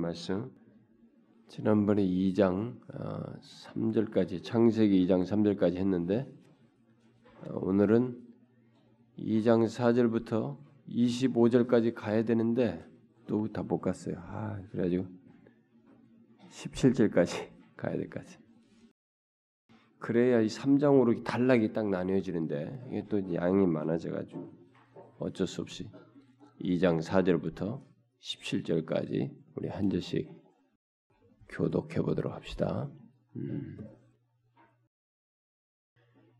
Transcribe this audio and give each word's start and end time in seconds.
말씀 0.00 0.50
지난번에 1.48 2.02
2장 2.02 2.78
3절까지 3.74 4.42
창세기 4.42 5.06
2장 5.06 5.22
3절까지 5.26 5.76
했는데 5.76 6.26
어, 7.46 7.58
오늘은 7.60 8.18
2장 9.18 9.66
4절부터 9.66 10.56
25절까지 10.88 11.94
가야 11.94 12.24
되는데 12.24 12.84
또 13.26 13.46
다 13.52 13.62
못 13.62 13.80
갔어요. 13.80 14.16
아, 14.18 14.60
그래가지고 14.72 15.06
17절까지 16.50 17.48
가야 17.76 17.96
될 17.96 18.08
것 18.10 18.24
같아요. 18.24 18.38
그래야 19.98 20.40
이 20.40 20.46
3장으로 20.46 21.22
단락이 21.24 21.72
딱 21.72 21.88
나뉘어지는데 21.88 22.86
이게 22.88 23.06
또 23.08 23.34
양이 23.34 23.66
많아져가지고 23.66 24.50
어쩔 25.18 25.46
수 25.46 25.60
없이 25.60 25.90
2장 26.60 27.02
4절부터 27.02 27.82
17절까지 28.20 29.39
우리 29.56 29.68
한 29.68 29.90
절씩 29.90 30.30
교독해 31.48 32.00
보도록 32.00 32.32
합시다. 32.32 32.90
음. 33.36 33.78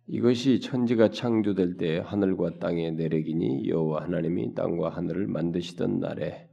이것이 0.06 0.60
천지가 0.60 1.10
창조될 1.10 1.77
때 1.77 1.98
하늘과 1.98 2.59
땅의 2.59 2.92
내력이니 2.92 3.68
여호와 3.68 4.04
하나님이 4.04 4.54
땅과 4.54 4.91
하늘을 4.91 5.28
만드시던 5.28 6.01
날에 6.01 6.48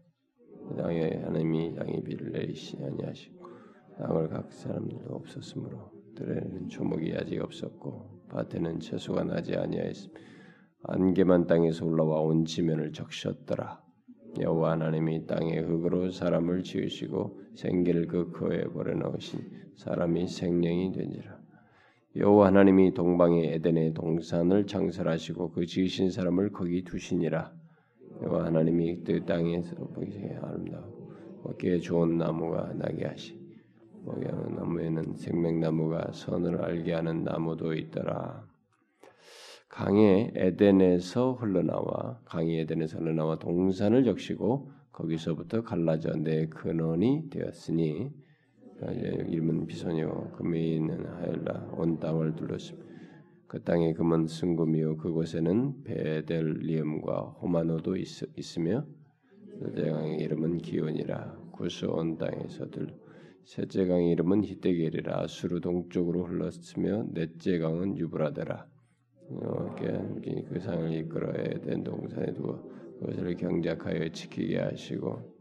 땅에 0.78 1.10
하나님이 1.24 1.74
땅에 1.76 2.04
비를 2.04 2.32
내리시니 2.34 2.84
아니하시고 2.84 3.48
땅을 3.98 4.30
각 4.30 4.52
사람들도 4.52 5.12
없었으므로 5.12 5.92
들에는 6.16 6.70
조목이 6.70 7.14
아직 7.16 7.42
없었고 7.42 8.28
밭에는 8.30 8.80
채소가 8.80 9.24
나지 9.24 9.56
아니하였으며 9.56 10.14
안개만 10.84 11.48
땅에서 11.48 11.86
올라와 11.86 12.22
온 12.22 12.46
지면을 12.46 12.94
적셨더라. 12.94 13.87
여호와 14.40 14.72
하나님이 14.72 15.26
땅의 15.26 15.62
흙으로 15.62 16.12
사람을 16.12 16.64
지으시고 16.64 17.42
생기를 17.56 18.08
그 18.08 18.32
거에 18.32 18.64
버려 18.66 18.94
넣으신 18.96 19.40
사람이 19.76 20.28
생명이 20.28 20.92
된지라. 20.92 21.38
여호와 22.16 22.48
하나님이 22.48 22.94
동방의 22.94 23.54
에덴의 23.56 23.94
동산을 23.94 24.66
창설하시고 24.66 25.52
그 25.52 25.66
지으신 25.66 26.12
사람을 26.12 26.52
거기 26.52 26.84
두시니라. 26.84 27.54
여호와 28.24 28.46
하나님이 28.46 29.04
그 29.04 29.26
땅에서 29.26 29.76
보기 29.76 30.18
아름다워 30.42 30.98
먹기에 31.44 31.80
좋은 31.80 32.18
나무가 32.18 32.74
나게 32.74 33.06
하시. 33.06 33.38
먹이 34.06 34.26
나무에는 34.26 35.18
생명나무가 35.18 36.12
선을 36.14 36.62
알게 36.64 36.94
하는 36.94 37.24
나무도 37.24 37.74
있더라. 37.74 38.48
강의 39.70 40.32
에덴에서 40.36 41.34
흘러나와 41.34 42.20
강의 42.26 42.62
에덴에서 42.62 43.00
흘러나와 43.00 43.38
동산을 43.38 44.04
적시고 44.04 44.72
거기서부터 44.92 45.62
갈라져 45.64 46.14
내 46.16 46.48
근원이 46.48 47.30
되었으니 47.30 48.10
이름은 49.28 49.68
비소니오 49.68 50.32
금에 50.32 50.76
있는 50.76 51.06
하엘라 51.06 51.72
온 51.74 52.00
땅을 52.00 52.36
둘렀으며 52.36 52.88
그 53.48 53.64
땅에 53.64 53.94
금은 53.94 54.28
승금이요. 54.28 54.98
그곳에는 54.98 55.84
베델리엄과 55.84 57.38
호마노도 57.42 57.96
있, 57.96 58.58
으며 58.58 58.86
셋째강의 59.60 60.20
이름은 60.20 60.58
기온이라. 60.58 61.38
구스 61.54 61.86
온 61.86 62.18
땅에서 62.18 62.70
들 62.70 62.94
셋째 63.46 63.86
강의 63.88 64.12
이름은 64.12 64.44
히데겔이라. 64.44 65.28
수루 65.28 65.62
동쪽으로 65.62 66.26
흘렀으며 66.26 67.06
넷째 67.14 67.58
강은 67.60 67.98
유브라데라 67.98 68.68
이렇게 69.30 70.44
그 70.50 70.60
상을 70.60 70.92
이끌어야 70.94 71.60
된 71.62 71.84
동산에 71.84 72.34
두어 72.34 72.62
그것을 73.00 73.36
경작하여 73.36 74.10
지키게 74.10 74.60
하시고 74.60 75.38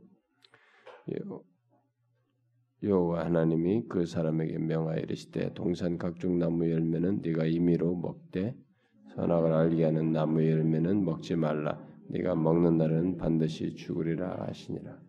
여호와 2.82 3.24
하나님이 3.26 3.86
그 3.88 4.04
사람에게 4.04 4.58
명하여 4.58 5.00
이르시되 5.00 5.54
동산 5.54 5.96
각종 5.98 6.38
나무 6.38 6.70
열매는 6.70 7.20
네가 7.22 7.46
임의로 7.46 7.96
먹되 7.96 8.54
선악을 9.14 9.52
알게 9.52 9.84
하는 9.84 10.12
나무 10.12 10.44
열매는 10.46 11.04
먹지 11.04 11.36
말라. 11.36 11.80
네가 12.08 12.34
먹는 12.34 12.76
날은 12.76 13.16
반드시 13.16 13.74
죽으리라 13.74 14.44
하시니라 14.46 15.05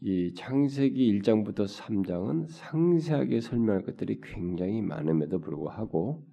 이 0.00 0.32
창세기 0.34 1.20
1장부터 1.20 1.66
3장은 1.66 2.46
상세하게 2.48 3.40
설명할 3.40 3.82
것들이 3.82 4.20
굉장히 4.20 4.80
많음에도 4.80 5.40
불구하고 5.40 6.24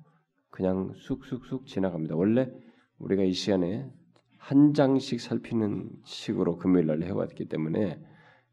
그냥 0.52 0.94
쑥쑥쑥 0.94 1.66
지나갑니다. 1.66 2.16
원래 2.16 2.52
우리가 3.00 3.24
이 3.24 3.34
시간에 3.34 3.90
한 4.38 4.76
장씩 4.76 5.20
살피는 5.20 5.90
식으로 6.03 6.58
금요일 6.58 6.86
날 6.86 7.02
해왔기 7.02 7.46
때문에 7.46 8.00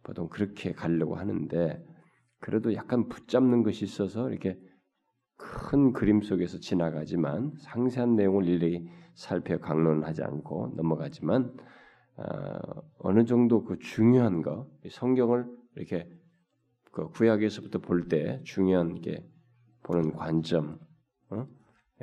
보통 0.02 0.30
그렇게 0.30 0.72
가려고 0.72 1.16
하는데 1.16 1.84
그래도 2.40 2.72
약간 2.74 3.10
붙잡는 3.10 3.64
것이 3.64 3.84
있어서 3.84 4.30
이렇게 4.30 4.58
큰 5.36 5.92
그림 5.92 6.22
속에서 6.22 6.58
지나가지만 6.58 7.52
상세한 7.58 8.16
내용을 8.16 8.46
일일이 8.46 8.88
살펴 9.14 9.58
강론하지 9.58 10.22
않고 10.22 10.72
넘어가지만 10.76 11.54
어, 12.16 12.82
어느 12.98 13.24
정도 13.24 13.64
그 13.64 13.78
중요한 13.78 14.42
거 14.42 14.68
성경을 14.90 15.46
이렇게 15.76 16.08
그 16.92 17.08
구약에서부터 17.08 17.78
볼 17.80 18.08
때 18.08 18.40
중요한 18.44 19.00
게 19.00 19.26
보는 19.82 20.12
관점, 20.12 20.78
어? 21.30 21.46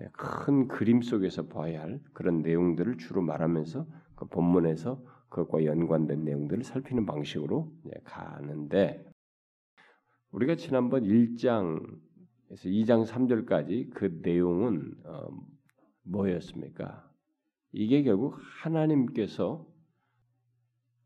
예, 0.02 0.10
큰 0.14 0.68
그림 0.68 1.02
속에서 1.02 1.48
봐야 1.48 1.82
할 1.82 2.02
그런 2.14 2.42
내용들을 2.42 2.98
주로 2.98 3.22
말하면서 3.22 3.86
그 4.16 4.26
본문에서 4.28 5.02
그것과 5.30 5.66
연관된 5.66 6.24
내용들을 6.24 6.64
살피는 6.64 7.06
방식으로 7.06 7.72
가는데 8.04 9.06
우리가 10.32 10.56
지난번 10.56 11.04
1장에서 11.04 12.66
2장 12.66 13.06
3절까지 13.06 13.92
그 13.94 14.20
내용은 14.24 14.96
어, 15.06 15.30
뭐였습니까? 16.04 17.08
이게 17.72 18.02
결국 18.04 18.36
하나님께서 18.62 19.68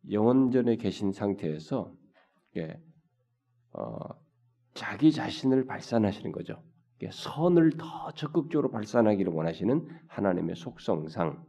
영원전에 0.09 0.75
계신 0.77 1.11
상태에서 1.11 1.93
예, 2.57 2.79
어, 3.71 3.97
자기 4.73 5.11
자신을 5.11 5.65
발산하시는 5.65 6.31
거죠. 6.31 6.61
선을 7.11 7.71
더 7.77 8.11
적극적으로 8.15 8.71
발산하기를 8.71 9.33
원하시는 9.33 9.87
하나님의 10.07 10.55
속성상 10.55 11.43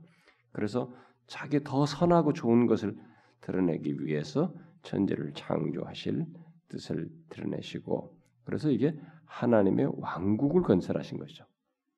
그래서 0.52 0.92
자기 1.26 1.62
더 1.62 1.86
선하고 1.86 2.32
좋은 2.32 2.66
것을 2.66 2.96
드러내기 3.40 4.04
위해서 4.04 4.52
천지를 4.82 5.32
창조하실 5.34 6.26
뜻을 6.68 7.08
드러내시고 7.28 8.16
그래서 8.44 8.70
이게 8.70 8.98
하나님의 9.26 9.92
왕국을 9.98 10.62
건설하신 10.62 11.18
것이죠. 11.18 11.44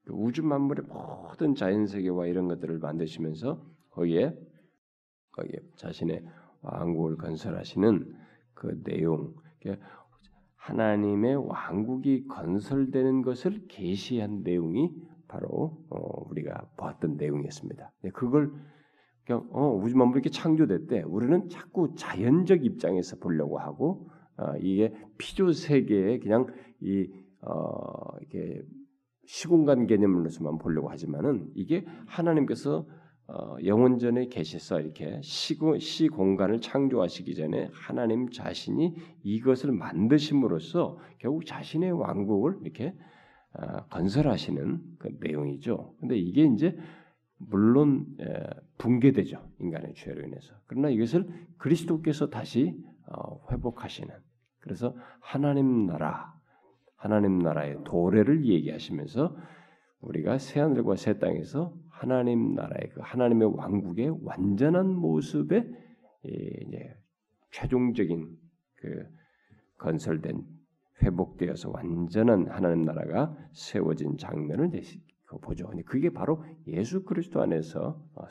그 0.05 0.13
우주 0.13 0.43
만물의 0.43 0.87
모든 0.87 1.55
자연 1.55 1.87
세계와 1.87 2.27
이런 2.27 2.49
것들을 2.49 2.79
만드시면서 2.79 3.65
거기에 3.91 4.37
거기에 5.33 5.61
자신의 5.77 6.25
왕국을 6.67 7.17
건설하시는 7.17 8.15
그 8.55 8.83
내용, 8.83 9.35
하나님의 10.57 11.37
왕국이 11.37 12.27
건설되는 12.27 13.23
것을 13.23 13.67
계시한 13.69 14.43
내용이 14.43 14.91
바로 15.29 15.79
어, 15.91 16.29
우리가 16.31 16.71
보았던 16.77 17.17
내용이었습니다. 17.17 17.93
그걸 18.15 18.53
그냥 19.25 19.49
어, 19.53 19.75
우주 19.75 19.97
만물이 19.97 20.19
이렇게 20.19 20.31
창조됐대. 20.31 21.03
우리는 21.03 21.49
자꾸 21.49 21.95
자연적 21.95 22.65
입장에서 22.65 23.17
보려고 23.17 23.59
하고 23.59 24.09
어, 24.37 24.57
이게 24.61 24.95
피조 25.19 25.53
세계에 25.53 26.19
그냥 26.19 26.47
이 26.81 27.11
어, 27.43 28.17
이렇게 28.21 28.63
시공간 29.27 29.87
개념으로서만 29.87 30.59
보려고 30.59 30.89
하지만은 30.91 31.51
이게 31.55 31.85
하나님께서 32.07 32.87
어, 33.29 33.57
영원전에 33.65 34.27
계셔서 34.27 34.81
이렇게 34.81 35.21
시고, 35.23 35.79
시 35.79 36.09
공간을 36.09 36.61
창조하시기 36.61 37.35
전에 37.35 37.71
하나님 37.73 38.31
자신이 38.31 38.95
이것을 39.25 39.73
만드심으로써 39.73 40.99
결국 41.19 41.45
자신의 41.45 41.91
왕국을 41.93 42.59
이렇게 42.63 42.95
어, 43.55 43.87
건설하시는 43.91 44.81
그 44.99 45.17
내용이죠. 45.21 45.95
근데 45.99 46.17
이게 46.17 46.45
이제 46.45 46.79
물론 47.39 48.07
에, 48.21 48.25
붕괴되죠 48.79 49.41
인간의 49.61 49.95
죄로 49.95 50.23
인해서. 50.23 50.55
그러나 50.67 50.89
이것을 50.91 51.27
그리스도께서 51.59 52.31
다시 52.31 52.77
어, 53.09 53.45
회복하시는. 53.51 54.15
그래서 54.61 54.95
하나님 55.21 55.87
나라, 55.87 56.33
하나님 56.97 57.39
나라의 57.39 57.79
도래를 57.85 58.47
얘기하시면서 58.47 59.37
우리가 60.01 60.39
새 60.39 60.61
하늘과 60.61 60.97
새 60.97 61.19
땅에서 61.19 61.75
하나님 61.99 62.55
나라의 62.55 62.91
그 62.93 63.01
하나님의 63.03 63.53
왕국의 63.55 64.19
완전한 64.23 64.95
모습에 64.95 65.67
이제 66.25 66.95
최종적인 67.53 68.37
그 68.75 69.05
건설된 69.79 70.45
회복되어서 71.03 71.71
완전한 71.71 72.49
하나님 72.49 72.83
나라가 72.83 73.35
세워진 73.53 74.19
장면을 74.19 74.71
보죠. 75.41 75.71
그게 75.87 76.11
바로 76.11 76.45
예수 76.67 77.03
그리스도 77.03 77.41
안에서 77.41 78.03
어, 78.15 78.25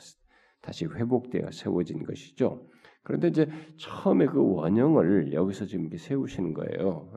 다시 0.60 0.86
회복되어 0.86 1.50
세워진 1.50 2.04
것이죠. 2.04 2.68
그런데 3.02 3.28
이제 3.28 3.48
처음에 3.76 4.26
그 4.26 4.42
원형을 4.42 5.32
여기서 5.32 5.66
지금 5.66 5.88
세우시는 5.96 6.54
거예요. 6.54 7.12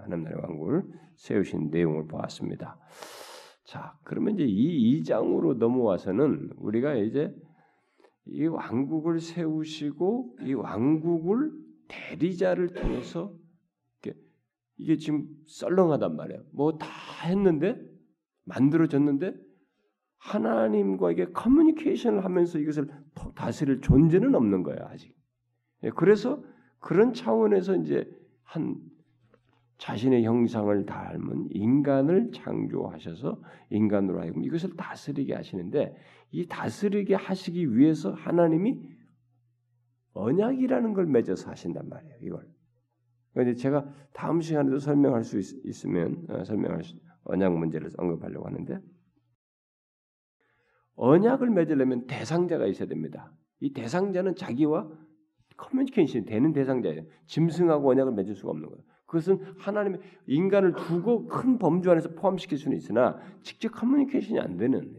하나님 0.00 0.24
나라의 0.24 0.42
왕국을 0.42 0.84
세우신 1.16 1.70
내용을 1.70 2.06
보았습니다. 2.06 2.78
자, 3.68 3.98
그러면 4.02 4.32
이제 4.32 4.46
이 4.46 5.02
2장으로 5.02 5.58
넘어와서는 5.58 6.52
우리가 6.56 6.94
이제 6.94 7.36
이 8.24 8.46
왕국을 8.46 9.20
세우시고 9.20 10.36
이 10.46 10.54
왕국을 10.54 11.52
대리자를 11.86 12.68
통해서 12.68 13.34
이게 14.80 14.96
지금 14.96 15.26
썰렁하단 15.46 16.16
말이에요. 16.16 16.44
뭐 16.52 16.78
다 16.78 16.86
했는데 17.26 17.78
만들어졌는데 18.44 19.34
하나님과 20.16 21.10
이게 21.12 21.26
커뮤니케이션을 21.26 22.24
하면서 22.24 22.58
이것을 22.58 22.88
다스릴 23.34 23.82
존재는 23.82 24.34
없는 24.34 24.62
거예요 24.62 24.86
아직. 24.86 25.14
예, 25.82 25.90
그래서 25.90 26.42
그런 26.78 27.12
차원에서 27.12 27.76
이제 27.76 28.08
한 28.44 28.76
자신의 29.78 30.24
형상을 30.24 30.86
닮은 30.86 31.48
인간을 31.50 32.32
창조하셔서 32.32 33.40
인간으로 33.70 34.20
하여금 34.20 34.42
이것을 34.42 34.76
다스리게 34.76 35.34
하시는데 35.34 35.96
이 36.32 36.46
다스리게 36.46 37.14
하시기 37.14 37.76
위해서 37.76 38.12
하나님이 38.12 38.80
언약이라는 40.14 40.94
걸 40.94 41.06
맺어서 41.06 41.50
하신단 41.50 41.88
말이에요. 41.88 42.16
이걸. 42.22 42.48
그러니까 43.32 43.56
제가 43.56 43.88
다음 44.12 44.40
시간에도 44.40 44.78
설명할 44.78 45.22
수 45.22 45.38
있, 45.38 45.84
으면 45.86 46.26
어, 46.28 46.42
설명할 46.42 46.82
수, 46.82 46.96
언약 47.22 47.56
문제를 47.56 47.90
언급하려고 47.96 48.46
하는데 48.46 48.80
언약을 50.96 51.50
맺으려면 51.50 52.06
대상자가 52.08 52.66
있어야 52.66 52.88
됩니다. 52.88 53.32
이 53.60 53.72
대상자는 53.72 54.34
자기와 54.34 54.90
커뮤니케이션이 55.56 56.24
되는 56.24 56.52
대상자예요. 56.52 57.02
짐승하고 57.26 57.90
언약을 57.90 58.14
맺을 58.14 58.34
수가 58.34 58.50
없는 58.50 58.68
거예요. 58.68 58.82
그것은 59.08 59.40
하나님의 59.56 60.00
인간을 60.26 60.74
두고 60.74 61.26
큰 61.26 61.58
범주 61.58 61.90
안에서 61.90 62.10
포함시킬 62.10 62.58
수는 62.58 62.76
있으나 62.76 63.18
직접 63.42 63.70
커뮤니케이션이 63.70 64.38
안 64.38 64.58
되는. 64.58 64.94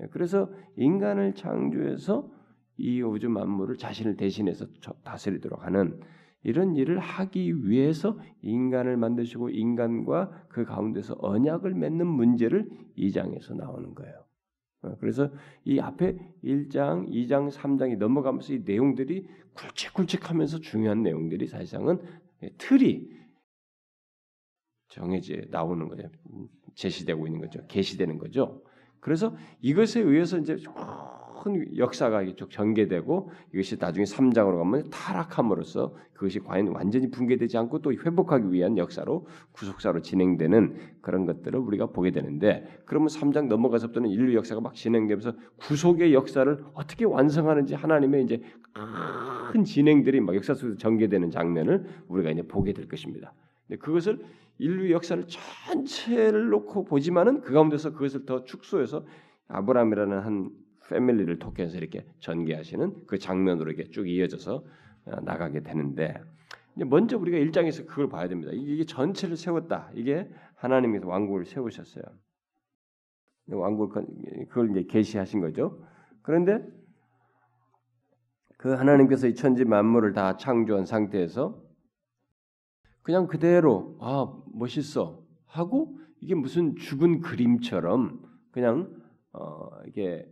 예, 0.00 0.06
그래서 0.12 0.48
인간을 0.76 1.34
창조해서 1.34 2.30
이 2.76 3.02
우주 3.02 3.28
만물을 3.28 3.76
자신을 3.76 4.16
대신해서 4.16 4.66
다스리도록 5.02 5.66
하는 5.66 6.00
이런 6.44 6.76
일을 6.76 7.00
하기 7.00 7.68
위해서 7.68 8.18
인간을 8.40 8.96
만드시고 8.96 9.50
인간과 9.50 10.30
그 10.48 10.64
가운데서 10.64 11.16
언약을 11.18 11.74
맺는 11.74 12.06
문제를 12.06 12.70
이 12.94 13.10
장에서 13.10 13.54
나오는 13.54 13.94
거예요. 13.96 14.14
어, 14.82 14.96
그래서 15.00 15.28
이 15.64 15.80
앞에 15.80 16.16
1장, 16.44 17.08
2장, 17.08 17.50
3장이 17.50 17.98
넘어가면서 17.98 18.54
이 18.54 18.62
내용들이 18.64 19.26
굵직굵직하면서 19.54 20.60
중요한 20.60 21.02
내용들이 21.02 21.48
사실상은 21.48 21.98
틀이 22.56 23.20
정해져 24.90 25.36
나오는 25.50 25.88
거죠. 25.88 26.08
제시되고 26.74 27.26
있는 27.26 27.40
거죠. 27.40 27.60
계시되는 27.68 28.18
거죠. 28.18 28.62
그래서 29.00 29.34
이것에 29.62 30.00
의해서 30.00 30.36
이제 30.38 30.56
큰 31.42 31.78
역사가 31.78 32.22
쭉 32.36 32.50
전개되고 32.50 33.30
이것이 33.54 33.78
나중에 33.80 34.04
3장으로 34.04 34.58
가면 34.58 34.90
타락함으로써 34.90 35.94
그것이 36.12 36.40
과연 36.40 36.68
완전히 36.68 37.10
붕괴되지 37.10 37.56
않고 37.56 37.80
또 37.80 37.92
회복하기 37.92 38.52
위한 38.52 38.76
역사로 38.76 39.26
구속사로 39.52 40.02
진행되는 40.02 40.98
그런 41.00 41.24
것들을 41.24 41.58
우리가 41.58 41.86
보게 41.86 42.10
되는데 42.10 42.66
그러면 42.84 43.08
3장 43.08 43.46
넘어가서부터는 43.46 44.10
인류 44.10 44.34
역사가 44.36 44.60
막 44.60 44.74
진행되면서 44.74 45.32
구속의 45.56 46.12
역사를 46.12 46.62
어떻게 46.74 47.06
완성하는지 47.06 47.74
하나님의 47.74 48.24
이제 48.24 48.42
큰 49.50 49.64
진행들이 49.64 50.20
막 50.20 50.36
역사 50.36 50.52
속에서 50.52 50.76
전개되는 50.76 51.30
장면을 51.30 51.86
우리가 52.08 52.30
이제 52.32 52.42
보게 52.42 52.74
될 52.74 52.86
것입니다. 52.86 53.32
그것을 53.78 54.18
인류 54.60 54.90
역사를 54.92 55.24
전체를 55.26 56.50
놓고 56.50 56.84
보지만은 56.84 57.40
그 57.40 57.52
가운데서 57.52 57.92
그것을 57.92 58.26
더 58.26 58.44
축소해서 58.44 59.06
아브라함이라는 59.48 60.20
한 60.20 60.50
패밀리를 60.88 61.38
토해서 61.38 61.78
이렇게 61.78 62.04
전개하시는 62.20 63.06
그 63.06 63.18
장면으로 63.18 63.70
이렇게 63.70 63.90
쭉 63.90 64.08
이어져서 64.08 64.64
어, 65.06 65.20
나가게 65.22 65.62
되는데 65.62 66.14
먼저 66.74 67.16
우리가 67.16 67.38
일장에서 67.38 67.84
그걸 67.86 68.08
봐야 68.08 68.28
됩니다. 68.28 68.52
이게 68.54 68.84
전체를 68.84 69.36
세웠다. 69.36 69.90
이게 69.94 70.28
하나님께서 70.56 71.08
왕국을 71.08 71.44
세우셨어요. 71.44 72.04
왕국을 73.48 74.04
그걸 74.48 74.70
이제 74.70 74.84
계시하신 74.84 75.40
거죠. 75.40 75.84
그런데 76.22 76.62
그 78.56 78.74
하나님께서 78.74 79.26
이 79.26 79.34
천지 79.34 79.64
만물을 79.64 80.12
다 80.12 80.36
창조한 80.36 80.84
상태에서 80.84 81.69
그냥 83.10 83.26
그대로 83.26 83.96
아 83.98 84.32
멋있어 84.54 85.20
하고 85.44 85.98
이게 86.20 86.36
무슨 86.36 86.76
죽은 86.76 87.22
그림처럼 87.22 88.20
그냥 88.52 88.88
어 89.32 89.68
이게 89.88 90.24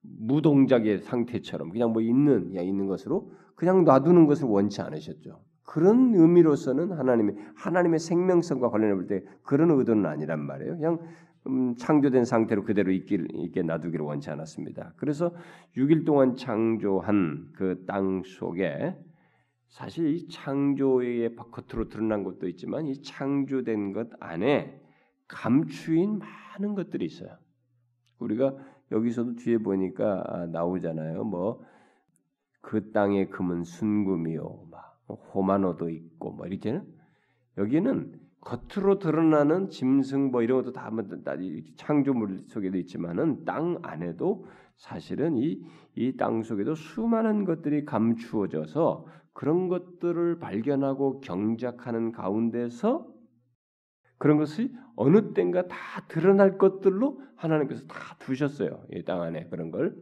무동작의 0.00 1.00
상태처럼 1.00 1.68
그냥 1.68 1.92
뭐 1.92 2.00
있는 2.00 2.54
야 2.54 2.62
있는 2.62 2.86
것으로 2.86 3.30
그냥 3.54 3.84
놔두는 3.84 4.26
것을 4.26 4.46
원치 4.48 4.80
않으셨죠. 4.80 5.42
그런 5.64 6.14
의미로서는 6.14 6.92
하나님의 6.92 7.36
하나님의 7.56 7.98
생명성과 7.98 8.70
관련해 8.70 8.94
볼 8.94 9.06
때 9.06 9.22
그런 9.42 9.70
의도는 9.70 10.06
아니란 10.06 10.40
말이에요. 10.40 10.76
그냥 10.76 10.98
음, 11.46 11.74
창조된 11.76 12.24
상태로 12.24 12.64
그대로 12.64 12.90
있길, 12.90 13.28
있게 13.34 13.60
놔두기를 13.62 14.02
원치 14.02 14.30
않았습니다. 14.30 14.94
그래서 14.96 15.34
6일 15.76 16.06
동안 16.06 16.36
창조한 16.36 17.50
그 17.52 17.84
땅 17.86 18.22
속에 18.24 18.96
사실 19.68 20.08
이 20.08 20.28
창조의 20.28 21.36
겉으로 21.36 21.88
드러난 21.88 22.24
것도 22.24 22.48
있지만 22.48 22.86
이 22.86 23.00
창조된 23.02 23.92
것 23.92 24.08
안에 24.20 24.80
감추인 25.28 26.18
많은 26.18 26.74
것들이 26.74 27.04
있어요. 27.04 27.36
우리가 28.18 28.56
여기서도 28.90 29.36
뒤에 29.36 29.58
보니까 29.58 30.24
아, 30.26 30.46
나오잖아요. 30.46 31.24
뭐 31.24 31.78
그 32.60 32.92
땅의 32.92 33.30
금은 33.30 33.64
순금이요, 33.64 34.66
막 34.70 35.00
호마노도 35.34 35.88
있고 35.90 36.32
뭐 36.32 36.46
이렇게는 36.46 36.84
여기는 37.56 38.20
겉으로 38.40 38.98
드러나는 38.98 39.70
짐승 39.70 40.30
뭐 40.30 40.42
이런 40.42 40.62
것도 40.62 40.72
다 40.72 40.90
창조물 41.76 42.44
속에도 42.46 42.76
있지만은 42.78 43.44
땅 43.46 43.78
안에도 43.82 44.44
사실은 44.76 45.36
이 45.38 45.62
이 45.96 46.16
땅 46.16 46.42
속에도 46.42 46.74
수많은 46.74 47.44
것들이 47.44 47.84
감추어져서 47.84 49.06
그런 49.38 49.68
것들을 49.68 50.40
발견하고 50.40 51.20
경작하는 51.20 52.10
가운데서 52.10 53.06
그런 54.18 54.36
것이 54.36 54.74
어느 54.96 55.32
땐가 55.32 55.68
다 55.68 55.76
드러날 56.08 56.58
것들로 56.58 57.22
하나님께서 57.36 57.86
다 57.86 58.16
두셨어요. 58.18 58.84
이 58.92 59.04
땅 59.04 59.22
안에 59.22 59.46
그런 59.46 59.70
걸 59.70 59.96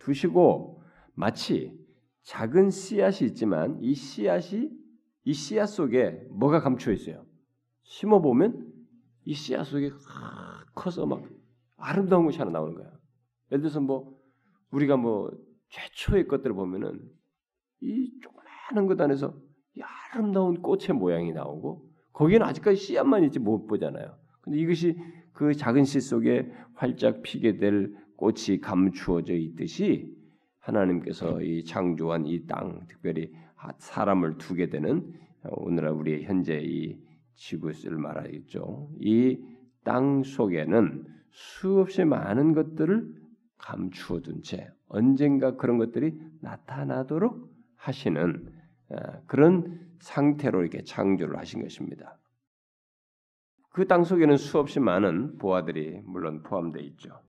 두시고 0.00 0.82
마치 1.14 1.72
작은 2.24 2.70
씨앗이 2.70 3.28
있지만 3.28 3.78
이 3.80 3.94
씨앗이 3.94 4.70
이 5.22 5.32
씨앗 5.32 5.68
속에 5.68 6.26
뭐가 6.30 6.62
감추어 6.62 6.92
있어요. 6.92 7.24
심어 7.84 8.20
보면 8.20 8.72
이 9.24 9.34
씨앗 9.34 9.66
속에 9.68 9.92
커서 10.74 11.06
막 11.06 11.22
아름다운 11.76 12.24
것이 12.24 12.38
하나 12.38 12.50
나오는 12.50 12.74
거야. 12.74 12.90
예를 13.52 13.62
들어서 13.62 13.78
뭐 13.78 14.20
우리가 14.72 14.96
뭐 14.96 15.30
최초의 15.68 16.26
것들을 16.26 16.56
보면은 16.56 17.08
이 17.84 18.10
조그마한 18.20 18.86
것 18.86 19.00
안에서 19.00 19.34
이 19.76 19.80
아름다운 20.12 20.62
꽃의 20.62 20.90
모양이 20.94 21.32
나오고 21.32 21.88
거기는 22.12 22.46
아직까지 22.46 22.76
씨앗만 22.76 23.24
있지 23.24 23.38
못 23.38 23.66
보잖아요. 23.66 24.16
근데 24.40 24.58
이것이 24.58 24.96
그 25.32 25.54
작은 25.54 25.84
씨 25.84 26.00
속에 26.00 26.50
활짝 26.74 27.22
피게 27.22 27.56
될 27.58 27.94
꽃이 28.16 28.60
감추어져 28.60 29.34
있듯이 29.34 30.14
하나님께서 30.60 31.42
이 31.42 31.64
창조한 31.64 32.26
이 32.26 32.46
땅, 32.46 32.86
특별히 32.88 33.32
사람을 33.78 34.38
두게 34.38 34.68
되는 34.68 35.12
오늘날 35.42 35.92
우리의 35.92 36.24
현재 36.24 36.60
이 36.62 36.98
지구를 37.34 37.96
말하겠죠. 37.96 38.90
이 39.00 39.54
땅 39.84 40.22
속에는 40.24 41.04
수없이 41.30 42.04
많은 42.04 42.54
것들을 42.54 43.14
감추어 43.58 44.20
둔 44.20 44.42
채 44.42 44.70
언젠가 44.88 45.56
그런 45.56 45.78
것들이 45.78 46.18
나타나도록 46.40 47.53
하시는 47.86 48.52
아, 48.90 49.20
그런 49.26 49.80
상태로 50.00 50.60
이렇게 50.62 50.82
창조를 50.82 51.38
하신 51.38 51.62
것입니다. 51.62 52.18
그 53.70 53.86
땅 53.86 54.04
속에는 54.04 54.36
수없이 54.36 54.78
많은 54.78 55.38
보아들이 55.38 56.00
물론 56.04 56.42
포함되어 56.42 56.82
있죠. 56.82 57.20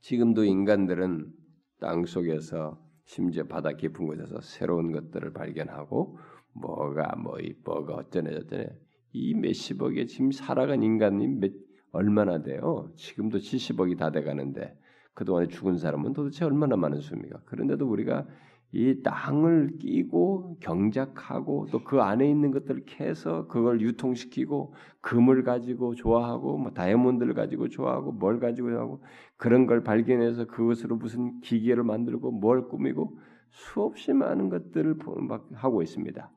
지금도 0.00 0.44
인간들은 0.44 1.32
땅 1.80 2.04
속에서 2.04 2.80
심지어 3.04 3.44
바다 3.44 3.72
깊은 3.72 4.06
곳에서 4.06 4.40
새로운 4.40 4.92
것들을 4.92 5.32
발견하고 5.32 6.18
뭐가 6.52 7.16
뭐 7.16 7.38
이뻐가 7.40 7.94
어쩌네 7.94 8.30
저쩌네 8.32 8.68
이 9.12 9.34
몇십억에 9.34 10.06
지금 10.06 10.30
살아간 10.30 10.82
인간이 10.82 11.26
몇 11.26 11.52
얼마나 11.92 12.40
돼요? 12.40 12.92
지금도 12.96 13.38
70억이 13.38 13.98
다 13.98 14.10
돼가는데 14.12 14.78
그동안에 15.14 15.48
죽은 15.48 15.76
사람은 15.76 16.12
도대체 16.12 16.44
얼마나 16.44 16.76
많은 16.76 17.00
수입니까? 17.00 17.42
그런데도 17.46 17.90
우리가 17.90 18.26
이 18.72 19.02
땅을 19.02 19.78
끼고 19.78 20.58
경작하고 20.60 21.66
또 21.72 21.80
그 21.82 22.00
안에 22.00 22.28
있는 22.30 22.52
것들을 22.52 22.84
캐서 22.86 23.48
그걸 23.48 23.80
유통시키고 23.80 24.74
금을 25.00 25.42
가지고 25.42 25.94
좋아하고 25.94 26.56
뭐 26.56 26.70
다이아몬드를 26.72 27.34
가지고 27.34 27.68
좋아하고 27.68 28.12
뭘 28.12 28.38
가지고 28.38 28.70
하고 28.78 29.02
그런 29.36 29.66
걸 29.66 29.82
발견해서 29.82 30.46
그것으로 30.46 30.96
무슨 30.96 31.40
기계를 31.40 31.82
만들고 31.82 32.30
뭘 32.30 32.68
꾸미고 32.68 33.18
수없이 33.50 34.12
많은 34.12 34.48
것들을 34.50 34.96
막 35.28 35.48
하고 35.54 35.82
있습니다. 35.82 36.30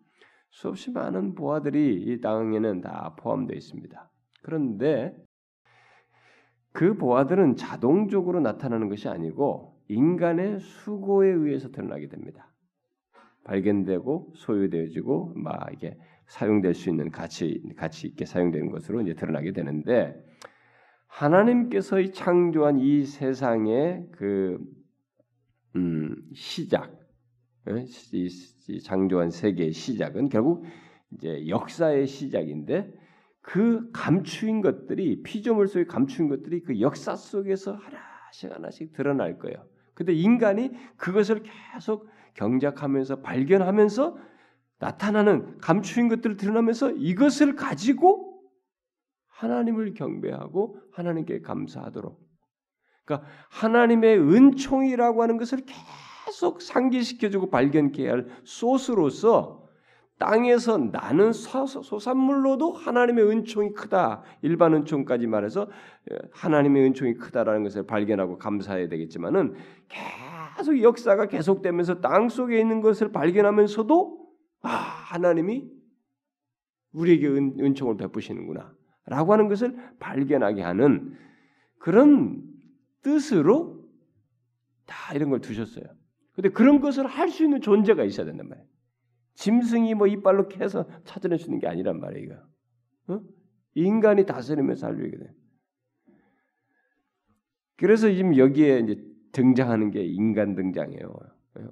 수없이 0.50 0.92
많은 0.92 1.36
보아들이 1.36 2.02
이 2.02 2.22
땅에는 2.22 2.82
다 2.82 3.16
포함되어 3.20 3.56
있습니다. 3.56 4.10
그런데 4.42 5.16
그 6.72 6.96
보아들은 6.96 7.56
자동적으로 7.56 8.40
나타나는 8.40 8.90
것이 8.90 9.08
아니고 9.08 9.73
인간의 9.88 10.60
수고에 10.60 11.30
의해서 11.30 11.70
드러나게 11.70 12.08
됩니다. 12.08 12.52
발견되고 13.44 14.34
소유되어지고 14.36 15.34
막 15.36 15.70
이게 15.74 15.98
사용될 16.28 16.74
수 16.74 16.90
있는 16.90 17.12
가치 17.12 17.62
가치 17.76 18.08
있게 18.08 18.26
사용되는 18.26 18.70
것으로 18.72 19.02
이제 19.02 19.14
드러나게 19.14 19.52
되는데 19.52 20.16
하나님께서 21.08 22.00
이 22.00 22.12
창조한 22.12 22.80
이 22.80 23.04
세상의 23.06 24.08
그 24.12 24.58
음, 25.76 26.16
시작, 26.34 26.98
예? 27.70 27.86
이 28.14 28.80
창조한 28.82 29.30
세계의 29.30 29.72
시작은 29.74 30.30
결국 30.30 30.64
이제 31.12 31.48
역사의 31.48 32.08
시작인데 32.08 32.92
그 33.42 33.92
감추인 33.92 34.62
것들이 34.62 35.22
피조물 35.24 35.68
속에 35.68 35.86
감추인 35.86 36.30
것들이 36.30 36.62
그 36.62 36.80
역사 36.80 37.16
속에서 37.16 37.74
하나씩 37.74 38.52
하나씩 38.52 38.94
드러날 38.94 39.38
거예요. 39.38 39.58
근데 39.94 40.14
인간이 40.14 40.72
그것을 40.98 41.44
계속 41.74 42.10
경작하면서 42.34 43.22
발견하면서 43.22 44.18
나타나는 44.80 45.60
감추인 45.60 46.10
것들을 46.10 46.38
드러나면서 46.38 46.92
이것을 46.92 47.56
가지고 47.56 48.42
하나님을 49.28 49.94
경배하고 49.94 50.80
하나님께 50.92 51.42
감사하도록. 51.42 52.20
그러니까 53.06 53.28
하나님의 53.50 54.20
은총이라고 54.20 55.22
하는 55.22 55.38
것을 55.38 55.64
계속 56.26 56.62
상기시켜주고 56.62 57.50
발견케 57.50 58.08
할 58.08 58.28
소스로서 58.44 59.63
땅에서 60.24 60.78
나는 60.78 61.34
소산물로도 61.34 62.72
하나님의 62.72 63.30
은총이 63.30 63.74
크다. 63.74 64.24
일반 64.42 64.74
은총까지 64.74 65.28
말해서 65.28 65.68
예, 66.12 66.18
하나님의 66.32 66.86
은총이 66.86 67.16
크다라는 67.16 67.64
것을 67.64 67.86
발견하고 67.86 68.38
감사해야 68.38 68.88
되겠지만은 68.88 69.56
계속 70.56 70.82
역사가 70.82 71.26
계속되면서 71.28 72.00
땅 72.00 72.30
속에 72.30 72.58
있는 72.58 72.80
것을 72.80 73.12
발견하면서도 73.12 74.26
아, 74.62 74.70
하나님이 74.70 75.70
우리에게 76.94 77.28
은, 77.28 77.58
은총을 77.60 77.98
베푸시는구나. 77.98 78.74
라고 79.06 79.34
하는 79.34 79.50
것을 79.50 79.76
발견하게 80.00 80.62
하는 80.62 81.18
그런 81.80 82.42
뜻으로 83.02 83.84
다 84.86 85.14
이런 85.14 85.30
걸 85.30 85.42
두셨어요. 85.42 85.84
근데 86.34 86.48
그런 86.48 86.80
것을 86.80 87.08
할 87.08 87.30
수 87.30 87.44
있는 87.44 87.60
존재가 87.60 88.06
있어야 88.06 88.26
된단 88.26 88.48
말이에요. 88.48 88.73
짐승이 89.36 89.96
뭐 89.96 90.08
이빨로 90.08 90.48
캐서 90.48 90.86
찾아낼 91.06 91.40
수 91.40 91.46
있는 91.46 91.60
게 91.60 91.68
아니란 91.68 92.00
말이에요. 92.00 92.48
어? 93.08 93.22
인간이 93.76 94.26
다스리면서 94.26 94.88
살려야 94.88 95.12
돼. 95.12 95.34
그래서 97.78 98.10
지금 98.10 98.38
여기에 98.38 98.80
이제 98.80 99.04
등장하는 99.32 99.92
게 99.92 100.06
인간 100.06 100.56
등장이에요. 100.56 101.14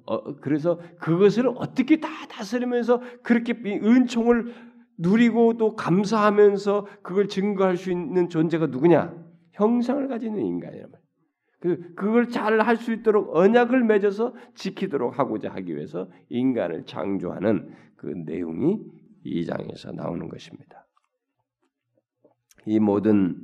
어, 0.06 0.36
그래서 0.36 0.80
그것을 0.98 1.48
어떻게 1.56 2.00
다 2.00 2.08
다스리면서 2.28 3.00
그렇게 3.22 3.54
은총을 3.64 4.52
누리고 4.98 5.56
또 5.56 5.74
감사하면서 5.74 6.86
그걸 7.02 7.28
증거할 7.28 7.76
수 7.76 7.90
있는 7.90 8.28
존재가 8.28 8.66
누구냐? 8.66 9.14
형상을 9.52 10.06
가지는 10.08 10.44
인간이란 10.44 10.90
말이에요. 10.90 11.01
그 11.62 11.94
그걸 11.94 12.28
잘 12.28 12.60
할 12.60 12.76
수 12.76 12.92
있도록 12.92 13.36
언약을 13.36 13.84
맺어서 13.84 14.34
지키도록 14.54 15.18
하고자 15.18 15.52
하기 15.54 15.76
위해서 15.76 16.10
인간을 16.28 16.84
창조하는 16.86 17.72
그 17.96 18.08
내용이 18.08 18.84
이 19.22 19.46
장에서 19.46 19.92
나오는 19.92 20.28
것입니다. 20.28 20.84
이 22.66 22.80
모든 22.80 23.36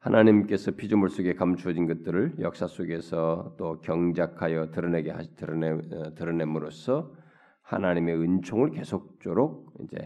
하나님께서 0.00 0.72
피조물 0.72 1.10
속에 1.10 1.34
감추어진 1.34 1.86
것들을 1.86 2.40
역사 2.40 2.66
속에서 2.66 3.54
또 3.56 3.80
경작하여 3.80 4.72
드러내게 4.72 5.12
하시 5.12 5.34
드러내 5.36 5.70
어, 5.70 6.14
드러냄으로써 6.16 7.14
하나님의 7.62 8.16
은총을 8.20 8.72
계속적으로 8.72 9.66
이제 9.84 9.96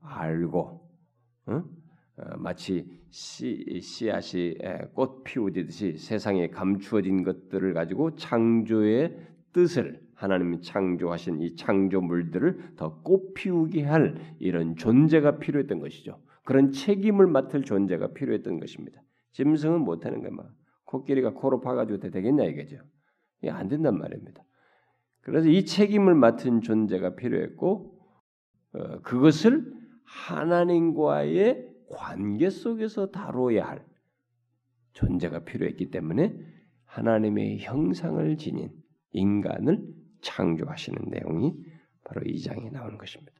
알고 0.00 0.88
응? 1.50 1.64
어, 2.16 2.36
마치 2.38 3.03
씨, 3.14 3.80
씨앗이 3.80 4.56
꽃 4.92 5.22
피우듯이 5.22 5.98
세상에 5.98 6.48
감추어진 6.48 7.22
것들을 7.22 7.72
가지고 7.72 8.16
창조의 8.16 9.16
뜻을 9.52 10.00
하나님이 10.16 10.62
창조하신 10.62 11.40
이 11.40 11.54
창조물들을 11.54 12.74
더 12.74 13.00
꽃피우게 13.02 13.84
할 13.84 14.16
이런 14.40 14.74
존재가 14.74 15.38
필요했던 15.38 15.78
것이죠. 15.78 16.20
그런 16.44 16.72
책임을 16.72 17.28
맡을 17.28 17.62
존재가 17.62 18.14
필요했던 18.14 18.58
것입니다. 18.58 19.00
짐승은 19.30 19.82
못하는 19.82 20.20
거야. 20.20 20.32
막 20.32 20.50
코끼리가 20.82 21.34
코로 21.34 21.60
파가지고 21.60 22.00
되겠냐 22.10 22.42
이거죠. 22.46 22.78
이게 23.42 23.50
안 23.52 23.68
된단 23.68 23.96
말입니다. 23.96 24.42
그래서 25.20 25.48
이 25.48 25.64
책임을 25.64 26.16
맡은 26.16 26.62
존재가 26.62 27.14
필요했고 27.14 27.96
어, 28.72 29.00
그것을 29.02 29.72
하나님과의 30.02 31.73
관계 31.90 32.50
속에서 32.50 33.10
다뤄야 33.10 33.66
할 33.66 33.84
존재가 34.92 35.44
필요했기 35.44 35.90
때문에 35.90 36.36
하나님의 36.86 37.60
형상을 37.60 38.36
지닌 38.36 38.70
인간을 39.12 39.82
창조하시는 40.22 41.10
내용이 41.10 41.54
바로 42.04 42.22
이 42.24 42.40
장에 42.40 42.70
나오는 42.70 42.96
것입니다. 42.98 43.32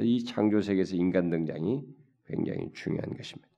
이 0.00 0.24
창조 0.24 0.60
세계에서 0.60 0.96
인간 0.96 1.30
등장이 1.30 1.86
굉장히 2.26 2.70
중요한 2.74 3.16
것입니다. 3.16 3.48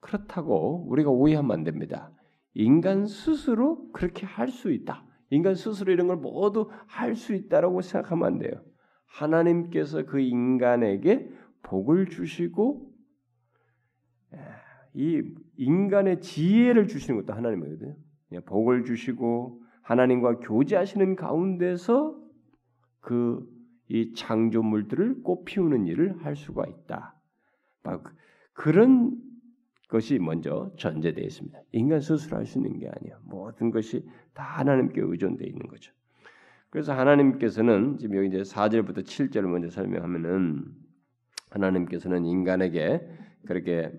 그렇다고 0.00 0.86
우리가 0.88 1.10
오해하면 1.10 1.50
안 1.52 1.64
됩니다. 1.64 2.12
인간 2.54 3.06
스스로 3.06 3.90
그렇게 3.92 4.26
할 4.26 4.48
수 4.48 4.72
있다. 4.72 5.04
인간 5.30 5.54
스스로 5.54 5.92
이런 5.92 6.06
걸 6.06 6.16
모두 6.16 6.70
할 6.86 7.14
수 7.14 7.34
있다라고 7.34 7.80
생각하면 7.82 8.26
안 8.26 8.38
돼요. 8.38 8.62
하나님께서 9.06 10.04
그 10.04 10.20
인간에게 10.20 11.28
복을 11.66 12.06
주시고 12.06 12.92
이 14.94 15.22
인간의 15.56 16.20
지혜를 16.20 16.86
주시는 16.86 17.20
것도 17.20 17.34
하나님이거든요. 17.34 17.96
복을 18.46 18.84
주시고 18.84 19.62
하나님과 19.82 20.40
교제하시는 20.40 21.16
가운데서 21.16 22.18
그 23.00 23.56
이 23.88 24.12
창조물들을 24.14 25.22
꽃피우는 25.22 25.86
일을 25.86 26.24
할 26.24 26.34
수가 26.34 26.64
있다. 26.66 27.14
그런 28.52 29.16
것이 29.88 30.18
먼저 30.18 30.72
전제되어 30.76 31.24
있습니다. 31.24 31.60
인간 31.72 32.00
스스로 32.00 32.36
할 32.36 32.46
수 32.46 32.58
있는 32.58 32.78
게 32.78 32.88
아니야. 32.88 33.18
모든 33.22 33.70
것이 33.70 34.04
다 34.34 34.42
하나님께 34.42 35.00
의존되어 35.00 35.46
있는 35.46 35.68
거죠. 35.68 35.92
그래서 36.70 36.94
하나님께서는 36.94 37.98
지금 37.98 38.16
여기 38.16 38.28
이제 38.28 38.38
4절부터 38.38 39.04
7절을 39.04 39.46
먼저 39.46 39.70
설명하면은 39.70 40.64
하나님께서는 41.56 42.24
인간에게 42.24 43.00
그렇게 43.46 43.90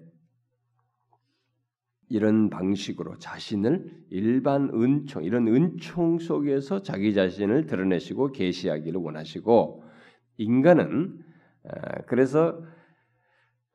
이런 2.09 2.49
방식으로 2.49 3.17
자신을 3.17 4.05
일반 4.09 4.69
은총 4.73 5.23
이런 5.23 5.47
은총 5.47 6.19
속에서 6.19 6.81
자기 6.81 7.13
자신을 7.13 7.65
드러내시고 7.65 8.31
계시하기를 8.31 8.99
원하시고 9.01 9.83
인간은 10.37 11.19
아, 11.65 12.01
그래서 12.03 12.61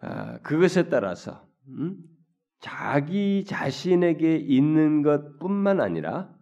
아, 0.01 0.39
그것에 0.39 0.89
따라서 0.89 1.47
음, 1.69 1.97
자기 2.61 3.45
자신에게 3.45 4.37
있는 4.37 5.03
것뿐만 5.03 5.81
아니라 5.81 6.35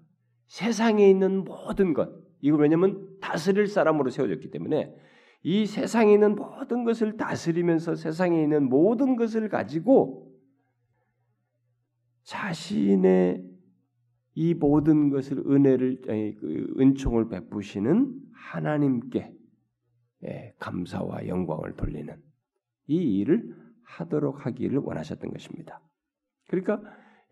세상에 0.46 1.08
있는 1.08 1.44
모든 1.44 1.92
것 1.92 2.10
이거 2.40 2.56
왜냐하면 2.56 3.08
다스릴 3.20 3.66
사람으로 3.66 4.10
세워졌기 4.10 4.50
때문에 4.50 4.94
이 5.42 5.66
세상에 5.66 6.12
있는 6.12 6.34
모든 6.34 6.84
것을 6.84 7.16
다스리면서 7.16 7.94
세상에 7.94 8.42
있는 8.42 8.68
모든 8.68 9.16
것을 9.16 9.48
가지고 9.48 10.30
자신의 12.24 13.48
이 14.34 14.54
모든 14.54 15.10
것을 15.10 15.38
은혜를 15.38 16.02
그 16.38 16.74
은총을 16.78 17.28
베푸시는 17.28 18.14
하나님께 18.32 19.32
예, 20.24 20.54
감사와 20.58 21.26
영광을 21.26 21.74
돌리는 21.76 22.14
이 22.86 23.18
일을 23.18 23.56
하도록 23.82 24.44
하기를 24.44 24.78
원하셨던 24.78 25.30
것입니다. 25.30 25.80
그러니까 26.48 26.82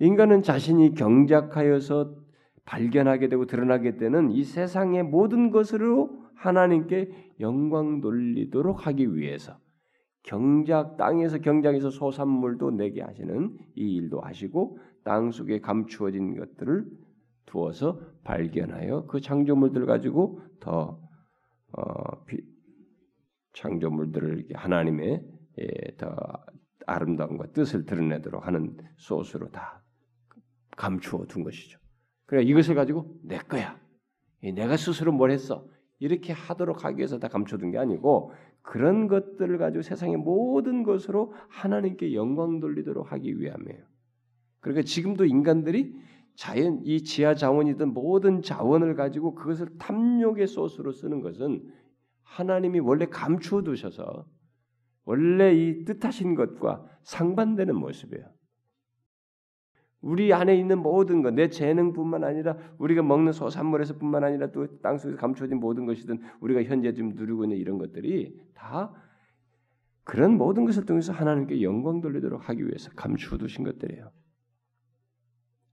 인간은 0.01 0.43
자신이 0.43 0.95
경작하여서 0.95 2.17
발견하게 2.65 3.29
되고 3.29 3.47
드러나게 3.47 3.97
되는 3.97 4.31
이 4.31 4.45
세상의 4.45 5.03
모든 5.03 5.51
것으로 5.51 6.28
하나님께 6.39 7.35
영광 7.41 8.01
돌리도록 8.01 8.87
하기 8.87 9.15
위해서 9.15 9.59
경작 10.23 10.97
땅에서 10.97 11.39
경작에서 11.39 11.91
소산물도 11.91 12.73
내게 12.73 13.03
하시는 13.03 13.57
이 13.75 13.95
일도 13.97 14.21
하시고 14.21 14.79
땅 15.05 15.31
속에 15.31 15.61
감추어진 15.61 16.37
것들을 16.37 16.87
두어서 17.47 18.01
발견하여 18.25 19.07
그 19.07 19.21
창조물들 19.21 19.87
가지고 19.87 20.41
더 20.61 21.01
어, 21.73 22.25
비, 22.25 22.43
창조물들을 23.55 24.49
하나님의 24.55 25.25
예, 25.61 25.97
더 25.97 26.15
아름다움과 26.87 27.53
뜻을 27.53 27.85
드러내도록 27.85 28.47
하는 28.47 28.77
소스로 28.97 29.51
다 29.51 29.83
감추어 30.77 31.27
둔 31.27 31.43
것이죠. 31.43 31.79
그래 32.27 32.43
이것을 32.43 32.75
가지고 32.75 33.19
내 33.25 33.39
거야. 33.39 33.79
내가 34.41 34.77
스스로 34.77 35.13
뭘 35.13 35.31
했어. 35.31 35.67
이렇게 35.99 36.33
하도록 36.33 36.85
하기 36.85 36.99
위해서 36.99 37.19
다 37.19 37.29
감춰둔 37.29 37.71
게 37.71 37.79
아니고 37.79 38.33
그런 38.63 39.09
것들을 39.09 39.59
가지고 39.59 39.83
세상의 39.83 40.17
모든 40.17 40.83
것으로 40.83 41.33
하나님께 41.49 42.15
영광 42.15 42.61
돌리도록 42.61 43.13
하기 43.13 43.41
위함이에요. 43.41 43.83
그러니까 44.61 44.83
지금도 44.85 45.25
인간들이 45.25 45.95
자연 46.35 46.81
이 46.85 47.03
지하 47.03 47.35
자원이든 47.35 47.93
모든 47.95 48.43
자원을 48.43 48.95
가지고 48.95 49.35
그것을 49.35 49.77
탐욕의 49.79 50.47
소스로 50.47 50.93
쓰는 50.93 51.21
것은 51.21 51.63
하나님이 52.23 52.79
원래 52.81 53.07
감추어 53.07 53.63
두셔서 53.63 54.27
원래 55.05 55.55
이 55.55 55.85
뜻하신 55.85 56.35
것과 56.35 56.85
상반되는 57.03 57.75
모습이에요. 57.75 58.27
우리 60.01 60.33
안에 60.33 60.57
있는 60.57 60.79
모든 60.81 61.23
것, 61.23 61.35
내 61.35 61.49
재능뿐만 61.49 62.25
아니라 62.25 62.57
우리가 62.79 63.03
먹는 63.03 63.33
소산물에서뿐만 63.33 64.23
아니라 64.25 64.53
또 64.53 64.81
땅속에서 64.81 65.19
감춰진 65.19 65.59
모든 65.59 65.87
것이든 65.87 66.21
우리가 66.41 66.63
현재 66.63 66.93
지금 66.93 67.11
누리고 67.11 67.45
있는 67.45 67.57
이런 67.57 67.79
것들이 67.79 68.41
다 68.55 68.93
그런 70.05 70.39
모든 70.39 70.65
것을 70.65 70.87
통해서 70.87 71.13
하나님께 71.13 71.63
영광 71.63 72.01
돌리도록 72.01 72.49
하기 72.49 72.65
위해서 72.67 72.91
감추어 72.95 73.39
두신 73.39 73.65
것들이에요. 73.65 74.11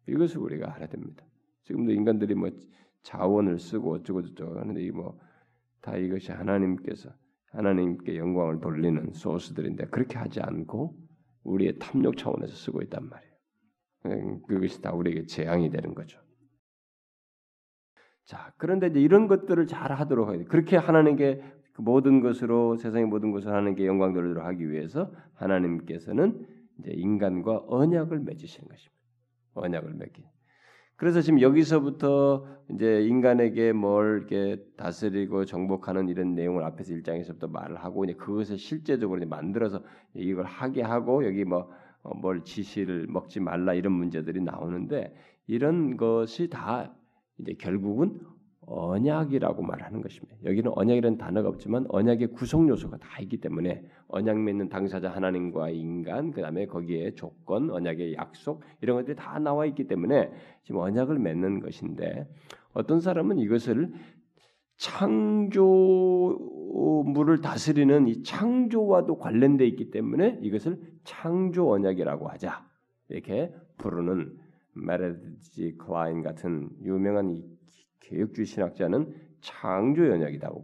이것을 0.08 0.40
우리가 0.40 0.74
알아야 0.74 0.88
됩니다. 0.88 1.24
지금도 1.64 1.92
인간들이 1.92 2.36
뭐 2.36 2.50
자원을 3.04 3.60
쓰고 3.60 3.94
어쩌고 3.94 4.24
저쩌고 4.24 4.60
하는데 4.60 4.82
이 4.82 4.92
뭐 4.92 5.16
다 5.86 5.96
이것이 5.98 6.32
하나님께서 6.32 7.12
하나님께 7.52 8.18
영광을 8.18 8.60
돌리는 8.60 9.14
소스들인데 9.14 9.86
그렇게 9.90 10.18
하지 10.18 10.42
않고 10.42 10.98
우리의 11.44 11.78
탐욕 11.78 12.18
차원에서 12.18 12.56
쓰고 12.56 12.82
있단 12.82 13.08
말이에요. 13.08 13.35
음, 14.06 14.42
그것이 14.48 14.82
다 14.82 14.94
우리에게 14.94 15.26
재앙이 15.26 15.70
되는 15.70 15.94
거죠. 15.94 16.20
자, 18.26 18.54
그런데 18.58 18.88
이제 18.88 19.00
이런 19.00 19.28
것들을 19.28 19.68
잘 19.68 19.92
하도록 19.92 20.30
해야 20.30 20.38
돼. 20.38 20.46
그렇게 20.46 20.78
하나님께 20.78 21.44
그 21.74 21.82
모든 21.82 22.22
것으로 22.22 22.78
세상의 22.78 23.08
모든 23.08 23.32
것을 23.32 23.50
하나님께 23.50 23.86
영광 23.86 24.14
돌리도록 24.14 24.46
하기 24.46 24.70
위해서 24.72 25.12
하나님께서는 25.36 26.48
이제 26.80 26.92
인간과 26.92 27.64
언약을 27.68 28.20
맺으시는 28.20 28.68
것입니다. 28.68 28.96
언약을 29.54 29.94
맺기. 29.94 30.24
그래서 30.98 31.20
지금 31.22 31.42
여기서부터 31.42 32.48
이제 32.72 33.02
인간에게 33.02 33.74
뭘 33.74 34.20
이렇게 34.20 34.64
다스리고 34.78 35.44
정복하는 35.44 36.08
이런 36.08 36.36
내용을 36.36 36.64
앞에서 36.64 36.94
일장에서부터 36.94 37.48
말을 37.48 37.84
하고 37.84 38.06
이제 38.06 38.14
그것을 38.14 38.58
실제적으로 38.58 39.18
이제 39.18 39.26
만들어서 39.26 39.84
이걸 40.14 40.46
하게 40.46 40.82
하고 40.82 41.26
여기 41.26 41.44
뭐뭐 41.44 41.70
뭘 42.16 42.44
지시를 42.44 43.08
먹지 43.08 43.40
말라 43.40 43.74
이런 43.74 43.94
문제들이 43.94 44.42
나오는데 44.42 45.14
이런 45.48 45.98
것이 45.98 46.50
다 46.50 46.94
이제 47.40 47.54
결국은 47.54 48.20
언약이라고 48.68 49.62
말하는 49.62 50.02
것입니다. 50.02 50.36
여기는 50.44 50.72
언약이라는 50.74 51.18
단어가 51.18 51.50
없지만 51.50 51.86
언약의 51.88 52.30
구성 52.34 52.68
요소가 52.68 52.98
다 52.98 53.20
있기 53.22 53.38
때문에 53.38 53.84
언약 54.08 54.40
맺는 54.40 54.70
당사자 54.70 55.12
하나님과 55.12 55.70
인간 55.70 56.32
그다음에 56.32 56.66
거기에 56.66 57.14
조건, 57.14 57.70
언약의 57.70 58.16
약속 58.16 58.64
이런 58.82 58.98
것들이 58.98 59.16
다 59.16 59.38
나와 59.40 59.66
있기 59.68 59.88
때문에 59.88 60.32
지금 60.64 60.82
언약을 60.82 61.20
맺는 61.20 61.60
것인데 61.60 62.28
어떤 62.74 63.00
사람은 63.00 63.38
이것을 63.38 63.94
창조물을 64.78 65.62
다스리는 67.42 68.08
이 68.08 68.24
창조와도 68.24 69.18
관련돼 69.18 69.66
있기 69.68 69.92
때문에 69.92 70.40
이것을 70.42 70.80
창조 71.04 71.72
언약이라고 71.72 72.28
하자 72.28 72.66
이렇게 73.10 73.54
부르는 73.78 74.38
메르지 74.74 75.76
클라인 75.78 76.22
같은 76.22 76.70
유명한 76.84 77.42
개혁주의 78.02 78.46
신학자는 78.46 79.14
창조 79.42 80.04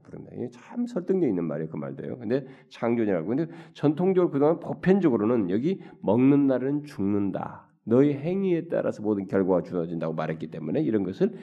부릅니다. 0.03 0.35
이게 0.35 0.49
참 0.49 0.85
설득력 0.87 1.27
있는 1.27 1.43
말이에요. 1.45 1.69
그 1.69 1.77
말도요. 1.77 2.17
근데 2.17 2.45
창조냐고. 2.69 3.27
근데 3.27 3.47
전통적으로 3.73 4.31
그동안 4.31 4.59
보편적으로는 4.59 5.49
여기 5.51 5.81
먹는 6.01 6.47
날은 6.47 6.83
죽는다. 6.83 7.67
너희 7.83 8.13
행위에 8.13 8.67
따라서 8.69 9.01
모든 9.01 9.27
결과가 9.27 9.61
주어진다고 9.61 10.13
말했기 10.13 10.47
때문에 10.47 10.81
이런 10.81 11.03
것을 11.03 11.33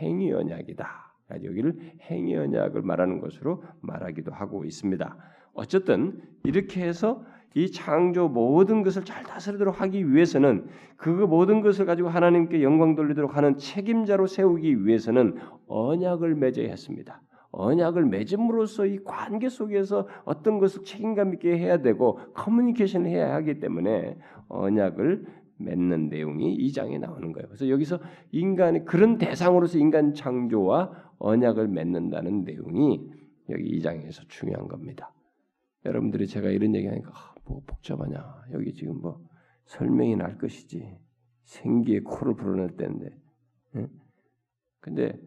행위 0.00 0.32
언약이다. 0.32 1.07
여기를 1.36 1.76
행위 2.10 2.36
언약을 2.36 2.82
말하는 2.82 3.20
것으로 3.20 3.62
말하기도 3.80 4.32
하고 4.32 4.64
있습니다. 4.64 5.16
어쨌든 5.54 6.20
이렇게 6.44 6.82
해서 6.82 7.24
이 7.54 7.70
창조 7.70 8.28
모든 8.28 8.82
것을 8.82 9.04
잘 9.04 9.24
다스리도록 9.24 9.80
하기 9.80 10.12
위해서는 10.12 10.66
그 10.96 11.08
모든 11.08 11.60
것을 11.60 11.86
가지고 11.86 12.08
하나님께 12.08 12.62
영광 12.62 12.94
돌리도록 12.94 13.36
하는 13.36 13.56
책임자로 13.56 14.26
세우기 14.26 14.86
위해서는 14.86 15.36
언약을 15.66 16.34
맺어야 16.34 16.68
했습니다. 16.68 17.20
언약을 17.50 18.04
맺음으로써 18.04 18.86
이 18.86 18.98
관계 19.04 19.48
속에서 19.48 20.06
어떤 20.24 20.58
것을 20.58 20.84
책임감 20.84 21.34
있게 21.34 21.58
해야 21.58 21.80
되고 21.80 22.20
커뮤니케이션을 22.34 23.08
해야 23.08 23.34
하기 23.36 23.58
때문에 23.58 24.18
언약을 24.48 25.24
맺는 25.56 26.08
내용이 26.08 26.54
이 26.54 26.72
장에 26.72 26.98
나오는 26.98 27.32
거예요. 27.32 27.48
그래서 27.48 27.68
여기서 27.68 27.98
인간의 28.30 28.84
그런 28.84 29.18
대상으로서 29.18 29.78
인간 29.78 30.14
창조와 30.14 31.07
언약을 31.18 31.68
맺는다는 31.68 32.44
내용이 32.44 33.10
여기 33.50 33.64
이 33.68 33.80
장에서 33.80 34.22
중요한 34.28 34.68
겁니다. 34.68 35.12
여러분들이 35.84 36.26
제가 36.26 36.50
이런 36.50 36.74
얘기하니까 36.74 37.10
아, 37.12 37.34
뭐 37.44 37.62
복잡하냐? 37.66 38.46
여기 38.52 38.72
지금 38.74 39.00
뭐 39.00 39.24
설명이 39.66 40.16
날 40.16 40.38
것이지 40.38 40.96
생기에 41.44 42.00
코를 42.00 42.34
불어낼 42.34 42.76
때인데. 42.76 43.16
응? 43.76 43.88
근데 44.80 45.18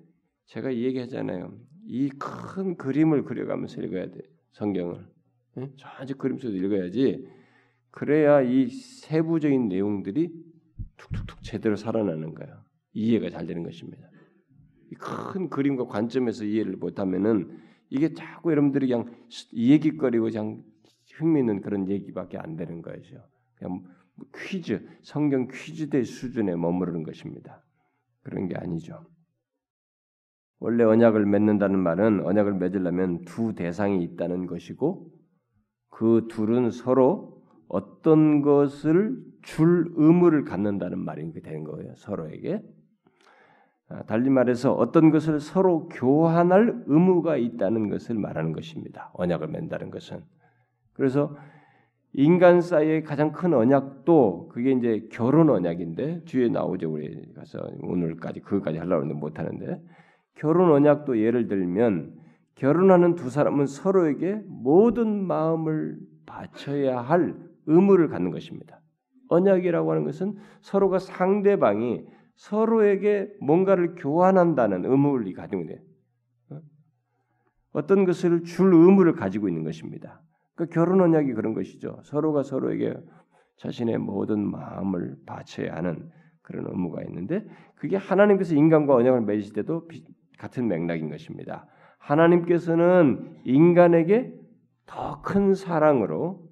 제가 0.45 0.69
이 0.71 0.83
얘기하잖아요. 0.83 1.57
이 1.85 2.09
큰 2.19 2.75
그림을 2.77 3.23
그려가면서 3.23 3.81
읽어야 3.81 4.11
돼 4.11 4.19
성경을. 4.51 5.05
응? 5.57 5.73
전체 5.77 6.13
그림 6.13 6.37
속에서 6.37 6.55
읽어야지. 6.57 7.27
그래야 7.89 8.41
이 8.41 8.69
세부적인 8.69 9.67
내용들이 9.67 10.31
툭툭툭 10.97 11.41
제대로 11.43 11.75
살아나는 11.75 12.33
거예요. 12.35 12.63
이해가 12.93 13.29
잘 13.29 13.45
되는 13.47 13.63
것입니다. 13.63 14.10
큰 14.95 15.49
그림과 15.49 15.85
관점에서 15.85 16.45
이해를 16.45 16.77
못하면은 16.77 17.57
이게 17.89 18.13
자꾸 18.13 18.51
여러분들이 18.51 18.87
그냥 18.87 19.13
얘기거리고 19.53 20.25
그냥 20.25 20.63
흥미있는 21.15 21.61
그런 21.61 21.89
얘기밖에 21.89 22.37
안 22.37 22.55
되는 22.55 22.81
거죠. 22.81 23.17
그냥 23.55 23.83
퀴즈, 24.35 24.87
성경 25.01 25.47
퀴즈대 25.47 26.03
수준에 26.03 26.55
머무르는 26.55 27.03
것입니다. 27.03 27.63
그런 28.23 28.47
게 28.47 28.55
아니죠. 28.55 29.05
원래 30.59 30.83
언약을 30.83 31.25
맺는다는 31.25 31.79
말은 31.79 32.23
언약을 32.23 32.53
맺으려면 32.53 33.25
두 33.25 33.55
대상이 33.55 34.03
있다는 34.03 34.45
것이고 34.45 35.11
그 35.89 36.27
둘은 36.29 36.69
서로 36.69 37.41
어떤 37.67 38.41
것을 38.41 39.17
줄 39.41 39.91
의무를 39.95 40.43
갖는다는 40.43 40.99
말이 40.99 41.31
되는 41.41 41.63
거예요. 41.63 41.95
서로에게. 41.95 42.61
아, 43.91 44.03
달리 44.03 44.29
말해서 44.29 44.73
어떤 44.73 45.11
것을 45.11 45.39
서로 45.39 45.89
교환할 45.89 46.83
의무가 46.85 47.35
있다는 47.37 47.89
것을 47.89 48.15
말하는 48.15 48.53
것입니다. 48.53 49.11
언약을 49.13 49.47
맺는다는 49.47 49.91
것은. 49.91 50.21
그래서 50.93 51.35
인간 52.13 52.61
사이의 52.61 53.03
가장 53.03 53.31
큰 53.31 53.53
언약도 53.53 54.49
그게 54.49 54.71
이제 54.71 55.07
결혼 55.11 55.49
언약인데 55.49 56.23
뒤에 56.25 56.49
나오죠 56.49 56.91
우리 56.91 57.33
가서 57.33 57.59
오늘까지 57.81 58.41
그것까지 58.41 58.77
하려고 58.77 59.03
하는데 59.03 59.13
못 59.13 59.39
하는데 59.39 59.81
결혼 60.35 60.71
언약도 60.71 61.19
예를 61.19 61.47
들면 61.47 62.13
결혼하는 62.55 63.15
두 63.15 63.29
사람은 63.29 63.65
서로에게 63.65 64.41
모든 64.47 65.25
마음을 65.25 65.97
바쳐야 66.25 66.99
할 66.99 67.35
의무를 67.65 68.09
갖는 68.09 68.31
것입니다. 68.31 68.81
언약이라고 69.29 69.91
하는 69.91 70.03
것은 70.03 70.35
서로가 70.61 70.99
상대방이 70.99 72.05
서로에게 72.35 73.31
뭔가를 73.41 73.95
교환한다는 73.95 74.85
의무를 74.85 75.31
가지고 75.33 75.61
있는 75.61 75.77
어? 76.49 76.59
어떤 77.73 78.05
것을 78.05 78.43
줄 78.43 78.73
의무를 78.73 79.13
가지고 79.13 79.47
있는 79.47 79.63
것입니다. 79.63 80.21
그 80.55 80.67
결혼 80.67 81.01
언약이 81.01 81.33
그런 81.33 81.53
것이죠. 81.53 81.99
서로가 82.03 82.43
서로에게 82.43 82.95
자신의 83.57 83.97
모든 83.99 84.39
마음을 84.39 85.15
바쳐야 85.25 85.75
하는 85.75 86.09
그런 86.41 86.65
의무가 86.67 87.03
있는데 87.03 87.45
그게 87.75 87.95
하나님께서 87.95 88.55
인간과 88.55 88.95
언약을 88.95 89.21
맺으실 89.21 89.53
때도 89.53 89.87
같은 90.37 90.67
맥락인 90.67 91.09
것입니다. 91.09 91.67
하나님께서는 91.99 93.41
인간에게 93.45 94.33
더 94.85 95.21
큰 95.21 95.53
사랑으로 95.53 96.49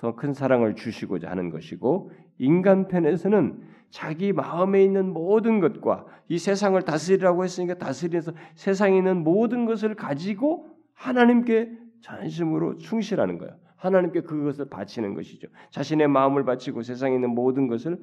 더 0.00 0.16
큰 0.16 0.34
사랑을 0.34 0.74
주시고자 0.74 1.30
하는 1.30 1.50
것이고 1.50 2.10
인간 2.38 2.88
편에서는 2.88 3.62
자기 3.94 4.32
마음에 4.32 4.82
있는 4.82 5.12
모든 5.12 5.60
것과 5.60 6.04
이 6.26 6.36
세상을 6.36 6.82
다스리라고 6.82 7.44
했으니까 7.44 7.74
다스리면서 7.74 8.32
세상에 8.56 8.98
있는 8.98 9.22
모든 9.22 9.66
것을 9.66 9.94
가지고 9.94 10.66
하나님께 10.94 11.70
전심으로 12.00 12.78
충실하는 12.78 13.38
거예요. 13.38 13.56
하나님께 13.76 14.22
그것을 14.22 14.68
바치는 14.68 15.14
것이죠. 15.14 15.46
자신의 15.70 16.08
마음을 16.08 16.44
바치고 16.44 16.82
세상에 16.82 17.14
있는 17.14 17.36
모든 17.36 17.68
것을 17.68 18.00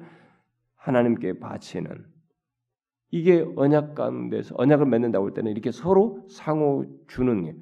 하나님께 0.76 1.40
바치는 1.40 2.06
이게 3.10 3.44
언약 3.54 3.94
가운데서 3.94 4.54
언약을 4.56 4.86
맺는다고 4.86 5.26
할 5.26 5.34
때는 5.34 5.52
이렇게 5.52 5.72
서로 5.72 6.26
상호 6.30 6.86
주는 7.06 7.54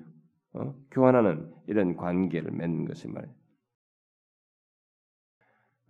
어? 0.53 0.73
교환하는 0.93 1.53
이런 1.67 1.97
관계를 1.97 2.53
맺는 2.53 2.85
것을 2.85 3.11
말이에요. 3.11 3.40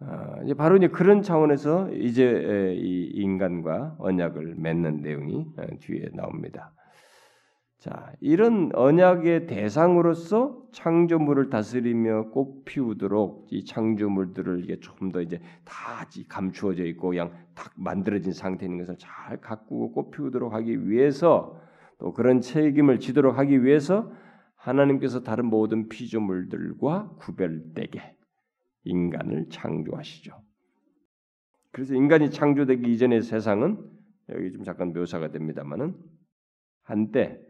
아, 0.00 0.36
바로 0.56 0.76
이제 0.76 0.88
그런 0.88 1.22
차원에서 1.22 1.90
이제 1.92 2.74
이 2.76 3.10
인간과 3.14 3.96
언약을 3.98 4.54
맺는 4.56 5.02
내용이 5.02 5.46
어, 5.58 5.66
뒤에 5.78 6.08
나옵니다. 6.14 6.72
자, 7.78 8.12
이런 8.20 8.70
언약의 8.74 9.46
대상으로서 9.46 10.64
창조물을 10.72 11.48
다스리며 11.48 12.30
꽃 12.30 12.64
피우도록 12.64 13.48
이 13.50 13.64
창조물들을 13.64 14.64
이게 14.64 14.78
좀 14.80 15.12
더 15.12 15.22
이제 15.22 15.40
다 15.64 16.06
감추어져 16.28 16.84
있고 16.84 17.10
그냥 17.10 17.32
딱 17.54 17.72
만들어진 17.76 18.32
상태에 18.32 18.66
있는 18.66 18.78
것을 18.78 18.96
잘 18.98 19.40
가꾸고 19.40 19.92
꽃 19.92 20.10
피우도록 20.10 20.52
하기 20.52 20.88
위해서 20.88 21.58
또 21.98 22.12
그런 22.12 22.40
책임을 22.40 23.00
지도록 23.00 23.38
하기 23.38 23.64
위해서 23.64 24.12
하나님께서 24.56 25.22
다른 25.22 25.46
모든 25.46 25.88
피조물들과 25.88 27.12
구별되게 27.18 28.14
인간을 28.84 29.48
창조하시죠. 29.50 30.32
그래서 31.72 31.94
인간이 31.94 32.30
창조되기 32.30 32.92
이전의 32.92 33.22
세상은 33.22 33.78
여기 34.30 34.52
좀 34.52 34.64
잠깐 34.64 34.92
묘사가 34.92 35.30
됩니다만은 35.30 35.94
한때 36.82 37.40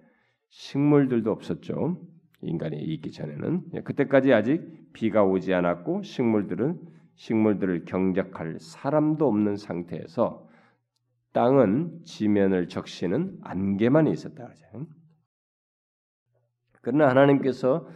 식물들도 0.49 1.31
없었죠. 1.31 2.01
인간이 2.43 2.79
있기 2.79 3.13
전에는 3.13 3.65
예, 3.75 3.81
그때까지 3.83 4.33
아직 4.33 4.93
비가 4.93 5.25
오지 5.25 5.53
않았고 5.55 6.03
식물들은 6.03 6.81
식물들을 7.15 7.85
경작할 7.85 8.59
사람도 8.59 9.27
없는 9.27 9.57
상태에서 9.57 10.49
땅은 11.33 12.05
지면을 12.05 12.69
적시는 12.69 13.39
안개만 13.43 14.07
있었다 14.09 14.45
그러죠. 14.45 14.87
그러나 16.81 17.09
하나님께서 17.09 17.89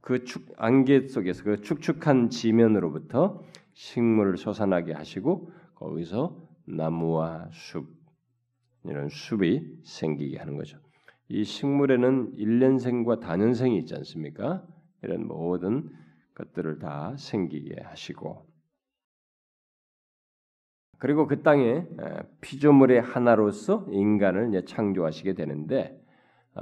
그 0.00 0.24
축, 0.24 0.52
안개 0.56 1.08
속에서 1.08 1.44
그 1.44 1.60
축축한 1.60 2.30
지면으로부터 2.30 3.42
식물을 3.74 4.36
솟아나게 4.36 4.92
하시고 4.92 5.50
거기서 5.74 6.36
나무와 6.66 7.48
숲 7.52 7.88
이런 8.84 9.08
숲이 9.08 9.80
생기게 9.84 10.38
하는 10.38 10.56
거죠. 10.56 10.78
이 11.28 11.44
식물에는 11.44 12.32
1년생과 12.36 13.20
단연생이 13.20 13.78
있지 13.78 13.94
않습니까? 13.94 14.66
이런 15.02 15.26
모든 15.26 15.90
것들을 16.34 16.78
다 16.78 17.14
생기게 17.16 17.82
하시고 17.82 18.46
그리고 20.98 21.26
그 21.26 21.42
땅에 21.42 21.86
피조물의 22.40 23.00
하나로서 23.00 23.86
인간을 23.90 24.64
창조하시게 24.66 25.34
되는데 25.34 25.96
아, 25.96 25.99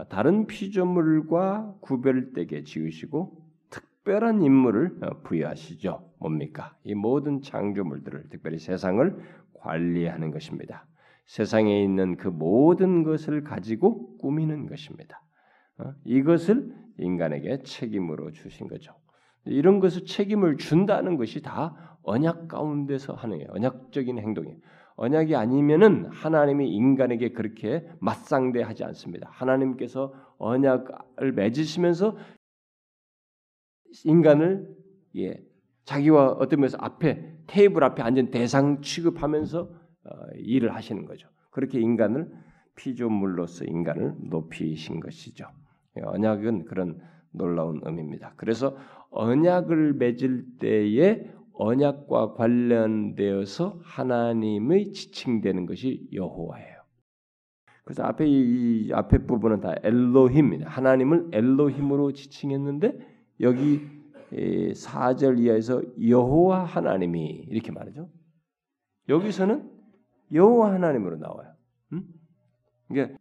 다른 0.09 0.47
피조물과 0.47 1.77
구별되게 1.81 2.65
지으시고 2.65 3.49
특별한 3.71 4.43
임무를 4.43 4.97
어, 5.03 5.23
부여하시죠. 5.23 6.13
뭡니까? 6.19 6.77
이 6.85 6.95
모든 6.95 7.43
창조물들을 7.43 8.29
특별히 8.31 8.59
세상을 8.59 9.17
관리하는 9.55 10.31
것입니다. 10.31 10.87
세상에 11.27 11.83
있는 11.83 12.17
그 12.17 12.29
모든 12.29 13.03
것을 13.03 13.45
가지고 13.45 14.17
꾸미는 14.19 14.67
것입니다. 14.67 15.23
어? 15.79 15.93
이것을 16.05 16.75
인간에게 16.99 17.63
책임으로 17.63 18.33
주신 18.33 18.67
거죠. 18.67 18.95
이런 19.45 19.81
것을 19.81 20.05
책임을 20.05 20.57
준다는 20.57 21.17
것이 21.17 21.43
다 21.43 21.99
언약 22.03 22.49
가운데서 22.49 23.15
하는 23.15 23.39
거예요. 23.39 23.51
언약적인 23.53 24.19
행동이에요. 24.19 24.59
언약이 24.99 25.37
아니면은 25.37 26.07
하나님이 26.07 26.71
인간에게 26.75 27.31
그렇게 27.31 27.89
맞상대하지 28.01 28.83
않습니다. 28.83 29.29
하나님께서 29.31 30.13
언약을 30.39 31.33
맺으시면서 31.35 32.17
인간을 34.05 34.77
예, 35.17 35.41
자기와 35.85 36.33
어떤 36.33 36.61
면에서 36.61 36.79
앞에 36.81 37.39
테이블 37.47 37.85
앞에 37.85 38.03
앉은 38.03 38.33
대상 38.33 38.81
취급하면서 38.83 39.61
어, 39.61 40.11
일을 40.35 40.75
하시는 40.75 41.05
거죠. 41.05 41.29
그렇게 41.51 41.81
인간을 41.81 42.33
피조물로서 42.75 43.67
인간을 43.67 44.17
높이신 44.31 44.99
것이죠. 44.99 45.47
예, 45.97 46.03
언약은 46.03 46.65
그런 46.65 47.01
놀라운 47.31 47.81
의미입니다. 47.85 48.33
그래서 48.37 48.77
언약을 49.11 49.93
맺을 49.95 50.45
때에 50.59 51.31
언약과 51.59 52.35
관련되어서 52.35 53.81
하나님의 53.83 54.93
지칭되는 54.93 55.67
것이 55.67 56.09
여호와예요. 56.13 56.79
그래서 57.85 58.05
앞에 58.05 58.27
이, 58.27 58.87
이 58.87 58.93
앞에 58.93 59.19
부분은 59.27 59.61
다 59.61 59.75
엘로힘입니다. 59.83 60.69
하나님을 60.69 61.31
엘로힘으로 61.33 62.13
지칭했는데 62.13 62.99
여기 63.41 63.81
4절 64.31 65.41
이하에서 65.41 65.83
여호와 66.07 66.65
하나님이 66.65 67.47
이렇게 67.49 67.73
말하죠. 67.73 68.09
여기서는 69.09 69.69
여호와 70.33 70.75
하나님으로 70.75 71.17
나와요. 71.17 71.53
음? 71.93 72.05
그러니까 72.89 73.19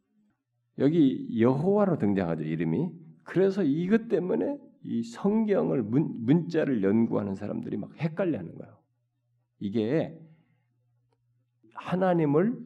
여기 0.80 1.40
여호와로 1.40 1.98
등장하죠 1.98 2.44
이름이. 2.44 2.92
그래서 3.24 3.64
이것 3.64 4.10
때문에 4.10 4.60
이 4.88 5.04
성경을 5.04 5.84
문, 5.84 6.24
문자를 6.24 6.82
연구하는 6.82 7.36
사람들이 7.36 7.76
막 7.78 7.94
헷갈려하는 7.98 8.56
거예요. 8.56 8.78
이게 9.60 10.18
하나님을 11.76 12.58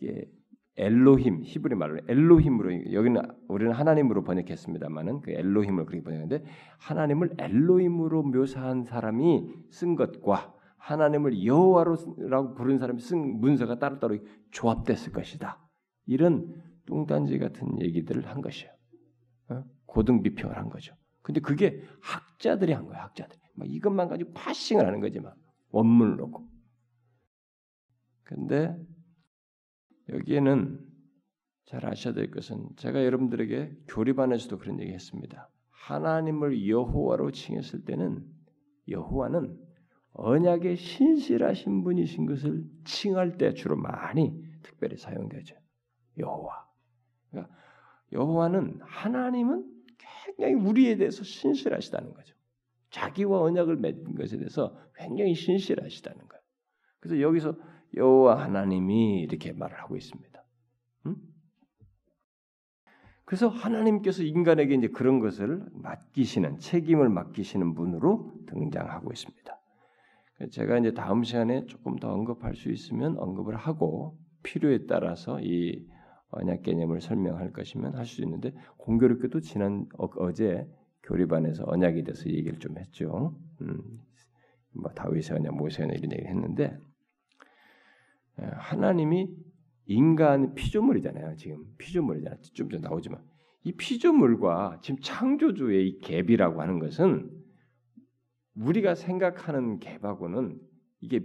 이게 0.00 0.30
엘로힘 0.76 1.42
히브리 1.44 1.76
말로 1.76 2.00
엘로힘으로 2.08 2.92
여기는 2.92 3.22
우리는 3.46 3.72
하나님으로 3.72 4.24
번역했습니다만은 4.24 5.20
그 5.20 5.30
엘로힘을 5.30 5.86
그렇게 5.86 6.02
번역했는데 6.02 6.44
하나님을 6.78 7.34
엘로힘으로 7.38 8.24
묘사한 8.24 8.82
사람이 8.82 9.48
쓴 9.70 9.94
것과 9.94 10.52
하나님을 10.78 11.44
여호와로라고 11.44 12.54
부른 12.54 12.78
사람이 12.78 13.00
쓴 13.00 13.40
문서가 13.40 13.78
따로따로 13.78 14.18
조합됐을 14.50 15.12
것이다. 15.12 15.60
이런 16.06 16.52
뚱딴지 16.86 17.38
같은 17.38 17.80
얘기들을 17.80 18.26
한 18.26 18.42
것이에요. 18.42 18.72
어? 19.50 19.73
고등 19.94 20.22
비평을 20.22 20.56
한 20.56 20.68
거죠. 20.70 20.92
근데 21.22 21.40
그게 21.40 21.80
학자들이 22.02 22.72
한 22.72 22.86
거야, 22.86 23.04
학자들이. 23.04 23.40
막 23.54 23.70
이것만 23.70 24.08
가지고 24.08 24.32
파싱을 24.32 24.84
하는 24.84 25.00
거지, 25.00 25.20
막 25.20 25.36
원문을 25.70 26.16
놓고. 26.16 26.44
근데 28.24 28.76
여기에는 30.08 30.80
잘 31.66 31.86
아셔야 31.86 32.12
될 32.12 32.32
것은 32.32 32.68
제가 32.76 33.04
여러분들에게 33.04 33.84
교리반에서도 33.88 34.58
그런 34.58 34.80
얘기 34.80 34.92
했습니다. 34.92 35.48
하나님을 35.70 36.68
여호와로 36.68 37.30
칭했을 37.30 37.84
때는 37.84 38.26
여호와는 38.88 39.56
언약에 40.14 40.74
신실하신 40.74 41.84
분이신 41.84 42.26
것을 42.26 42.64
칭할 42.84 43.38
때 43.38 43.54
주로 43.54 43.76
많이 43.76 44.42
특별히 44.62 44.96
사용되죠. 44.96 45.56
여호와. 46.18 46.66
그러니까 47.30 47.54
여호와는 48.12 48.80
하나님은 48.82 49.73
굉장히 50.36 50.54
우리에 50.54 50.96
대해서 50.96 51.22
신실하시다는 51.22 52.12
거죠. 52.14 52.34
자기와 52.90 53.40
언약을 53.42 53.76
맺은 53.76 54.14
것에 54.14 54.36
대해서 54.36 54.76
굉장히 54.94 55.34
신실하시다는 55.34 56.28
거예요. 56.28 56.42
그래서 57.00 57.20
여기서 57.20 57.56
여호와 57.96 58.42
하나님이 58.42 59.20
이렇게 59.20 59.52
말을 59.52 59.78
하고 59.78 59.96
있습니다. 59.96 60.44
음? 61.06 61.16
그래서 63.24 63.48
하나님께서 63.48 64.22
인간에게 64.22 64.74
이제 64.74 64.88
그런 64.88 65.18
것을 65.18 65.64
맡기시는 65.72 66.58
책임을 66.58 67.08
맡기시는 67.08 67.74
분으로 67.74 68.32
등장하고 68.46 69.12
있습니다. 69.12 69.60
제가 70.50 70.78
이제 70.78 70.92
다음 70.92 71.22
시간에 71.22 71.64
조금 71.66 71.96
더 71.96 72.12
언급할 72.12 72.54
수 72.54 72.70
있으면 72.70 73.18
언급을 73.18 73.56
하고 73.56 74.18
필요에 74.42 74.86
따라서 74.86 75.40
이 75.40 75.86
언약 76.36 76.62
개념을 76.62 77.00
설명할 77.00 77.52
것이면 77.52 77.94
할 77.94 78.06
수 78.06 78.22
있는데 78.22 78.52
공교롭게도 78.78 79.40
지난 79.40 79.86
어, 79.98 80.32
제 80.32 80.66
교리반에서 81.02 81.64
언약에 81.66 82.02
대해서 82.02 82.28
얘기를 82.30 82.58
좀 82.58 82.78
했죠. 82.78 83.36
음, 83.60 84.00
뭐 84.72 84.90
다윗의 84.92 85.38
언약, 85.38 85.56
모세의 85.56 85.88
언약 85.88 85.98
이런 85.98 86.12
얘기를 86.12 86.30
했는데 86.30 86.78
예, 88.40 88.44
하나님이 88.44 89.28
인간 89.86 90.54
피조물이잖아요. 90.54 91.36
지금 91.36 91.64
피조물이잖아요. 91.78 92.40
좀전 92.54 92.80
나오지만 92.80 93.22
이 93.64 93.72
피조물과 93.72 94.80
지금 94.82 95.00
창조주의 95.00 95.88
이 95.88 96.00
갭이라고 96.00 96.56
하는 96.56 96.78
것은 96.78 97.30
우리가 98.54 98.94
생각하는 98.94 99.80
갭하고는 99.80 100.58
이게 101.00 101.20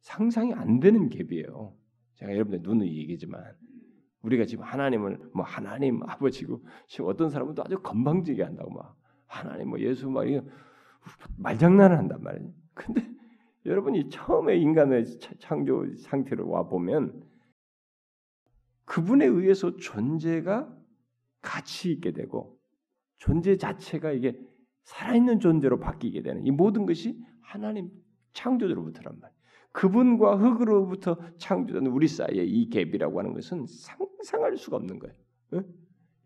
상상이 0.00 0.52
안 0.52 0.80
되는 0.80 1.08
갭이에요. 1.08 1.72
제가 2.14 2.32
여러분들 2.32 2.60
눈을 2.62 2.86
얘기지만 2.86 3.42
우리가 4.24 4.46
지금 4.46 4.64
하나님을 4.64 5.18
뭐 5.34 5.44
하나님 5.44 6.02
아버지고 6.02 6.62
지금 6.86 7.06
어떤 7.06 7.30
사람은 7.30 7.54
또 7.54 7.62
아주 7.62 7.78
건방지게 7.80 8.42
한다고 8.42 8.70
막 8.70 8.96
하나님 9.26 9.68
뭐 9.68 9.78
예수 9.80 10.08
막 10.08 10.24
이거 10.24 10.42
말장난을 11.36 11.96
한단 11.96 12.22
말이에요. 12.22 12.50
근데 12.72 13.02
여러분이 13.66 14.08
처음에 14.08 14.56
인간의 14.56 15.04
창조 15.38 15.86
상태로 15.96 16.48
와 16.48 16.66
보면 16.66 17.22
그분에 18.86 19.26
의해서 19.26 19.76
존재가 19.76 20.74
가치 21.40 21.92
있게 21.92 22.12
되고 22.12 22.58
존재 23.18 23.56
자체가 23.56 24.12
이게 24.12 24.38
살아있는 24.84 25.40
존재로 25.40 25.78
바뀌게 25.78 26.22
되는 26.22 26.46
이 26.46 26.50
모든 26.50 26.84
것이 26.86 27.18
하나님 27.40 27.90
창조로부터란 28.32 29.18
말이에요. 29.18 29.33
그분과 29.74 30.36
흙으로부터 30.36 31.18
창조된 31.36 31.86
우리 31.86 32.06
사이의 32.06 32.48
이 32.48 32.70
갭이라고 32.70 33.16
하는 33.16 33.34
것은 33.34 33.66
상상할 33.66 34.56
수가 34.56 34.76
없는 34.76 35.00
거예요. 35.00 35.14
응? 35.54 35.64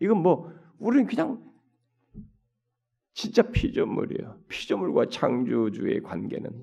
이건 0.01 0.23
뭐 0.23 0.53
우리는 0.79 1.07
그냥 1.07 1.43
진짜 3.15 3.43
피조물이에요. 3.43 4.39
피조물과 4.49 5.09
창조주의 5.09 6.03
관계는 6.03 6.63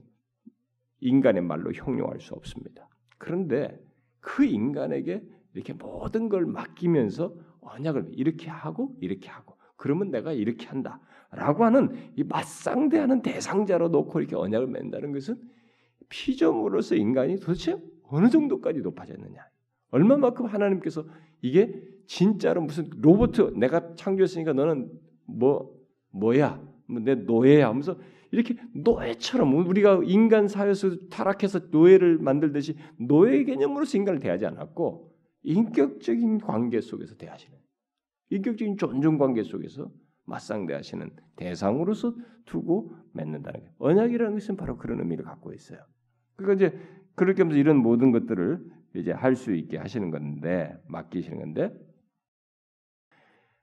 인간의 1.00 1.42
말로 1.42 1.74
형용할 1.74 2.22
수 2.22 2.36
없습니다. 2.36 2.88
그런데 3.18 3.84
그 4.20 4.46
인간에게 4.46 5.24
이렇게 5.56 5.74
모든 5.74 6.30
걸 6.30 6.46
맡기면서 6.46 7.36
언약을 7.62 8.12
이렇게 8.12 8.48
하고 8.48 8.96
이렇게 9.02 9.30
하고 9.30 9.58
그러면 9.76 10.12
내가 10.12 10.34
이렇게 10.34 10.68
한다라고 10.68 11.66
하는 11.66 12.12
이 12.16 12.24
맞상대하는 12.24 13.24
대상자로 13.24 13.90
놓고 13.90 14.20
이렇게 14.20 14.36
언약을 14.36 14.68
맺는다는 14.68 15.14
것은 15.14 15.55
피조물로서 16.10 16.96
인간이 16.96 17.40
도대체 17.40 17.78
어느 18.04 18.30
정도까지 18.30 18.82
높아졌느냐 18.82 19.42
얼마만큼 19.92 20.46
하나님께서 20.46 21.06
이게 21.42 21.74
진짜로 22.08 22.62
무슨 22.62 22.90
로봇 23.02 23.36
내가 23.58 23.96
창조했으니까 23.96 24.54
너는 24.54 24.92
뭐 25.26 25.74
뭐야 26.12 26.62
뭐내 26.88 27.16
노예야 27.16 27.68
하면서 27.68 27.98
이렇게 28.32 28.56
노예처럼 28.74 29.56
우리가 29.68 30.02
인간 30.04 30.48
사회에서 30.48 31.08
타락해서 31.10 31.68
노예를 31.72 32.18
만들듯이 32.20 32.76
노예 32.98 33.44
개념으로서 33.44 33.98
인간을 33.98 34.20
대하지 34.20 34.46
않았고 34.46 35.16
인격적인 35.44 36.40
관계 36.40 36.82
속에서 36.82 37.16
대하시는 37.16 37.58
인격적인 38.32 38.78
존중 38.78 39.18
관계 39.18 39.44
속에서 39.44 39.92
맞상대하시는 40.26 41.12
대상으로서 41.36 42.16
두고 42.46 42.96
맺는다는 43.14 43.60
거예요. 43.60 43.74
언약이라는 43.78 44.34
것은 44.34 44.58
바로 44.58 44.78
그런 44.78 45.00
의미를 45.00 45.24
갖고 45.24 45.54
있어요. 45.54 45.80
그러니까 46.36 46.54
이제 46.68 46.80
그렇게 47.16 47.42
하면서 47.42 47.60
이런 47.60 47.78
모든 47.78 48.12
것들을 48.12 48.60
이제 48.96 49.12
할 49.12 49.36
수 49.36 49.54
있게 49.54 49.78
하시는 49.78 50.10
건데 50.12 50.76
맡기시는 50.88 51.38
건데 51.40 51.74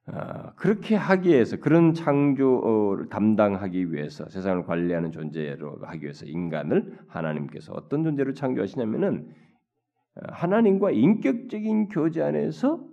어, 0.06 0.52
그렇게 0.56 0.96
하기 0.96 1.28
위해서 1.28 1.58
그런 1.58 1.94
창조를 1.94 3.08
담당하기 3.08 3.92
위해서 3.92 4.28
세상을 4.28 4.64
관리하는 4.64 5.12
존재로 5.12 5.78
하기 5.82 6.02
위해서 6.02 6.26
인간을 6.26 6.98
하나님께서 7.06 7.72
어떤 7.72 8.02
존재로 8.02 8.35
창조하시냐면은 8.35 9.32
어, 10.16 10.20
하나님과 10.32 10.90
인격적인 10.90 11.88
교제 11.88 12.20
안에서 12.22 12.85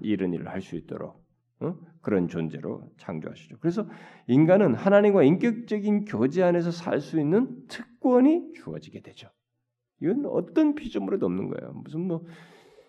이런 0.00 0.32
일을 0.32 0.48
할 0.48 0.60
수 0.60 0.76
있도록 0.76 1.26
어? 1.60 1.74
그런 2.02 2.28
존재로 2.28 2.90
창조하시죠. 2.98 3.56
그래서 3.60 3.86
인간은 4.26 4.74
하나님과 4.74 5.22
인격적인 5.22 6.04
교제 6.04 6.42
안에서 6.42 6.70
살 6.70 7.00
수 7.00 7.18
있는 7.20 7.66
특권이 7.68 8.52
주어지게 8.54 9.00
되죠. 9.00 9.28
이건 10.00 10.26
어떤 10.26 10.74
피조물에도 10.74 11.26
없는 11.26 11.48
거예요. 11.48 11.72
무슨 11.74 12.00
뭐 12.00 12.24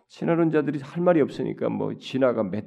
신화론자들이 0.10 0.80
할 0.80 1.04
말이 1.04 1.22
없으니까 1.22 1.70
뭐 1.70 1.96
진화가 1.98 2.44
몇 2.44 2.66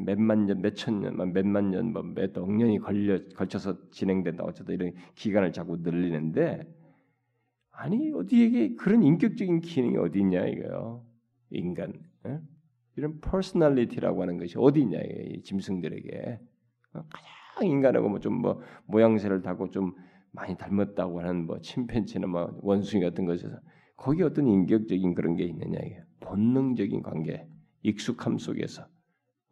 몇만 0.00 0.46
년, 0.46 0.62
몇천 0.62 1.00
년, 1.00 1.16
몇만 1.32 1.70
년, 1.70 1.92
뭐몇억 1.92 2.50
년이 2.50 2.78
걸려 2.78 3.18
걸쳐서 3.36 3.90
진행된다 3.90 4.42
어쩌다 4.44 4.72
이런 4.72 4.94
기간을 5.14 5.52
자꾸 5.52 5.76
늘리는데 5.76 6.62
아니 7.70 8.12
어디에 8.12 8.74
그런 8.76 9.02
인격적인 9.02 9.60
기능이 9.60 9.96
어디 9.98 10.20
있냐 10.20 10.46
이거요. 10.46 11.04
인간 11.50 11.92
에? 12.26 12.38
이런 13.00 13.18
personality라고 13.20 14.20
하는 14.20 14.36
것이 14.36 14.56
어디 14.58 14.80
있냐 14.82 14.98
이 15.00 15.40
짐승들에게 15.42 16.38
어, 16.92 17.04
가장 17.54 17.68
인간하고 17.68 18.10
뭐 18.10 18.20
좀뭐 18.20 18.40
뭐 18.54 18.62
모양새를 18.86 19.40
타고 19.40 19.70
좀 19.70 19.94
많이 20.32 20.54
닮았다고 20.56 21.20
하는 21.20 21.46
뭐 21.46 21.60
침팬지나 21.60 22.26
뭐 22.26 22.58
원숭이 22.60 23.02
같은 23.02 23.24
것에서 23.24 23.58
거기 23.96 24.22
어떤 24.22 24.46
인격적인 24.46 25.14
그런 25.14 25.34
게 25.34 25.44
있느냐 25.44 25.78
이게 25.82 26.02
본능적인 26.20 27.02
관계 27.02 27.48
익숙함 27.82 28.36
속에서 28.36 28.86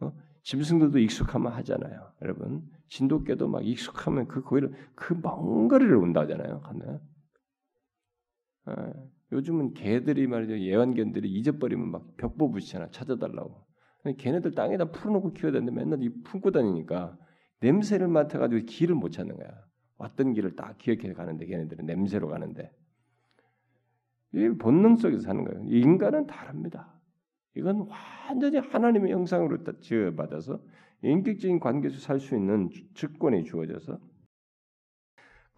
어? 0.01 0.13
짐승들도 0.43 0.99
익숙하면 0.99 1.51
하잖아요. 1.53 2.13
여러분 2.21 2.63
진돗개도 2.89 3.49
막 3.49 3.67
익숙하면 3.67 4.29
그 4.29 4.43
거기를 4.43 4.73
그 4.95 5.15
먼 5.15 5.69
거리를 5.69 5.95
온다잖아요. 5.97 6.61
가면 6.61 7.01
아, 8.67 8.93
요즘은 9.33 9.75
개들이 9.75 10.27
말이죠 10.27 10.59
예완견들이 10.59 11.29
잊어버리면 11.31 11.91
막 11.91 12.17
벽보 12.17 12.51
붙이잖아 12.51 12.91
찾아달라고. 12.91 13.67
걔네들 14.17 14.53
땅에다 14.53 14.91
풀어놓고 14.91 15.33
키워야 15.35 15.53
되는데 15.53 15.73
맨날 15.73 16.03
이 16.03 16.09
품고 16.23 16.51
다니니까 16.51 17.19
냄새를 17.61 18.09
맡아가지고 18.09 18.65
길을 18.65 18.95
못 18.95 19.11
찾는 19.11 19.37
거야. 19.37 19.49
왔던 19.99 20.33
길을 20.33 20.57
딱 20.57 20.79
기억해 20.79 21.13
가는데 21.13 21.45
걔네들은 21.47 21.85
냄새로 21.85 22.29
가는데 22.29 22.73
이 24.35 24.49
본능 24.59 24.97
속에서 24.97 25.21
사는 25.23 25.45
거예요. 25.45 25.65
인간은 25.69 26.27
다릅니다. 26.27 26.99
이건 27.57 27.89
완전히 28.29 28.59
하나님의 28.59 29.13
형상으로 29.13 29.59
지어받아서 29.81 30.63
인격적인 31.03 31.61
관계에서 31.61 31.99
살 31.99 32.21
수 32.21 32.35
있는 32.37 32.71
주권이 32.95 33.45
주어져서 33.45 33.99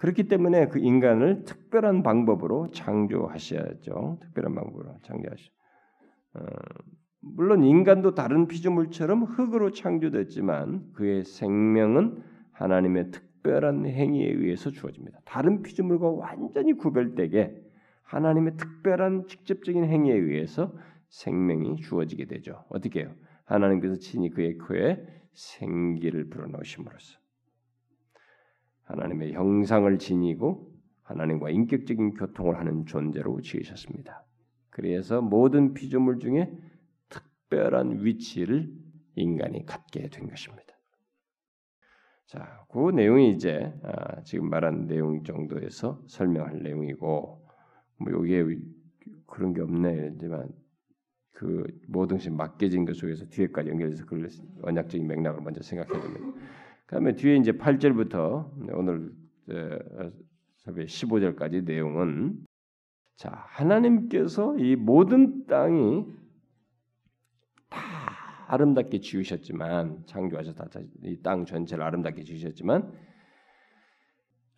그렇기 0.01 0.29
때문에 0.29 0.69
그 0.69 0.79
인간을 0.79 1.45
특별한 1.45 2.03
방법으로 2.03 2.71
창조하셔야죠. 2.71 4.19
특별한 4.23 4.55
방법으로 4.55 4.97
창조하셔. 5.03 5.51
어, 6.37 6.41
물론 7.21 7.65
인간도 7.65 8.15
다른 8.15 8.49
피조물처럼 8.49 9.25
흙으로 9.25 9.73
창조됐지만 9.73 10.95
그의 10.95 11.25
생명은 11.25 12.23
하나님의 12.53 13.11
특별한 13.11 13.85
행위에 13.85 14.25
의해서 14.25 14.71
주어집니다. 14.71 15.21
다른 15.27 15.61
피조물과 15.61 16.09
완전히 16.13 16.73
구별되게 16.73 17.55
하나님의 18.05 18.57
특별한 18.57 19.27
직접적인 19.27 19.85
행위에 19.85 20.15
의해서 20.15 20.73
생명이 21.11 21.77
주어지게 21.77 22.25
되죠. 22.25 22.65
어떻게 22.71 23.01
해요? 23.01 23.13
하나님께서 23.45 23.97
친히 23.97 24.31
그의 24.31 24.57
코에 24.57 24.97
생기를 25.35 26.31
불어넣으심으로써 26.31 27.21
하나님의 28.90 29.33
형상을 29.33 29.98
지니고 29.98 30.70
하나님과 31.03 31.50
인격적인 31.50 32.14
교통을 32.14 32.59
하는 32.59 32.87
존재로 32.87 33.40
지으셨습니다. 33.40 34.24
그래서 34.70 35.20
모든 35.20 35.74
피조물 35.74 36.20
중에 36.20 36.53
특별한 37.09 38.05
위치를 38.05 38.72
인간이 39.16 39.66
갖게 39.66 40.09
된 40.09 40.29
것입니다. 40.29 40.74
자, 42.26 42.64
그 42.68 42.90
내용이 42.90 43.31
이제 43.31 43.72
아, 43.83 44.22
지금 44.22 44.48
말한 44.50 44.87
내용 44.87 45.24
정도에서 45.24 46.00
설명할 46.07 46.62
내용이고 46.62 47.44
뭐 47.96 48.12
여기에 48.12 48.44
그런 49.26 49.53
게 49.53 49.62
없네지만 49.62 50.48
그 51.33 51.64
모든 51.88 52.18
것이 52.18 52.31
맡겨진 52.31 52.85
것 52.85 52.96
속에서 52.96 53.26
뒤에까지 53.26 53.70
연결해서 53.70 54.07
그 54.07 54.29
언약적인 54.62 55.07
맥락을 55.07 55.42
먼저 55.42 55.61
됩니다. 55.61 56.20
그다음에 56.90 57.14
뒤에 57.14 57.37
이제 57.37 57.53
8절부터 57.53 58.50
오늘 58.72 59.12
15절까지 60.74 61.62
내용은 61.64 62.44
자 63.14 63.31
하나님께서 63.46 64.59
이 64.59 64.74
모든 64.74 65.46
땅이 65.46 66.05
다 67.68 67.79
아름답게 68.48 68.98
지으셨지만 68.98 70.03
창조하셔서 70.07 70.64
이 71.05 71.22
땅 71.22 71.44
전체를 71.44 71.85
아름답게 71.85 72.24
지으셨지만 72.24 72.92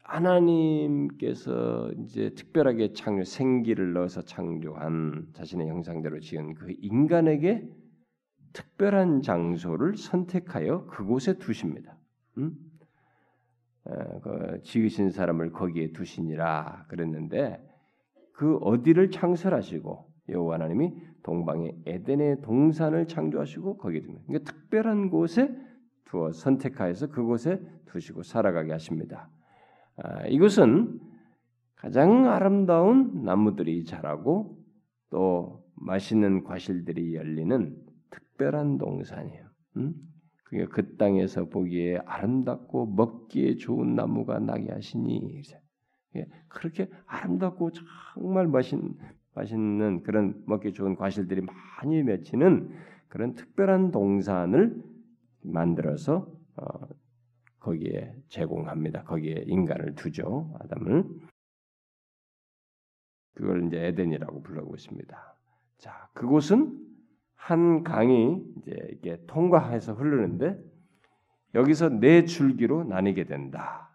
하나님께서 0.02 1.92
이제 1.98 2.30
특별하게 2.30 2.94
창조 2.94 3.24
생기를 3.24 3.92
넣어서 3.92 4.22
창조한 4.22 5.28
자신의 5.34 5.68
형상대로 5.68 6.18
지은 6.18 6.54
그 6.54 6.74
인간에게 6.80 7.68
특별한 8.54 9.20
장소를 9.20 9.98
선택하여 9.98 10.86
그곳에 10.86 11.34
두십니다. 11.38 11.98
음? 12.38 12.56
어, 13.84 14.20
그 14.20 14.60
지으신 14.62 15.10
사람을 15.10 15.52
거기에 15.52 15.92
두시니라 15.92 16.86
그랬는데 16.88 17.60
그 18.32 18.56
어디를 18.58 19.10
창설하시고 19.10 20.12
여호와 20.28 20.54
하나님이 20.54 20.94
동방의 21.22 21.82
에덴의 21.86 22.42
동산을 22.42 23.06
창조하시고 23.06 23.78
거기에 23.78 24.00
두면 24.02 24.22
그러니까 24.26 24.52
특별한 24.52 25.10
곳에 25.10 25.54
두어 26.04 26.32
선택하여서 26.32 27.08
그곳에 27.08 27.60
두시고 27.86 28.22
살아가게 28.22 28.72
하십니다. 28.72 29.28
아, 29.96 30.26
이것은 30.26 31.00
가장 31.76 32.28
아름다운 32.28 33.24
나무들이 33.24 33.84
자라고 33.84 34.58
또 35.10 35.64
맛있는 35.74 36.44
과실들이 36.44 37.14
열리는 37.14 37.76
특별한 38.10 38.78
동산이에요. 38.78 39.46
음? 39.78 39.94
그 40.70 40.96
땅에서 40.96 41.46
보기에 41.46 41.98
아름답고 42.04 42.86
먹기에 42.86 43.56
좋은 43.56 43.94
나무가 43.94 44.38
나게 44.38 44.70
하시니 44.70 45.42
예, 46.16 46.26
그렇게 46.48 46.90
아름답고 47.06 47.70
정말 48.14 48.46
맛있, 48.46 48.78
맛있는 49.34 50.02
그런 50.02 50.42
먹기 50.46 50.74
좋은 50.74 50.94
과실들이 50.94 51.40
많이 51.40 52.02
맺히는 52.02 52.70
그런 53.08 53.34
특별한 53.34 53.90
동산을 53.92 54.82
만들어서 55.40 56.30
어, 56.56 56.88
거기에 57.58 58.14
제공합니다. 58.28 59.04
거기에 59.04 59.44
인간을 59.46 59.94
두죠. 59.94 60.54
아담을. 60.60 61.08
그걸 63.34 63.66
이제 63.66 63.86
에덴이라고 63.86 64.42
불러고 64.42 64.74
있습니다. 64.74 65.36
자, 65.78 66.10
그곳은 66.12 66.81
한 67.42 67.82
강이 67.82 68.40
이제 68.58 68.88
이게 68.92 69.18
통과해서 69.26 69.94
흐르는데 69.94 70.56
여기서 71.56 71.88
네 71.88 72.24
줄기로 72.24 72.84
나뉘게 72.84 73.24
된다. 73.24 73.90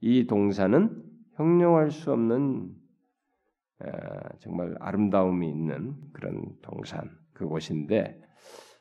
이 0.00 0.28
동산은 0.28 1.02
형용할 1.32 1.90
수 1.90 2.12
없는 2.12 2.72
에, 3.82 3.90
정말 4.38 4.76
아름다움이 4.78 5.48
있는 5.50 5.96
그런 6.12 6.44
동산 6.62 7.10
그곳인데 7.32 8.22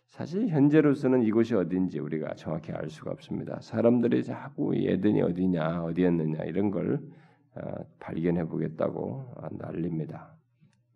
사실 0.06 0.50
현재로서는 0.50 1.24
이곳이 1.24 1.56
어딘지 1.56 1.98
우리가 1.98 2.36
정확히 2.36 2.72
알 2.74 2.92
수가 2.92 3.10
없습니다. 3.10 3.60
사람들이 3.60 4.24
자꾸 4.24 4.76
에덴이 4.76 5.24
어디냐, 5.24 5.84
어디였느냐 5.84 6.44
이런 6.44 6.70
걸 6.70 7.02
어, 7.56 7.86
발견해 8.00 8.46
보겠다고 8.46 9.34
난립니다. 9.54 10.36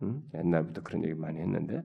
응? 0.04 0.22
옛날부터 0.36 0.84
그런 0.84 1.04
얘기 1.04 1.16
많이 1.16 1.40
했는데 1.40 1.82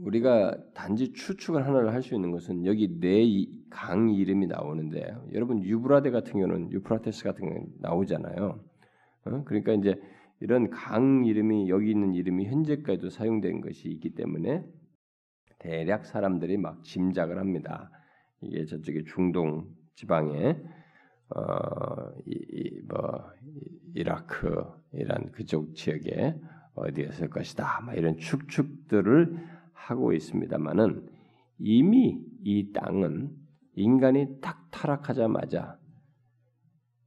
우리가 0.00 0.56
단지 0.74 1.12
추측을 1.12 1.66
하나를 1.66 1.92
할 1.92 2.02
수 2.02 2.14
있는 2.14 2.30
것은 2.30 2.64
여기 2.66 2.88
네강 3.00 4.10
이름이 4.10 4.46
나오는데 4.46 5.14
여러분 5.32 5.62
유브라데 5.62 6.10
같은 6.10 6.32
경우는 6.32 6.72
유프라테스 6.72 7.24
같은 7.24 7.46
경우는 7.46 7.66
나오잖아요. 7.80 8.60
어? 9.26 9.44
그러니까 9.44 9.72
이제 9.74 10.00
이런 10.40 10.70
강 10.70 11.24
이름이 11.24 11.68
여기 11.68 11.90
있는 11.90 12.14
이름이 12.14 12.46
현재까지도 12.46 13.10
사용된 13.10 13.60
것이 13.60 13.88
있기 13.88 14.14
때문에 14.14 14.64
대략 15.60 16.06
사람들이 16.06 16.56
막 16.56 16.82
짐작을 16.82 17.38
합니다. 17.38 17.90
이게 18.40 18.64
저쪽에 18.64 19.04
중동 19.04 19.68
지방에 19.94 20.56
어, 21.34 22.10
이, 22.26 22.32
이, 22.32 22.80
뭐 22.88 23.30
이라크 23.94 24.64
이란 24.92 25.30
그쪽 25.30 25.74
지역에 25.74 26.34
어디였을 26.74 27.30
것이다. 27.30 27.82
막 27.86 27.96
이런 27.96 28.16
축축들을 28.16 29.51
하고 29.86 30.12
있습니다만은 30.12 31.08
이미 31.58 32.20
이 32.44 32.72
땅은 32.72 33.30
인간이 33.74 34.40
딱 34.40 34.68
타락하자마자 34.70 35.78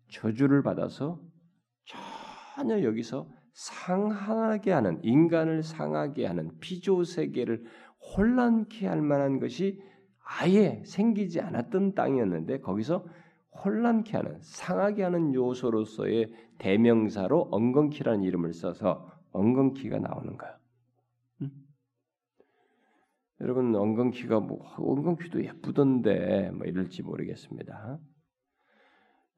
저주를 0.09 0.63
받아서 0.63 1.19
전혀 2.55 2.83
여기서 2.83 3.27
상하게 3.53 4.71
하는 4.71 4.99
인간을 5.03 5.63
상하게 5.63 6.25
하는 6.25 6.51
피조 6.59 7.03
세계를 7.03 7.63
혼란케 7.99 8.87
할 8.87 9.01
만한 9.01 9.39
것이 9.39 9.81
아예 10.23 10.81
생기지 10.85 11.41
않았던 11.41 11.95
땅이었는데 11.95 12.59
거기서 12.59 13.05
혼란케 13.63 14.17
하는 14.17 14.37
상하게 14.41 15.03
하는 15.03 15.33
요소로서의 15.33 16.33
대명사로 16.57 17.49
엉겅키라는 17.51 18.23
이름을 18.23 18.53
써서 18.53 19.09
엉겅키가 19.31 19.99
나오는 19.99 20.37
거야. 20.37 20.57
음? 23.45 23.47
여러분 23.47 23.75
엉겅키가 23.75 24.39
뭐 24.39 24.59
엉겅키도 24.77 25.43
예쁘던데 25.43 26.51
뭐 26.51 26.65
이럴지 26.65 27.03
모르겠습니다. 27.03 27.99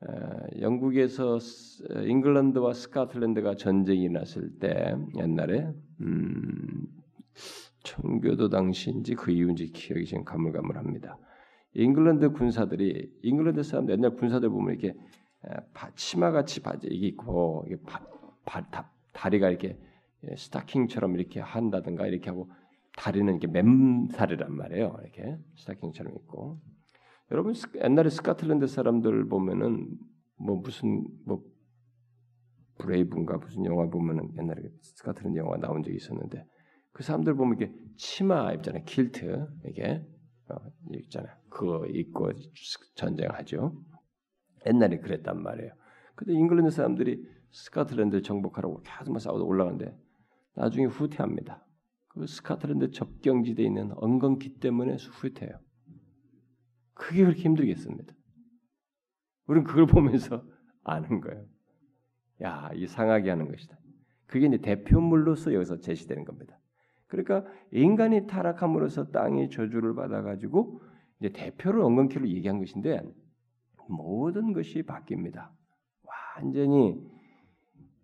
에, 0.03 0.61
영국에서 0.61 1.37
잉글랜드와 2.05 2.73
스코틀랜드가 2.73 3.55
전쟁이 3.55 4.09
났을 4.09 4.57
때 4.59 4.95
옛날에 5.17 5.71
음, 6.01 6.87
청교도 7.83 8.49
당시인지 8.49 9.15
그 9.15 9.31
이후인지 9.31 9.71
기억이 9.71 10.05
지금 10.05 10.23
가물가물합니다. 10.23 11.17
잉글랜드 11.73 12.31
군사들이 12.31 13.11
잉글랜드 13.23 13.61
사람들 13.61 13.95
옛날 13.95 14.15
군사들 14.15 14.49
보면 14.49 14.75
이렇게 14.75 14.97
치마 15.95 16.31
같이 16.31 16.61
바지 16.61 16.87
이게 16.87 17.07
있고 17.07 17.65
이게 17.67 17.77
바, 18.45 18.63
다리가 19.13 19.49
이렇게 19.49 19.77
스타킹처럼 20.35 21.15
이렇게 21.15 21.39
한다든가 21.39 22.07
이렇게 22.07 22.29
하고 22.29 22.49
다리는 22.97 23.31
이렇게 23.31 23.47
맨살이란 23.47 24.53
말이에요. 24.53 24.97
이렇게 25.03 25.37
스타킹처럼 25.55 26.13
있고 26.17 26.59
여러분 27.31 27.53
옛날에 27.75 28.09
스코틀랜드 28.09 28.67
사람들 28.67 29.29
보면은 29.29 29.87
뭐 30.35 30.57
무슨 30.57 31.07
뭐 31.25 31.43
Brave인가 32.79 33.37
무슨 33.37 33.65
영화 33.65 33.87
보면은 33.87 34.35
옛날에 34.37 34.63
스코틀랜드 34.81 35.37
영화 35.37 35.57
나온 35.57 35.83
적이 35.83 35.95
있었는데 35.95 36.43
그 36.91 37.03
사람들 37.03 37.35
보면 37.35 37.57
이게 37.57 37.71
치마 37.97 38.51
입잖아요. 38.53 38.83
킬트 38.85 39.47
이게 39.65 40.03
어, 40.49 40.55
있잖아요. 40.93 41.35
그거 41.49 41.85
입고 41.85 42.31
전쟁하죠. 42.95 43.79
옛날에 44.65 44.97
그랬단 44.97 45.41
말이에요. 45.43 45.71
근데 46.15 46.33
잉글랜드 46.33 46.71
사람들이 46.71 47.23
스코틀랜드 47.51 48.23
정복하라고 48.23 48.81
계속 48.81 49.19
싸우다 49.19 49.43
올라가는데 49.43 49.95
나중에 50.55 50.85
후퇴합니다. 50.85 51.66
그 52.17 52.27
스코틀랜드 52.27 52.91
접경지대에 52.91 53.65
있는 53.65 53.91
엉겅퀴 53.95 54.59
때문에 54.59 54.95
후퇴해요. 54.95 55.59
그게 56.93 57.23
그렇게 57.23 57.41
힘들겠습니다. 57.41 58.13
우리는 59.45 59.65
그걸 59.65 59.85
보면서 59.87 60.43
아는 60.83 61.21
거예요. 61.21 61.45
야, 62.41 62.69
이 62.73 62.87
상하게 62.87 63.29
하는 63.29 63.47
것이다. 63.47 63.77
그게 64.25 64.47
이제 64.47 64.57
대표물로서 64.57 65.53
여기서 65.53 65.79
제시되는 65.79 66.25
겁니다. 66.25 66.59
그러니까 67.07 67.45
인간이 67.71 68.27
타락함으로써 68.27 69.11
땅이 69.11 69.49
저주를 69.49 69.95
받아가지고 69.95 70.81
이제 71.19 71.29
대표를 71.29 71.81
엉겅퀴로 71.81 72.27
얘기한 72.27 72.59
것인데 72.59 73.01
모든 73.87 74.53
것이 74.53 74.83
바뀝니다. 74.83 75.49
완전히 76.35 76.99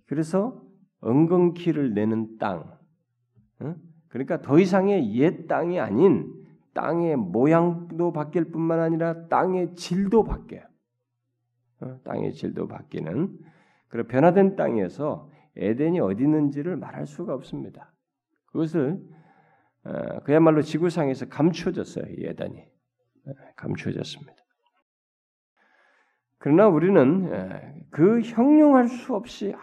그래서 0.05 0.63
엉겅퀴를 1.01 1.93
내는 1.93 2.37
땅, 2.37 2.77
그러니까 4.13 4.41
더 4.41 4.59
이상의 4.59 5.15
옛 5.15 5.47
땅이 5.47 5.79
아닌 5.79 6.31
땅의 6.75 7.15
모양도 7.15 8.13
바뀔 8.13 8.51
뿐만 8.51 8.79
아니라 8.79 9.27
땅의 9.27 9.73
질도 9.73 10.23
바뀌어요. 10.23 10.61
땅의 12.03 12.33
질도 12.33 12.67
바뀌는 12.67 13.35
그런 13.87 14.07
변화된 14.07 14.55
땅에서 14.55 15.31
에덴이 15.55 15.99
어디 15.99 16.23
있는지를 16.23 16.77
말할 16.77 17.07
수가 17.07 17.33
없습니다. 17.33 17.91
그것을 18.45 19.01
어, 19.83 20.19
그야말로 20.19 20.61
지구상에서 20.61 21.29
감추어졌어요. 21.29 22.05
예단이 22.19 22.59
어, 22.59 23.31
감추어졌습니다. 23.55 24.35
그러나 26.37 26.67
우리는 26.67 27.33
어, 27.33 27.59
그 27.89 28.21
형용할 28.21 28.87
수 28.89 29.15
없이 29.15 29.55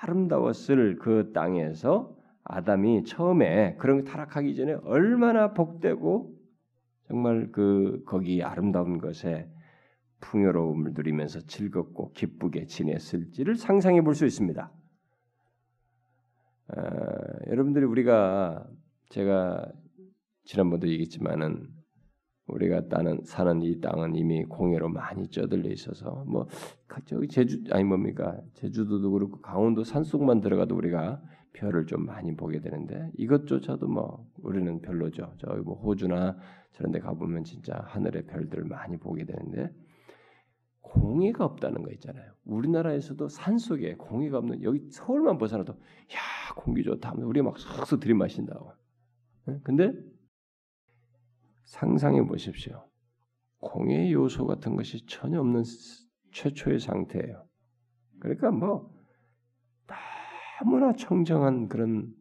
아름다웠을 0.00 0.98
그 1.00 1.32
땅에서 1.34 2.19
아담이 2.52 3.04
처음에 3.04 3.76
그런 3.76 4.04
타락하기 4.04 4.54
전에 4.56 4.74
얼마나 4.84 5.52
복되고 5.52 6.34
정말 7.06 7.50
그 7.52 8.02
거기 8.06 8.42
아름다운 8.42 8.98
것에 8.98 9.48
풍요로움을 10.20 10.92
누리면서 10.94 11.40
즐겁고 11.40 12.12
기쁘게 12.12 12.66
지냈을지를 12.66 13.56
상상해 13.56 14.02
볼 14.02 14.14
수 14.14 14.26
있습니다. 14.26 14.72
어, 16.68 16.82
여러분들이 17.48 17.84
우리가 17.84 18.66
제가 19.08 19.72
지난번도 20.44 20.88
얘기했지만은 20.88 21.68
우리가 22.46 22.88
따는 22.88 23.20
사는 23.24 23.62
이 23.62 23.80
땅은 23.80 24.16
이미 24.16 24.44
공해로 24.44 24.88
많이 24.88 25.28
쪄들려 25.28 25.70
있어서 25.70 26.24
뭐 26.26 26.46
저기 27.06 27.28
제주 27.28 27.62
아니 27.70 27.84
뭡니까 27.84 28.40
제주도도 28.54 29.10
그렇고 29.12 29.40
강원도 29.40 29.84
산속만 29.84 30.40
들어가도 30.40 30.76
우리가 30.76 31.20
별을 31.52 31.86
좀 31.86 32.06
많이 32.06 32.34
보게 32.36 32.60
되는데 32.60 33.10
이것조차도 33.16 33.88
뭐 33.88 34.26
우리는 34.42 34.80
별로죠. 34.80 35.34
저기 35.38 35.60
뭐 35.62 35.74
호주나 35.74 36.38
저런 36.72 36.92
데 36.92 37.00
가보면 37.00 37.44
진짜 37.44 37.74
하늘의 37.86 38.26
별들을 38.26 38.64
많이 38.64 38.96
보게 38.96 39.24
되는데 39.24 39.74
공해가 40.80 41.44
없다는 41.44 41.82
거 41.82 41.90
있잖아요. 41.92 42.32
우리나라에서도 42.44 43.28
산 43.28 43.58
속에 43.58 43.96
공해가 43.96 44.38
없는 44.38 44.62
여기 44.62 44.88
서울만 44.90 45.38
벗어나도 45.38 45.72
야 45.72 46.54
공기 46.56 46.82
좋다 46.82 47.10
하면 47.10 47.24
우리 47.24 47.42
막 47.42 47.58
싹싹 47.58 48.00
들이마신다고. 48.00 48.72
근데 49.62 49.92
상상해 51.64 52.24
보십시오. 52.26 52.88
공해 53.60 54.10
요소 54.12 54.46
같은 54.46 54.74
것이 54.74 55.04
전혀 55.06 55.40
없는 55.40 55.62
최초의 56.32 56.80
상태예요. 56.80 57.46
그러니까 58.20 58.50
뭐 58.50 58.92
너무나 60.60 60.92
청정한 60.92 61.68
그런 61.68 62.14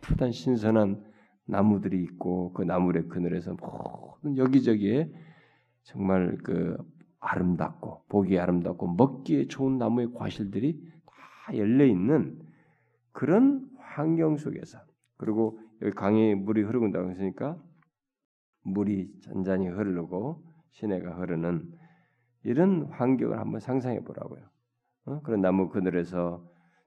푸릇푸릇한 0.00 0.32
신선한 0.32 1.04
나무들이 1.44 2.02
있고 2.02 2.52
그 2.52 2.62
나무의 2.62 3.08
그늘에서 3.08 3.54
모든 3.54 4.36
여기저기에 4.36 5.12
정말 5.84 6.36
그 6.42 6.76
아름답고 7.20 8.04
보기 8.08 8.38
아름답고 8.38 8.94
먹기에 8.94 9.46
좋은 9.46 9.78
나무의 9.78 10.12
과실들이 10.12 10.82
다 11.06 11.56
열려 11.56 11.86
있는 11.86 12.40
그런 13.12 13.70
환경 13.78 14.36
속에서 14.36 14.78
그리고 15.16 15.60
여기 15.82 15.94
강에 15.94 16.34
물이 16.34 16.62
흐르고 16.62 16.88
있으니까 17.12 17.56
물이 18.62 19.20
잔잔히 19.22 19.68
흐르고 19.68 20.42
시내가 20.72 21.16
흐르는 21.20 21.72
이런 22.42 22.86
환경을 22.90 23.38
한번 23.38 23.60
상상해 23.60 24.00
보라고요. 24.00 24.42
어? 25.06 25.20
그런 25.22 25.40
나무 25.40 25.68
그늘에서 25.68 26.44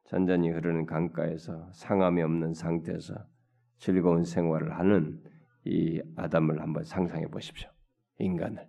잔잔히 0.10 0.50
흐르는 0.50 0.88
강가에서 0.88 1.72
상함이 1.72 2.24
없는 2.24 2.56
상태에서 2.56 3.14
즐거운 3.78 4.24
생활을 4.24 4.76
하는 4.80 5.24
이 5.66 6.02
아담을 6.16 6.62
한번 6.62 6.84
상상해 6.84 7.28
보십시오. 7.28 7.70
인간을. 8.18 8.68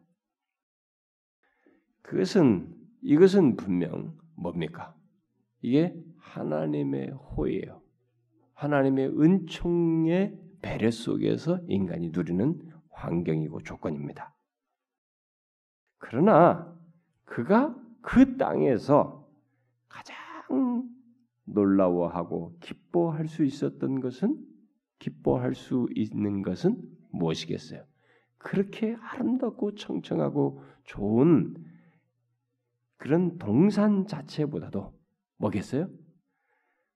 그것은 2.03 2.77
이것은 3.01 3.57
분명 3.57 4.19
뭡니까? 4.37 4.95
이게 5.63 5.97
하나님의 6.19 7.09
호예요. 7.11 7.81
하나님의 8.53 9.19
은총의 9.19 10.39
배려 10.61 10.91
속에서 10.91 11.59
인간이 11.69 12.11
누리는 12.11 12.71
환경이고 12.91 13.63
조건입니다. 13.63 14.35
그러나 15.97 16.71
그가 17.25 17.75
그 18.03 18.37
땅에서 18.37 19.27
가장 19.89 20.21
놀라워하고 21.53 22.57
기뻐할 22.61 23.29
수 23.29 23.45
있었던 23.45 24.01
것은 24.01 24.39
기뻐할 24.99 25.55
수 25.55 25.89
있는 25.95 26.43
것은 26.43 26.77
무엇이겠어요? 27.11 27.85
그렇게 28.39 28.97
아름답고 29.01 29.75
청청하고 29.75 30.63
좋은 30.85 31.55
그런 32.97 33.39
동산 33.39 34.07
자체보다도 34.07 34.93
뭐겠어요? 35.39 35.89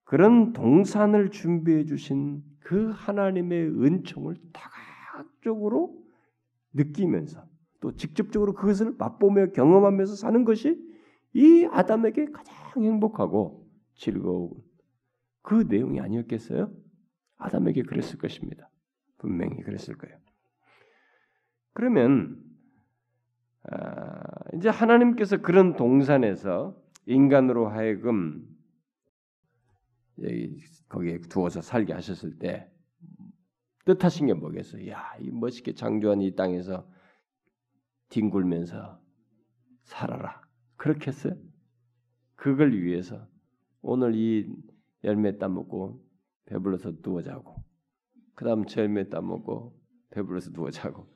그런 0.03 0.53
동산을 0.53 1.31
준비해 1.31 1.83
주신 1.85 2.43
그 2.59 2.91
하나님의 2.91 3.69
은총을 3.69 4.35
다각적으로 4.53 5.97
느끼면서 6.73 7.43
또 7.79 7.95
직접적으로 7.95 8.53
그것을 8.53 8.93
맛보며 8.97 9.51
경험하면서 9.51 10.15
사는 10.15 10.45
것이 10.45 10.79
이 11.33 11.67
아담에게 11.71 12.25
가장 12.31 12.83
행복하고 12.83 13.64
즐거운 13.95 14.51
그 15.41 15.65
내용이 15.67 15.99
아니었겠어요? 15.99 16.71
아담에게 17.37 17.83
그랬을 17.83 18.17
것입니다. 18.17 18.69
분명히 19.17 19.61
그랬을 19.61 19.97
거예요. 19.97 20.17
그러면 21.73 22.41
아, 23.63 24.21
이제 24.53 24.69
하나님께서 24.69 25.37
그런 25.41 25.75
동산에서 25.75 26.79
인간으로 27.05 27.67
하여금 27.67 28.47
거기에 30.87 31.19
두어서 31.21 31.61
살게 31.61 31.93
하셨을 31.93 32.37
때 32.39 32.71
뜻하신 33.85 34.27
게 34.27 34.33
뭐겠어요? 34.33 34.89
야, 34.89 35.15
이 35.19 35.29
멋있게 35.31 35.73
창조한 35.73 36.21
이 36.21 36.35
땅에서 36.35 36.89
뒹굴면서 38.09 38.99
살아라. 39.83 40.41
그렇게 40.77 41.07
했어요? 41.07 41.35
그걸 42.35 42.73
위해서 42.73 43.27
오늘 43.87 44.15
이 44.15 44.51
열매 45.03 45.37
따먹고 45.37 46.03
배불러서 46.45 47.01
누워 47.03 47.21
자고 47.21 47.63
그다음 48.33 48.65
저 48.65 48.81
열매 48.81 49.09
따먹고 49.09 49.79
배불러서 50.09 50.51
누워 50.53 50.71
자고 50.71 51.07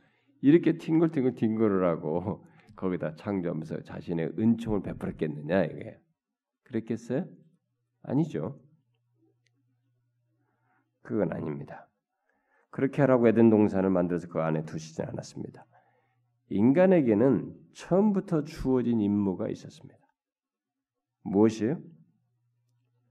이렇게 0.41 0.78
팅글팅글 0.78 1.34
뒹굴을 1.34 1.88
하고 1.88 2.45
거기다 2.76 3.15
창조하면서 3.15 3.82
자신의 3.82 4.34
은총을 4.38 4.84
베풀었겠느냐 4.84 5.63
이게 5.65 5.99
그랬겠어요? 6.65 7.26
아니죠. 8.03 8.61
그건 11.01 11.34
아닙니다. 11.34 11.89
그렇게 12.70 13.01
하라고 13.01 13.28
에덴 13.28 13.49
동산을 13.49 13.89
만들어서 13.89 14.28
그 14.28 14.41
안에 14.41 14.63
두시지 14.65 15.01
않았습니다. 15.01 15.65
인간에게는 16.49 17.51
처음부터 17.74 18.43
주어진 18.43 19.01
임무가 19.01 19.49
있었습니다. 19.49 19.97
무엇이에요? 21.24 21.82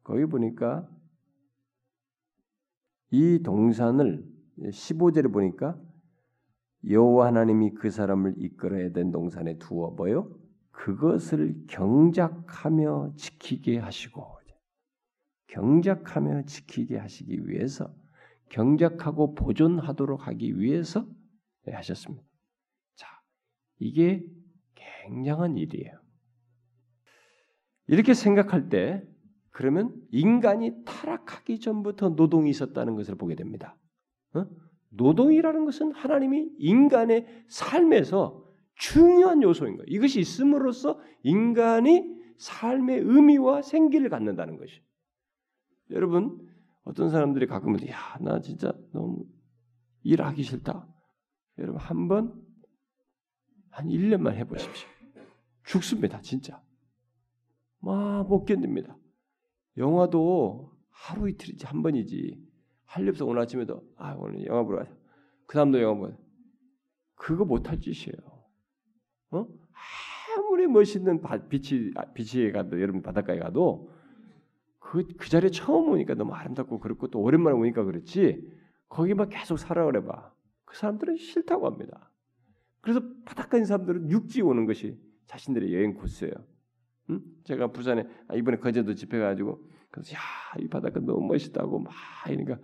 거기 0.09 0.25
보니까 0.25 0.89
이 3.11 3.43
동산을 3.43 4.27
15절에 4.59 5.31
보니까 5.31 5.79
여호와 6.89 7.27
하나님이 7.27 7.75
그 7.75 7.91
사람을 7.91 8.37
이끌어야 8.39 8.93
된 8.93 9.11
동산에 9.11 9.59
두어 9.59 9.91
뭐요? 9.91 10.35
그것을 10.71 11.67
경작하며 11.69 13.17
지키게 13.17 13.77
하시고 13.77 14.39
경작하며 15.49 16.45
지키게 16.45 16.97
하시기 16.97 17.47
위해서 17.47 17.95
경작하고 18.49 19.35
보존하도록 19.35 20.27
하기 20.27 20.59
위해서 20.59 21.07
하셨습니다. 21.67 22.27
자, 22.97 23.07
이게 23.79 24.25
굉장한 24.75 25.59
일이에요. 25.59 26.01
이렇게 27.89 28.15
생각할 28.15 28.71
때 28.71 29.07
그러면 29.51 29.95
인간이 30.11 30.73
타락하기 30.85 31.61
전부터 31.61 32.11
노동이 32.11 32.51
있었다는 32.51 32.95
것을 32.95 33.17
보게 33.17 33.35
됩니다. 33.35 33.77
어? 34.35 34.47
노동이라는 34.91 35.65
것은 35.65 35.93
하나님이 35.93 36.51
인간의 36.59 37.45
삶에서 37.49 38.45
중요한 38.75 39.43
요소인 39.43 39.77
거예요. 39.77 39.87
이것이 39.89 40.21
있음으로써 40.21 41.01
인간이 41.23 42.17
삶의 42.39 43.01
의미와 43.01 43.63
생기를 43.63 44.09
갖는다는 44.09 44.57
것이. 44.57 44.81
여러분 45.91 46.49
어떤 46.85 47.11
사람들이 47.11 47.47
가끔은 47.47 47.81
야나 47.87 48.41
진짜 48.41 48.73
너무 48.93 49.25
일하기 50.03 50.43
싫다. 50.43 50.87
여러분 51.59 51.81
한번 51.81 52.41
한 53.71 53.89
1년만 53.89 54.35
해보십시오. 54.35 54.89
죽습니다 55.65 56.21
진짜. 56.21 56.63
막못 57.81 58.47
견딥니다. 58.47 58.97
영화도 59.79 60.73
하루 60.91 61.29
이틀이지 61.29 61.67
한 61.67 61.83
번이지. 61.83 62.47
할렵서 62.85 63.25
오늘 63.25 63.43
아침에도 63.43 63.83
아 63.97 64.15
오늘 64.19 64.45
영화 64.47 64.63
보러 64.63 64.79
가자. 64.79 64.91
그 65.47 65.57
다음도 65.57 65.81
영화 65.81 65.95
보러 65.95 66.17
그거 67.15 67.45
못할 67.45 67.81
짓이에요. 67.81 68.17
어? 69.31 69.47
아무리 70.37 70.67
멋있는 70.67 71.21
빛이 71.49 71.93
빛이 72.15 72.53
가도 72.53 72.81
여러분 72.81 73.03
바닷가에 73.03 73.39
가도 73.39 73.91
그, 74.79 75.07
그 75.19 75.29
자리에 75.29 75.51
처음 75.51 75.91
오니까 75.91 76.15
너무 76.15 76.33
아름답고 76.33 76.81
그렇고 76.81 77.09
또 77.09 77.21
오랜만에 77.21 77.57
오니까 77.57 77.85
그렇지 77.85 78.49
거기만 78.89 79.29
계속 79.29 79.59
살아오래 79.59 80.03
봐. 80.05 80.33
그 80.65 80.77
사람들은 80.77 81.17
싫다고 81.17 81.67
합니다. 81.67 82.11
그래서 82.81 83.01
바닷가 83.25 83.59
인 83.59 83.65
사람들은 83.65 84.11
육지 84.11 84.41
오는 84.43 84.65
것이 84.67 84.99
자신들의 85.27 85.75
여행 85.75 85.95
코스예요. 85.95 86.33
응? 87.11 87.21
제가 87.45 87.69
부산에 87.73 88.07
아, 88.29 88.35
이번에 88.35 88.59
거제도 88.59 88.95
집회 88.95 89.19
가지고 89.19 89.61
그래서 89.91 90.15
야 90.15 90.21
이 90.57 90.69
바닷가 90.69 91.01
너무 91.01 91.27
멋있다고 91.27 91.79
막 91.81 91.93
이러니까 92.27 92.59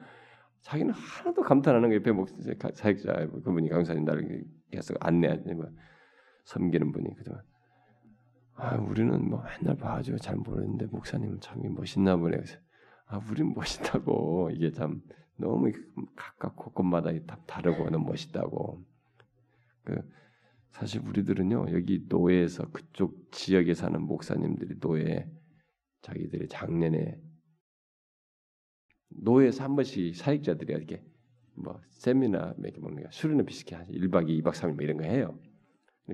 자기는 0.62 0.94
하나도 0.94 1.42
감탄하는 1.42 1.90
거 1.90 1.94
옆에 1.96 2.12
목사 2.12 2.34
사역자 2.74 3.26
그분이 3.26 3.68
강사님 3.68 4.04
나를 4.04 4.44
계속 4.70 4.96
안내하는 5.00 5.58
거 5.58 5.68
섬기는 6.46 6.92
분이. 6.92 7.14
그동안 7.16 7.42
아 8.56 8.76
우리는 8.76 9.28
뭐 9.28 9.42
맨날 9.42 9.76
봐가지고 9.76 10.18
잘 10.18 10.36
모르는데 10.36 10.86
목사님은 10.86 11.40
참 11.40 11.60
멋있나 11.74 12.16
보네. 12.16 12.36
그래서 12.36 12.56
아 13.06 13.20
우린 13.30 13.52
멋있다고. 13.54 14.50
이게 14.52 14.70
참 14.70 15.02
너무 15.36 15.70
각각 16.16 16.56
곳곳마다 16.56 17.10
다 17.26 17.38
다르고 17.46 17.90
너무 17.90 18.06
멋있다고. 18.06 18.82
그 19.84 20.00
사실 20.74 21.00
우리들은요 21.06 21.66
여기 21.70 22.04
노예에서 22.08 22.68
그쪽 22.70 23.30
지역에 23.30 23.74
사는 23.74 24.00
목사님들이 24.02 24.80
노예 24.80 25.30
자기들의 26.02 26.48
작년에 26.48 27.20
노예에서 29.08 29.62
한 29.62 29.76
번씩 29.76 30.16
사역자들이 30.16 30.72
이렇게 30.72 31.04
뭐 31.54 31.80
세미나 31.90 32.54
뭐 32.58 32.64
이렇게 32.64 32.80
뭔가 32.80 33.08
수련회 33.12 33.44
비슷하게 33.44 33.92
1박 33.92 34.28
2, 34.28 34.42
2박 34.42 34.52
3일 34.52 34.74
뭐 34.74 34.82
이런 34.82 34.96
거 34.96 35.04
해요. 35.04 35.38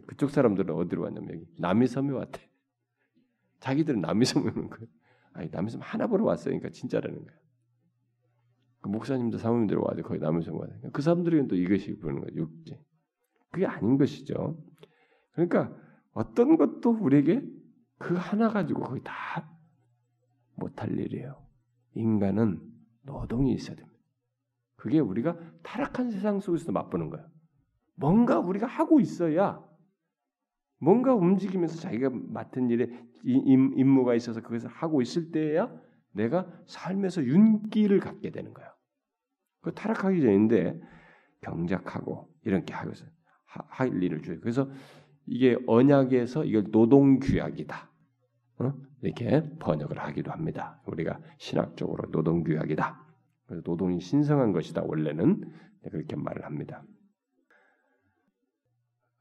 그쪽 0.06 0.30
사람들은 0.30 0.74
어디로 0.74 1.02
왔냐면 1.04 1.30
여기 1.30 1.46
남이섬에 1.56 2.12
왔대. 2.12 2.46
자기들은 3.60 4.02
남이섬에 4.02 4.50
오는 4.50 4.68
거예요. 4.68 4.86
아니 5.32 5.48
남이섬 5.50 5.80
하나 5.80 6.06
보러. 6.06 6.36
그러니까 6.36 6.68
진짜라는 6.68 7.24
거야. 7.24 7.36
그 8.82 8.90
목사님도 8.90 9.38
사모님들 9.38 9.78
와도 9.78 10.02
거기 10.02 10.20
남이섬 10.20 10.54
와요. 10.54 10.70
그 10.92 11.00
사람들은 11.00 11.48
또 11.48 11.56
이것이 11.56 11.96
보는 11.98 12.20
거예요. 12.20 12.42
육지. 12.42 12.78
그게 13.50 13.66
아닌 13.66 13.98
것이죠. 13.98 14.56
그러니까 15.32 15.74
어떤 16.12 16.56
것도 16.56 16.90
우리에게 16.90 17.42
그 17.98 18.14
하나 18.14 18.48
가지고 18.48 18.82
거의 18.82 19.00
다 19.04 19.50
못할 20.54 20.98
일이에요. 20.98 21.46
인간은 21.94 22.60
노동이 23.02 23.52
있어야 23.52 23.76
됩니다. 23.76 23.98
그게 24.76 24.98
우리가 24.98 25.36
타락한 25.62 26.10
세상 26.10 26.40
속에서 26.40 26.72
맛보는 26.72 27.10
거예요. 27.10 27.26
뭔가 27.96 28.38
우리가 28.38 28.66
하고 28.66 29.00
있어야 29.00 29.62
뭔가 30.78 31.14
움직이면서 31.14 31.78
자기가 31.78 32.10
맡은 32.10 32.70
일에 32.70 32.88
임무가 33.22 34.14
있어서 34.14 34.40
그것을 34.40 34.70
하고 34.70 35.02
있을 35.02 35.30
때야 35.30 35.70
내가 36.12 36.50
삶에서 36.66 37.22
윤기를 37.22 38.00
갖게 38.00 38.30
되는 38.30 38.54
거예요. 38.54 38.70
그 39.60 39.74
타락하기 39.74 40.22
전인데 40.22 40.80
병작하고 41.42 42.32
이렇게 42.44 42.72
하고서 42.72 43.04
할 43.50 44.02
일을 44.02 44.22
줘요. 44.22 44.40
그래서 44.40 44.70
이게 45.26 45.56
언약에서 45.66 46.44
이걸 46.44 46.64
노동규약이다. 46.70 47.90
어? 48.58 48.74
이렇게 49.02 49.42
번역을 49.58 49.98
하기도 49.98 50.30
합니다. 50.30 50.80
우리가 50.86 51.18
신학적으로 51.38 52.10
노동규약이다. 52.10 53.06
그래서 53.46 53.62
노동이 53.64 54.00
신성한 54.00 54.52
것이다. 54.52 54.82
원래는 54.84 55.50
그렇게 55.90 56.16
말을 56.16 56.44
합니다. 56.44 56.82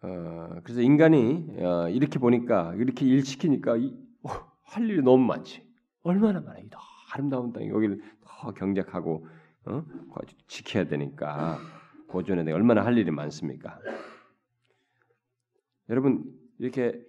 어, 0.02 0.60
그래서 0.64 0.82
인간이 0.82 1.48
어, 1.58 1.90
이렇게 1.90 2.20
보니까 2.20 2.74
이렇게 2.76 3.06
일 3.06 3.26
시키니까 3.26 3.78
이, 3.78 3.94
어, 4.24 4.30
할 4.64 4.90
일이 4.90 5.02
너무 5.02 5.26
많지. 5.26 5.68
얼마나 6.04 6.40
많아. 6.42 6.60
더 6.70 6.80
아름다운 7.14 7.52
땅 7.54 7.68
여기를 7.68 8.02
더 8.22 8.54
경작하고 8.54 9.26
어? 9.66 9.86
지켜야 10.48 10.86
되니까 10.86 11.58
보존해야 12.10 12.46
돼. 12.46 12.52
얼마나 12.52 12.86
할 12.86 12.98
일이 12.98 13.12
많습니까? 13.12 13.80
여러분 15.90 16.24
이렇게 16.58 17.02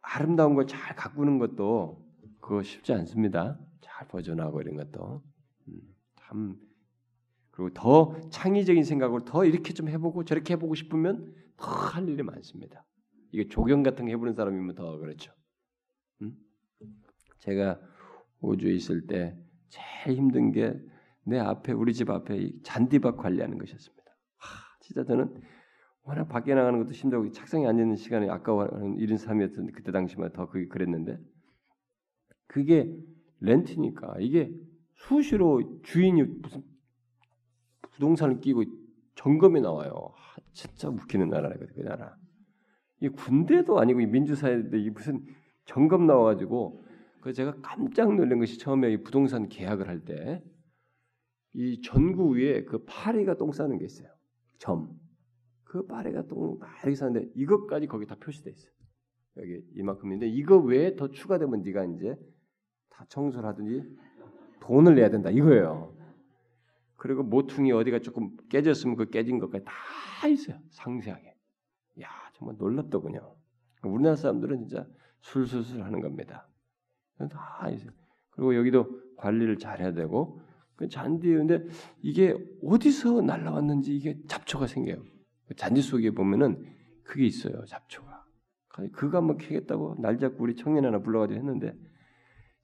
아름다운 0.00 0.54
걸 0.54 0.66
잘 0.66 0.94
가꾸는 0.96 1.38
것도 1.38 2.04
그거 2.40 2.62
쉽지 2.62 2.92
않습니다. 2.92 3.58
잘 3.80 4.06
보존하고 4.08 4.60
이런 4.60 4.76
것도 4.76 5.22
음, 5.68 5.80
참 6.16 6.56
그리고 7.50 7.72
더 7.72 8.20
창의적인 8.30 8.84
생각을 8.84 9.24
더 9.24 9.44
이렇게 9.44 9.72
좀 9.72 9.88
해보고 9.88 10.24
저렇게 10.24 10.54
해보고 10.54 10.74
싶으면 10.74 11.34
더 11.56 11.70
할 11.70 12.08
일이 12.08 12.22
많습니다. 12.22 12.84
이게 13.32 13.48
조경 13.48 13.82
같은 13.82 14.06
거 14.06 14.10
해보는 14.10 14.34
사람이면 14.34 14.74
더 14.74 14.98
그렇죠. 14.98 15.32
음? 16.22 16.36
제가 17.38 17.80
우주에 18.40 18.72
있을 18.74 19.06
때 19.06 19.38
제일 19.68 20.16
힘든 20.18 20.52
게 20.52 20.74
내 21.26 21.38
앞에 21.38 21.72
우리 21.72 21.94
집 21.94 22.10
앞에 22.10 22.50
잔디밭 22.62 23.16
관리하는 23.16 23.56
것이었습니다. 23.58 24.04
하, 24.36 24.78
진짜 24.80 25.04
저는 25.04 25.34
워낙 26.04 26.28
밖에 26.28 26.54
나가는 26.54 26.78
것도 26.78 26.92
힘들고 26.92 27.30
책상에 27.32 27.66
앉아 27.66 27.82
있는 27.82 27.96
시간이 27.96 28.30
아까워하는 28.30 28.96
이런 28.98 29.18
삶이었던 29.18 29.72
그때 29.72 29.92
당시만 29.92 30.32
더 30.32 30.48
그게 30.48 30.68
그랬는데 30.68 31.18
그게 32.46 32.94
렌트니까 33.40 34.16
이게 34.20 34.52
수시로 34.96 35.80
주인이 35.82 36.22
무슨 36.22 36.62
부동산을 37.92 38.40
끼고 38.40 38.64
점검이 39.16 39.60
나와요. 39.60 39.92
아, 40.16 40.40
진짜 40.52 40.88
웃기는 40.88 41.28
나라거든 41.30 41.68
그 41.74 41.80
나라. 41.82 42.16
이 43.00 43.08
군대도 43.08 43.78
아니고 43.80 44.00
민주사회인데 44.00 44.78
이 44.80 44.90
무슨 44.90 45.24
점검 45.66 46.06
나와가지고 46.06 46.84
그 47.20 47.32
제가 47.32 47.56
깜짝 47.62 48.14
놀란 48.14 48.38
것이 48.38 48.58
처음에 48.58 48.92
이 48.92 49.02
부동산 49.02 49.48
계약을 49.48 49.88
할 49.88 50.04
때 50.04 50.42
이 51.54 51.80
전구 51.82 52.36
위에 52.36 52.64
그 52.64 52.84
파리가 52.84 53.36
똥 53.36 53.52
싸는 53.52 53.78
게 53.78 53.84
있어요. 53.84 54.08
점. 54.58 54.90
그 55.74 55.84
파리가 55.88 56.28
똥 56.28 56.60
이렇게 56.84 56.94
싸는데 56.94 57.32
이것까지 57.34 57.88
거기 57.88 58.06
다 58.06 58.14
표시돼 58.14 58.48
있어요. 58.48 58.70
여기 59.38 59.60
이만큼인데 59.74 60.28
이거 60.28 60.56
외에 60.56 60.94
더 60.94 61.10
추가되면 61.10 61.62
네가 61.62 61.84
이제 61.86 62.16
다 62.90 63.04
청소를 63.08 63.48
하든지 63.48 63.82
돈을 64.60 64.94
내야 64.94 65.10
된다 65.10 65.30
이거예요. 65.30 65.92
그리고 66.94 67.24
모퉁이 67.24 67.72
어디가 67.72 67.98
조금 67.98 68.36
깨졌으면 68.50 68.94
그 68.94 69.10
깨진 69.10 69.40
것까지 69.40 69.64
다 69.64 70.28
있어요. 70.28 70.60
상세하게. 70.70 71.34
야 72.02 72.08
정말 72.34 72.54
놀랍더군요. 72.56 73.34
우리나라 73.82 74.14
사람들은 74.14 74.68
진짜 74.68 74.86
술술술 75.22 75.82
하는 75.82 76.00
겁니다. 76.00 76.48
다 77.18 77.68
있어요. 77.68 77.90
그리고 78.30 78.54
여기도 78.54 79.00
관리를 79.16 79.58
잘해야 79.58 79.92
되고 79.92 80.40
그 80.76 80.88
잔디인데 80.88 81.66
이게 82.00 82.38
어디서 82.62 83.22
날라왔는지 83.22 83.96
이게 83.96 84.20
잡초가 84.28 84.68
생겨요. 84.68 85.13
그 85.46 85.54
잔디 85.54 85.82
속에 85.82 86.10
보면은 86.10 86.64
그게 87.02 87.26
있어요. 87.26 87.64
잡초가. 87.66 88.24
그거 88.92 89.18
한번 89.18 89.38
캐겠다고 89.38 89.96
날 90.00 90.18
잡고 90.18 90.42
우리 90.42 90.56
청년 90.56 90.84
하나 90.84 90.98
불러가지고 91.00 91.38
했는데 91.38 91.76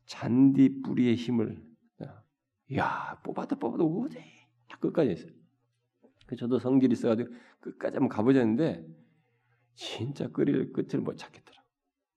잔디 0.06 0.82
뿌리의 0.82 1.14
힘을 1.14 1.62
야 2.76 3.20
뽑아도 3.22 3.58
뽑아도 3.58 4.02
어디 4.02 4.18
끝까지 4.80 5.10
했어요. 5.10 5.32
그 6.26 6.36
저도 6.36 6.58
성질이 6.58 6.92
있어가지고 6.92 7.30
끝까지 7.60 7.96
한번 7.96 8.08
가보자 8.08 8.40
했는데 8.40 8.86
진짜 9.74 10.28
끓일 10.28 10.72
끝을 10.72 11.00
못 11.00 11.16
찾겠더라. 11.16 11.60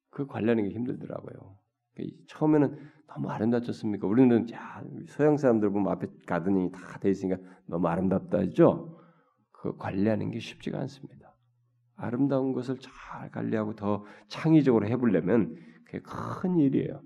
그게 0.10 0.70
힘들더라고요. 0.70 1.58
그 1.96 2.04
처음에는 2.28 2.78
너무 3.08 3.30
아름답졌습니까? 3.30 4.08
우리는 4.08 4.52
야, 4.52 4.84
서양 5.08 5.38
사람들 5.38 5.70
보면 5.72 5.92
앞에 5.92 6.08
가든이 6.26 6.72
다 6.72 7.00
돼 7.00 7.10
있으니까 7.10 7.40
너무 7.66 7.88
아름답다 7.88 8.40
했죠. 8.40 9.03
그 9.64 9.78
관리하는 9.78 10.30
게 10.30 10.40
쉽지가 10.40 10.78
않습니다. 10.82 11.34
아름다운 11.96 12.52
것을 12.52 12.78
잘 12.80 13.32
관리하고 13.32 13.76
더 13.76 14.04
창의적으로 14.28 14.88
해보려면 14.88 15.56
그게 15.86 16.02
큰 16.02 16.60
일이에요. 16.60 17.02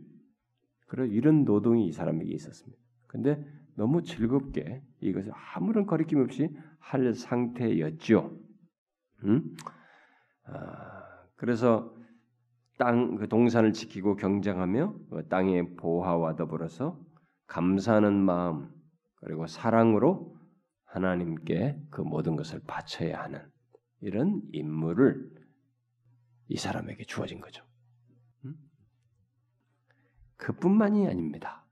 그런 0.88 1.12
이런 1.12 1.46
노동이 1.46 1.86
이 1.86 1.92
사람에게 1.92 2.32
있었습니다. 2.34 2.82
근데 3.06 3.46
너무 3.76 4.02
즐겁게 4.02 4.82
이것을 5.02 5.32
아무런 5.54 5.86
거리낌 5.86 6.20
없이 6.20 6.50
할 6.80 7.14
상태였죠. 7.14 8.36
음? 9.26 9.56
아, 10.46 11.04
그래서 11.36 11.94
땅 12.80 13.18
그 13.18 13.28
동산을 13.28 13.74
지키고 13.74 14.16
경장하며 14.16 14.96
그 15.12 15.28
땅의 15.28 15.76
보화와 15.76 16.36
더불어서 16.36 17.00
감사하는 17.46 18.14
마음 18.16 18.72
그리고 19.18 19.46
사랑으로 19.46 20.37
하나님께 20.88 21.80
그 21.90 22.02
모든 22.02 22.36
것을 22.36 22.62
바쳐야 22.66 23.22
하는 23.22 23.42
이런 24.02 24.42
임무를 24.52 25.30
이 26.50 26.58
사람에게 26.58 27.04
주어진 27.06 27.40
거죠. 27.40 27.64
음? 28.46 28.56
그뿐만이 30.38 31.08
아닙니다. 31.08 31.66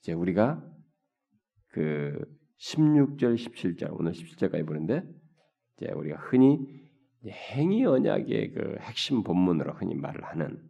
이제 0.00 0.12
우리가 0.12 0.64
그 1.68 2.18
16절, 2.58 3.34
17절 3.34 3.88
오늘 3.92 4.12
17절까지 4.12 4.66
보는데 4.66 5.02
이제 5.76 5.92
우리가 5.92 6.18
흔히 6.20 6.58
행위 7.26 7.84
언약의 7.84 8.52
그 8.52 8.76
핵심 8.80 9.22
본문으로 9.24 9.74
흔히 9.74 9.94
말을 9.94 10.24
하는 10.24 10.62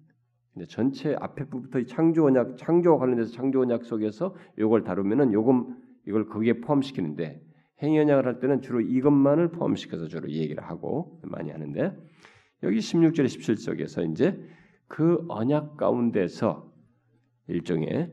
근데 0.57 0.67
전체 0.69 1.15
앞에 1.21 1.45
부터 1.45 1.85
창조 1.85 2.25
언약, 2.25 2.57
창조와 2.57 2.97
관련돼서 2.97 3.31
창조 3.31 3.61
언약 3.61 3.85
속에서 3.85 4.35
이걸 4.59 4.85
다루면은 4.85 5.35
요금 5.35 5.77
이걸 6.07 6.27
거기에 6.29 6.55
포함시키는데 6.61 7.43
행위 7.83 7.99
언약을 7.99 8.27
할 8.27 8.41
때는 8.41 8.63
주로 8.63 8.81
이것만을 8.81 9.51
포함시켜서 9.51 10.07
주로 10.09 10.31
얘기를 10.31 10.63
하고 10.65 11.21
많이 11.23 11.51
하는데 11.51 11.97
여기 12.63 12.79
16절에 12.79 13.27
17절에서 13.27 14.11
이제 14.11 14.41
그 14.89 15.25
언약 15.29 15.77
가운데서 15.77 16.73
일종의 17.49 18.13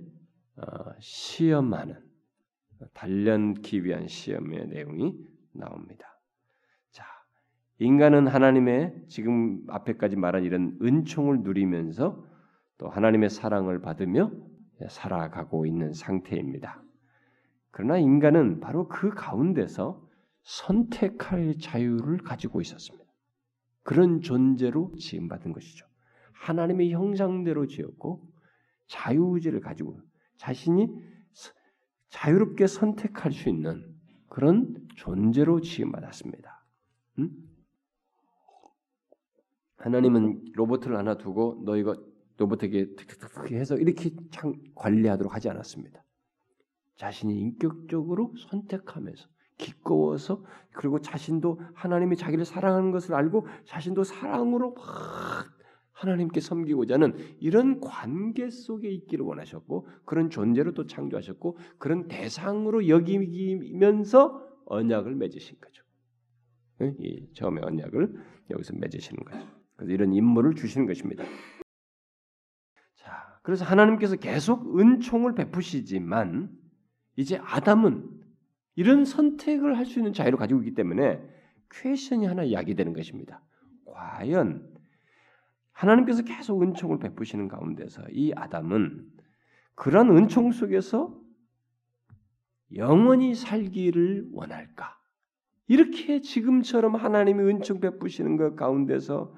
어, 0.58 0.64
시험하는 1.00 1.96
단련기 2.94 3.86
위한 3.86 4.08
시험의 4.08 4.68
내용이 4.68 5.18
나옵니다. 5.54 6.20
자, 6.92 7.06
인간은 7.80 8.28
하나님의 8.28 9.06
지금 9.08 9.64
앞에까지 9.70 10.16
말한 10.18 10.44
이런 10.44 10.78
은총을 10.82 11.42
누리면서 11.42 12.24
또 12.78 12.90
하나님의 12.90 13.30
사랑을 13.30 13.80
받으며 13.80 14.32
살아가고 14.90 15.66
있는 15.66 15.94
상태입니다. 15.94 16.83
그러나 17.74 17.98
인간은 17.98 18.60
바로 18.60 18.88
그 18.88 19.10
가운데서 19.10 20.08
선택할 20.44 21.56
자유를 21.60 22.20
가지고 22.20 22.62
있었습니다. 22.62 23.04
그런 23.82 24.22
존재로 24.22 24.94
지음받은 24.96 25.54
것이죠. 25.54 25.88
하나님의 26.34 26.92
형상대로 26.92 27.66
지었고 27.66 28.32
자유의지를 28.86 29.60
가지고 29.62 30.00
자신이 30.38 30.88
자유롭게 32.10 32.68
선택할 32.68 33.32
수 33.32 33.50
있는 33.50 33.92
그런 34.30 34.88
존재로 34.96 35.62
지음받았습니다. 35.62 36.66
음? 37.20 37.32
하나님은 39.78 40.46
로봇을 40.54 40.96
하나 40.96 41.18
두고 41.18 41.64
너 41.66 41.76
이거 41.76 41.96
로봇에게 42.38 42.94
툭툭툭 42.96 43.52
해서 43.52 43.78
이렇게 43.78 44.12
관리하도록 44.76 45.34
하지 45.34 45.50
않았습니다. 45.50 46.04
자신이 46.96 47.40
인격적으로 47.40 48.34
선택하면서 48.50 49.28
기꺼워서 49.58 50.44
그리고 50.74 51.00
자신도 51.00 51.60
하나님이 51.74 52.18
자기를 52.18 52.46
사랑하는 52.46 52.92
것을 52.92 53.14
알고 53.16 53.48
자신도 53.66 54.04
사랑으로 54.04 54.74
막 54.74 54.84
하나님께 55.92 56.40
섬기고자 56.40 56.96
하는 56.96 57.16
이런 57.40 57.80
관계 57.80 58.50
속에 58.50 58.90
있기를 58.90 59.26
원하셨고 59.26 59.88
그런 60.06 60.30
존재로 60.30 60.74
또 60.74 60.86
창조하셨고 60.86 61.58
그런 61.78 62.08
대상으로 62.08 62.88
여기면서 62.90 64.46
언약을 64.66 65.16
맺으신 65.16 65.58
거죠. 65.60 65.84
이 67.00 67.28
처음에 67.34 67.62
언약을 67.64 68.14
여기서 68.50 68.74
맺으시는 68.76 69.24
거죠. 69.24 69.48
그래서 69.76 69.94
이런 69.94 70.14
임무를 70.14 70.56
주시는 70.56 70.88
것입니다. 70.88 71.24
자, 72.96 73.40
그래서 73.44 73.64
하나님께서 73.64 74.16
계속 74.18 74.78
은총을 74.80 75.36
베푸시지만 75.36 76.63
이제 77.16 77.38
아담은 77.44 78.10
이런 78.76 79.06
선택을 79.06 79.78
할 79.78 79.86
수 79.86 80.00
있는 80.00 80.14
자유를 80.14 80.38
가지고 80.38 80.62
있기 80.62 80.74
때문에 80.74 81.22
퀘션이 81.72 82.26
하나 82.26 82.52
야기되는 82.52 82.94
것입니다. 82.94 83.42
과연 83.86 84.72
하나님께서 85.72 86.24
계속 86.24 86.62
은총을 86.62 87.00
베푸시는 87.00 87.48
가운데서 87.48 88.04
이 88.12 88.32
아담은 88.36 89.08
그런 89.76 90.16
은총 90.16 90.52
속에서 90.52 91.20
영원히 92.76 93.36
살기를 93.36 94.30
원할까? 94.32 94.98
이렇게 95.68 96.22
지금처럼 96.22 96.96
하나님이 96.96 97.44
은총 97.44 97.80
베푸시는 97.80 98.38
것 98.38 98.56
가운데서 98.56 99.36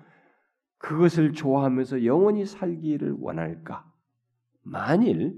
그것을 0.77 1.33
좋아하면서 1.33 2.05
영원히 2.05 2.45
살기를 2.45 3.15
원할까? 3.19 3.91
만일 4.61 5.35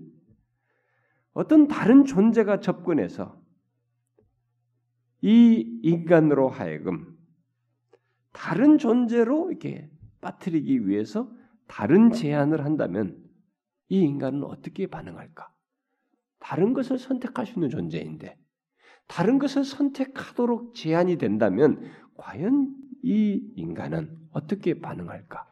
어떤 1.38 1.68
다른 1.68 2.04
존재가 2.04 2.62
접근해서 2.62 3.40
이 5.22 5.80
인간으로 5.84 6.50
하여금 6.50 7.16
다른 8.34 8.80
존재로 8.80 9.52
이렇게 9.52 9.88
빠뜨리기 10.20 10.88
위해서 10.88 11.32
다른 11.68 12.12
제안을 12.12 12.66
한다면 12.66 13.24
이 13.88 14.00
인간은 14.00 14.46
어떻게 14.46 14.88
반응할까? 14.88 15.54
다른 16.40 16.74
것을 16.74 16.98
선택할 16.98 17.46
수 17.46 17.54
있는 17.54 17.70
존재인데 17.70 18.36
다른 19.06 19.38
것을 19.38 19.64
선택하도록 19.64 20.74
제한이 20.74 21.20
된다면 21.20 21.84
과연 22.16 22.76
이 23.04 23.54
인간은 23.56 24.18
어떻게 24.32 24.80
반응할까? 24.80 25.48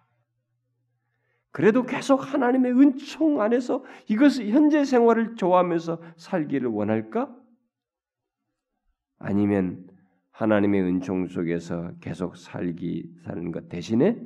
그래도 1.55 1.83
계속 1.83 2.17
하나님의 2.33 2.73
은총 2.73 3.39
안에서 3.39 3.81
이것을 4.09 4.49
현재 4.49 4.83
생활을 4.83 5.37
좋아하면서 5.37 6.01
살기를 6.17 6.67
원할까? 6.67 7.33
아니면 9.19 9.87
하나님의 10.31 10.81
은총 10.81 11.27
속에서 11.27 11.93
계속 12.01 12.35
살기 12.35 13.09
사는 13.23 13.53
것 13.53 13.69
대신에 13.69 14.21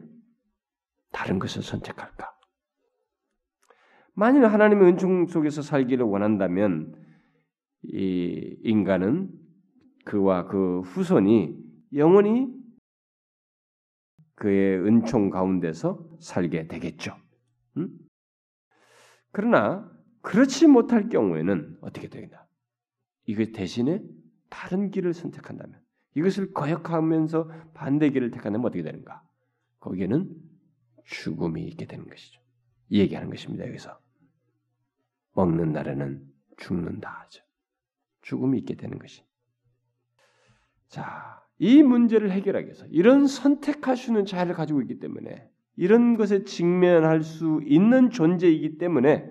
다른 1.12 1.38
것을 1.38 1.62
선택할까? 1.62 2.34
만일 4.16 4.48
하나님의 4.48 4.94
은총 4.94 5.28
속에서 5.28 5.62
살기를 5.62 6.04
원한다면 6.06 6.96
이 7.84 8.58
인간은 8.64 9.30
그와 10.04 10.48
그 10.48 10.80
후손이 10.80 11.60
영원히 11.94 12.59
그의 14.40 14.80
은총 14.80 15.30
가운데서 15.30 16.18
살게 16.20 16.68
되겠죠. 16.68 17.16
음? 17.78 17.90
그러나 19.32 19.92
그렇지 20.22 20.68
못할 20.68 21.10
경우에는 21.10 21.78
어떻게 21.82 22.08
되겠나? 22.08 22.48
이것 23.26 23.52
대신에 23.52 24.02
다른 24.50 24.92
길을 24.92 25.14
선택한다면 25.14 25.80
이것을 26.16 26.54
거역하면서 26.54 27.72
반대 27.74 28.10
길을 28.10 28.32
택한다면 28.32 28.66
어떻게 28.66 28.82
되는가? 28.82 29.22
거기에는 29.82 30.34
죽음이 31.06 31.62
있게 31.68 31.86
되는 31.86 32.08
것이죠. 32.08 32.42
이 32.88 33.00
얘기하는 33.00 33.30
것입니다. 33.30 33.68
여기서 33.68 34.00
먹는 35.34 35.74
날에는 35.74 36.26
죽는다 36.58 37.10
하죠. 37.24 37.44
죽음이 38.22 38.58
있게 38.60 38.76
되는 38.76 38.98
것이. 38.98 39.24
자, 40.88 41.44
이 41.60 41.84
문제를 41.84 42.32
해결하기 42.32 42.66
위해서 42.66 42.86
이런 42.90 43.28
있는 43.28 44.26
자유를 44.26 44.56
가지고 44.56 44.82
있기 44.82 45.00
때문에 45.00 45.48
이런 45.76 46.18
것에 46.18 46.44
직면할 46.44 47.22
수 47.22 47.62
있는 47.66 48.10
존재이기 48.10 48.78
때문에 48.78 49.30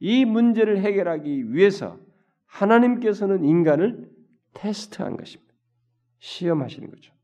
이 0.00 0.24
문제를 0.24 0.78
해결하기 0.80 1.52
위해서 1.52 1.98
하나님께서는 2.46 3.44
인간을 3.44 4.10
테스트한 4.54 5.16
것입니다. 5.16 5.54
시험하시는 6.18 6.90
거죠. 6.90 7.14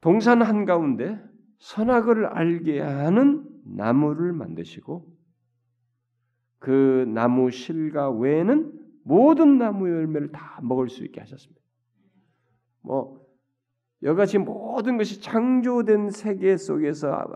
동산 0.00 0.42
한가운데 0.42 1.18
선악을 1.58 2.26
알게 2.26 2.80
하는 2.80 3.46
나무를 3.64 4.32
만드시고 4.32 5.06
그 6.58 7.04
나무 7.08 7.50
실과 7.50 8.10
외에는 8.10 8.72
모든 9.04 9.58
나무 9.58 9.88
열매를 9.88 10.32
다 10.32 10.60
먹을 10.62 10.88
수 10.88 11.04
있게 11.04 11.20
하셨습니다. 11.20 11.65
뭐 12.86 13.20
여기같이 14.02 14.38
모든 14.38 14.96
것이 14.96 15.20
창조된 15.20 16.10
세계 16.10 16.56
속에서 16.56 17.26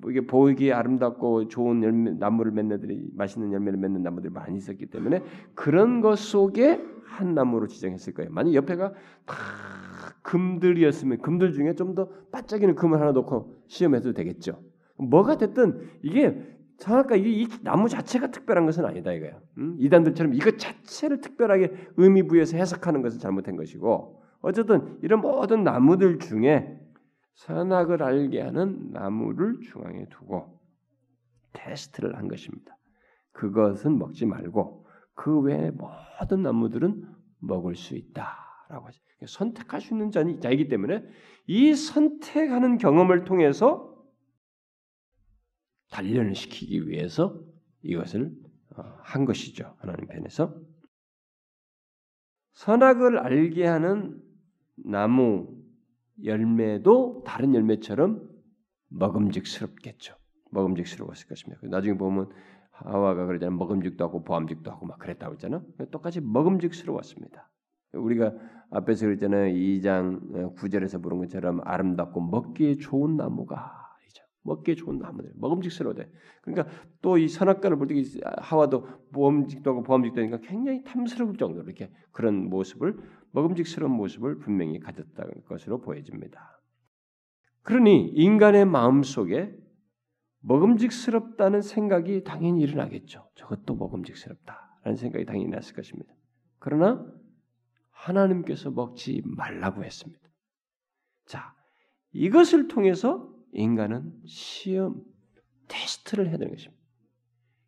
뭐 0.00 0.10
이게 0.10 0.20
보이기 0.20 0.72
아름답고 0.72 1.48
좋은 1.48 1.82
열매, 1.82 2.10
나무를 2.12 2.52
맺는 2.52 2.80
들이 2.80 3.08
맛있는 3.16 3.52
열매를 3.52 3.78
맺는 3.78 4.02
나무들이 4.02 4.32
많이 4.32 4.58
있었기 4.58 4.86
때문에 4.86 5.22
그런 5.54 6.02
것 6.02 6.18
속에 6.18 6.78
한 7.06 7.34
나무로 7.34 7.68
지정했을 7.68 8.12
거예요. 8.12 8.30
만약 8.30 8.52
옆에가 8.54 8.92
다 9.24 9.34
금들이었으면 10.22 11.18
금들 11.18 11.52
중에 11.52 11.74
좀 11.74 11.94
더 11.94 12.08
반짝이는 12.32 12.74
금을 12.74 13.00
하나 13.00 13.12
놓고 13.12 13.54
시험해도 13.68 14.12
되겠죠. 14.12 14.60
뭐가 14.98 15.38
됐든 15.38 15.80
이게 16.02 16.42
정확하 16.78 17.14
이게 17.14 17.30
이 17.30 17.48
나무 17.62 17.88
자체가 17.88 18.32
특별한 18.32 18.66
것은 18.66 18.84
아니다 18.84 19.12
이거야. 19.12 19.38
음? 19.58 19.76
이단들처럼 19.78 20.34
이것 20.34 20.58
자체를 20.58 21.20
특별하게 21.20 21.72
의미 21.96 22.24
부여해서 22.24 22.56
해석하는 22.56 23.00
것은 23.00 23.20
잘못된 23.20 23.56
것이고 23.56 24.23
어쨌든 24.44 24.98
이런 25.02 25.20
모든 25.20 25.64
나무들 25.64 26.18
중에 26.18 26.78
선악을 27.34 28.02
알게 28.02 28.40
하는 28.42 28.90
나무를 28.90 29.60
중앙에 29.60 30.06
두고 30.10 30.60
테스트를 31.54 32.16
한 32.16 32.28
것입니다. 32.28 32.76
그것은 33.32 33.98
먹지 33.98 34.26
말고 34.26 34.86
그 35.14 35.40
외의 35.40 35.72
모든 35.72 36.42
나무들은 36.42 37.08
먹을 37.38 37.74
수 37.74 37.96
있다라고 37.96 38.86
하죠. 38.86 39.00
선택할 39.26 39.80
수 39.80 39.94
있는 39.94 40.10
자이기 40.10 40.68
때문에 40.68 41.04
이 41.46 41.74
선택하는 41.74 42.76
경험을 42.76 43.24
통해서 43.24 43.94
단련을 45.90 46.34
시키기 46.34 46.88
위해서 46.88 47.40
이것을 47.82 48.30
어, 48.76 48.82
한 49.02 49.24
것이죠. 49.24 49.74
하나님 49.78 50.06
편에서 50.06 50.60
선악을 52.52 53.18
알게 53.18 53.64
하는 53.64 54.20
나무 54.76 55.48
열매도 56.22 57.22
다른 57.26 57.54
열매처럼 57.54 58.28
먹음직스럽겠죠. 58.88 60.14
먹음직스러웠을 60.50 61.28
것입니다. 61.28 61.60
나중에 61.66 61.96
보면 61.96 62.30
하와가 62.70 63.26
그러잖아요. 63.26 63.56
먹음직도 63.56 64.04
하고 64.04 64.24
보암직도 64.24 64.70
하고 64.70 64.86
막 64.86 64.98
그랬다고 64.98 65.34
했잖아요. 65.34 65.64
똑같이 65.90 66.20
먹음직스러웠습니다. 66.20 67.50
우리가 67.92 68.34
앞에서 68.70 69.06
그랬잖아요. 69.06 69.54
2장 69.54 70.54
9절에서 70.56 71.02
부른 71.02 71.18
것처럼 71.18 71.60
아름답고 71.64 72.20
먹기에 72.20 72.76
좋은 72.76 73.16
나무가 73.16 73.84
먹기에 74.44 74.74
좋은 74.74 74.98
나무들, 74.98 75.32
먹음직스러워돼. 75.36 76.10
그러니까 76.42 76.68
또 77.00 77.16
이 77.18 77.28
선악과를 77.28 77.78
볼 77.78 77.88
때 77.88 77.94
하와도 78.38 78.86
보암직도 79.12 79.70
하고 79.70 79.82
보암직도 79.82 80.20
하니까 80.20 80.38
굉장히 80.40 80.84
탐스러울 80.84 81.36
정도로 81.36 81.64
이렇게 81.64 81.90
그런 82.12 82.48
모습을 82.48 82.98
먹음직스러운 83.34 83.92
모습을 83.92 84.38
분명히 84.38 84.78
가졌다는 84.78 85.44
것으로 85.46 85.80
보여집니다. 85.80 86.60
그러니 87.62 88.08
인간의 88.10 88.64
마음 88.64 89.02
속에 89.02 89.52
먹음직스럽다는 90.40 91.60
생각이 91.60 92.22
당연히 92.22 92.62
일어나겠죠. 92.62 93.28
저것도 93.34 93.74
먹음직스럽다라는 93.74 94.96
생각이 94.96 95.24
당연히 95.24 95.48
났을 95.48 95.74
것입니다. 95.74 96.12
그러나 96.58 97.04
하나님께서 97.90 98.70
먹지 98.70 99.22
말라고 99.24 99.82
했습니다. 99.84 100.22
자, 101.26 101.54
이것을 102.12 102.68
통해서 102.68 103.34
인간은 103.52 104.12
시험, 104.26 105.02
테스트를 105.66 106.28
해야 106.28 106.36
되는 106.36 106.52
것입니다. 106.52 106.83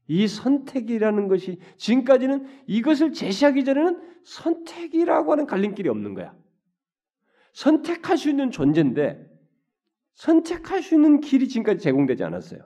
이 0.09 0.29
선택이라는 0.29 1.29
것이 1.29 1.59
지금까지는 1.77 2.47
이것을 2.67 3.13
제시하기 3.13 3.65
전에는 3.65 4.01
선택이라고 4.25 5.33
하는 5.33 5.47
갈림길이 5.47 5.89
없는 5.89 6.15
거야. 6.15 6.35
선택할 7.53 8.17
수 8.17 8.29
있는 8.31 8.51
존재인데 8.51 9.27
선택할 10.15 10.83
수 10.83 10.95
있는 10.95 11.21
길이 11.21 11.49
지금까지 11.49 11.81
제공되지 11.83 12.25
않았어요. 12.25 12.61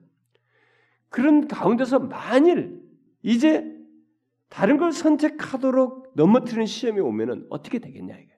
그런 1.08 1.48
가운데서 1.48 1.98
만일 1.98 2.80
이제 3.22 3.64
다른 4.48 4.78
걸 4.78 4.92
선택하도록 4.92 6.12
넘어뜨리는 6.14 6.66
시험이 6.66 7.00
오면은 7.00 7.46
어떻게 7.50 7.78
되겠냐 7.78 8.16
이게. 8.16 8.36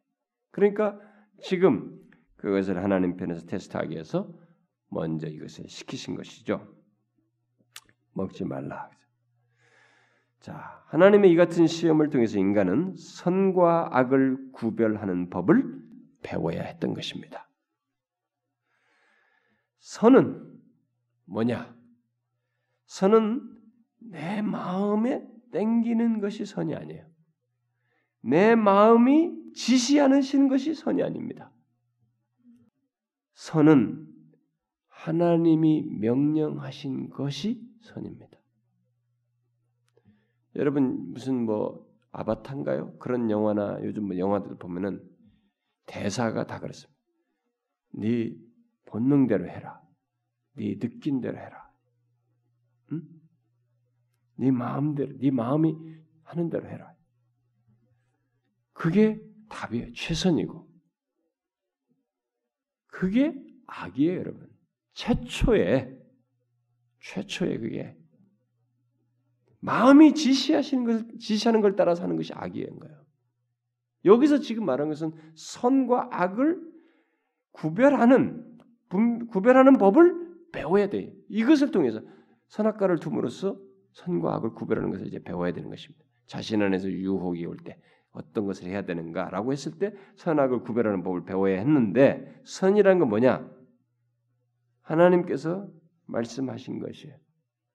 그러니까 0.50 0.98
지금 1.42 1.98
그것을 2.36 2.82
하나님 2.82 3.16
편에서 3.16 3.46
테스트하기 3.46 3.92
위해서 3.92 4.32
먼저 4.88 5.26
이것을 5.26 5.68
시키신 5.68 6.14
것이죠. 6.16 6.81
먹지 8.12 8.44
말라. 8.44 8.90
자, 10.40 10.82
하나님의 10.86 11.30
이 11.30 11.36
같은 11.36 11.66
시험을 11.66 12.10
통해서 12.10 12.38
인간은 12.38 12.96
선과 12.96 13.90
악을 13.92 14.52
구별하는 14.52 15.30
법을 15.30 15.80
배워야 16.22 16.62
했던 16.62 16.94
것입니다. 16.94 17.48
선은 19.78 20.60
뭐냐? 21.26 21.74
선은 22.86 23.40
내 24.00 24.42
마음에 24.42 25.24
땡기는 25.52 26.20
것이 26.20 26.44
선이 26.44 26.74
아니에요. 26.74 27.06
내 28.20 28.54
마음이 28.54 29.52
지시하는 29.54 30.48
것이 30.48 30.74
선이 30.74 31.02
아닙니다. 31.02 31.52
선은 33.34 34.06
하나님이 34.88 35.82
명령하신 36.00 37.10
것이 37.10 37.71
선입니다. 37.82 38.38
여러분 40.56 41.12
무슨 41.12 41.44
뭐 41.44 41.90
아바타인가요? 42.12 42.98
그런 42.98 43.30
영화나 43.30 43.78
요즘 43.82 44.06
뭐 44.06 44.18
영화들 44.18 44.56
보면은 44.56 45.02
대사가 45.86 46.46
다 46.46 46.58
그렇습니다. 46.58 47.00
네 47.92 48.34
본능대로 48.86 49.48
해라. 49.48 49.80
네 50.54 50.78
느낀 50.78 51.20
대로 51.20 51.38
해라. 51.38 51.70
응? 52.92 53.02
네 54.36 54.50
마음대로, 54.50 55.16
네 55.18 55.30
마음이 55.30 55.74
하는 56.24 56.50
대로 56.50 56.68
해라. 56.68 56.94
그게 58.72 59.20
답이에요. 59.48 59.92
최선이고. 59.92 60.68
그게 62.86 63.34
악이에요, 63.66 64.18
여러분. 64.18 64.50
최초에 64.94 66.01
최초에 67.02 67.58
그게 67.58 67.96
마음이 69.60 70.14
지시하시는 70.14 70.84
것 70.84 71.18
지시하는 71.18 71.60
걸 71.60 71.76
따라서 71.76 72.02
하는 72.02 72.16
것이 72.16 72.32
악이인 72.34 72.78
거예요. 72.78 73.02
여기서 74.04 74.38
지금 74.38 74.64
말한 74.64 74.88
것은 74.88 75.12
선과 75.34 76.08
악을 76.10 76.60
구별하는 77.52 78.58
구별하는 79.30 79.78
법을 79.78 80.50
배워야 80.52 80.88
돼. 80.88 81.14
이것을 81.28 81.70
통해서 81.70 82.00
선악과를 82.48 82.98
둠으로써 82.98 83.58
선과 83.92 84.34
악을 84.36 84.54
구별하는 84.54 84.90
것을 84.90 85.06
이제 85.06 85.22
배워야 85.22 85.52
되는 85.52 85.70
것입니다. 85.70 86.04
자신 86.26 86.62
안에서 86.62 86.90
유혹이 86.90 87.44
올 87.46 87.56
때 87.58 87.78
어떤 88.14 88.44
것을 88.44 88.68
해야 88.68 88.82
되는가라고 88.84 89.52
했을 89.52 89.78
때 89.78 89.94
선악을 90.16 90.60
구별하는 90.60 91.02
법을 91.02 91.24
배워야 91.24 91.58
했는데 91.58 92.40
선이라는 92.44 92.98
건 92.98 93.08
뭐냐? 93.08 93.50
하나님께서 94.82 95.68
말씀하신 96.12 96.78
것이에요. 96.78 97.16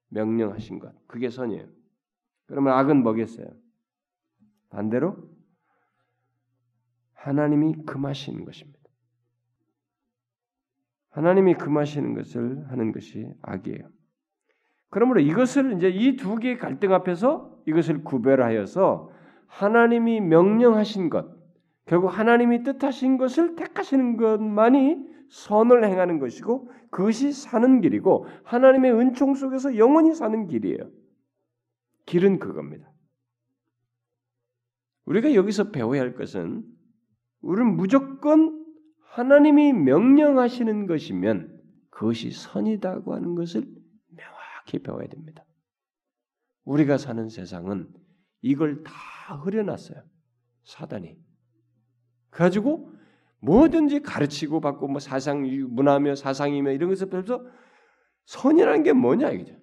명령하신 0.10 0.80
것. 0.80 0.94
그게 1.08 1.30
선이에요. 1.30 1.68
그러면 2.46 2.74
악은 2.74 3.04
뭐겠어요? 3.04 3.48
반대로 4.70 5.18
하나님이 7.14 7.86
금하시는 7.86 8.46
것입니다. 8.46 8.80
하나님이 11.10 11.56
금하시는 11.56 12.14
것을 12.14 12.70
하는 12.70 12.92
것이 12.92 13.28
악이에요. 13.42 13.90
그러므로 14.90 15.20
이것을 15.20 15.74
이제 15.74 15.90
이 15.90 16.16
두 16.16 16.38
개의 16.38 16.58
갈등 16.58 16.94
앞에서 16.94 17.62
이것을 17.66 18.04
구별하여서 18.04 19.12
하나님이 19.48 20.22
명령하신 20.22 21.10
것, 21.10 21.37
결국 21.88 22.10
하나님이 22.10 22.64
뜻하신 22.64 23.18
것을 23.18 23.56
택하시는 23.56 24.18
것만이 24.18 25.08
선을 25.30 25.86
행하는 25.86 26.20
것이고 26.20 26.70
그것이 26.92 27.32
사는 27.32 27.82
길이고 27.82 28.28
하나님의 28.44 28.92
은총 28.94 29.36
속에서 29.36 29.78
영원히 29.78 30.14
사는 30.14 30.48
길이에요. 30.48 30.90
길은 32.06 32.40
그겁니다. 32.40 32.92
우리가 35.06 35.34
여기서 35.34 35.72
배워야 35.72 36.02
할 36.02 36.14
것은 36.14 36.66
우리는 37.42 37.76
무조건 37.76 38.66
하나님이 39.12 39.72
명령하시는 39.74 40.88
것이면 40.88 41.58
그것이 41.90 42.32
선이다고 42.32 43.14
하는 43.14 43.36
것을 43.36 43.66
명확히 44.10 44.80
배워야 44.80 45.08
됩니다. 45.08 45.46
우리가 46.66 46.98
사는 46.98 47.30
세상은 47.30 47.90
이걸 48.42 48.84
다 48.84 48.92
흐려놨어요. 49.38 50.04
사단이. 50.64 51.27
가지고 52.30 52.92
뭐든지 53.40 54.02
가르치고 54.02 54.62
받고 54.62 54.88
뭐 54.88 55.00
사상 55.00 55.44
문화며 55.44 56.16
사상이며 56.16 56.72
이런 56.72 56.90
것을 56.90 57.10
배워서 57.10 57.46
선이라는 58.26 58.84
게 58.84 58.94
뭐냐 58.94 59.32
이거죠. 59.32 59.56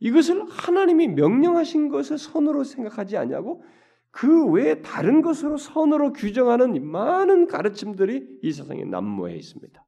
이것을 0.00 0.48
하나님이 0.48 1.08
명령하신 1.08 1.88
것을 1.88 2.18
선으로 2.18 2.64
생각하지 2.64 3.16
않냐고 3.16 3.62
그 4.10 4.46
외에 4.46 4.82
다른 4.82 5.22
것으로 5.22 5.56
선으로 5.56 6.12
규정하는 6.12 6.84
많은 6.90 7.46
가르침들이 7.46 8.40
이 8.42 8.52
세상에 8.52 8.84
난무해 8.84 9.36
있습니다. 9.36 9.84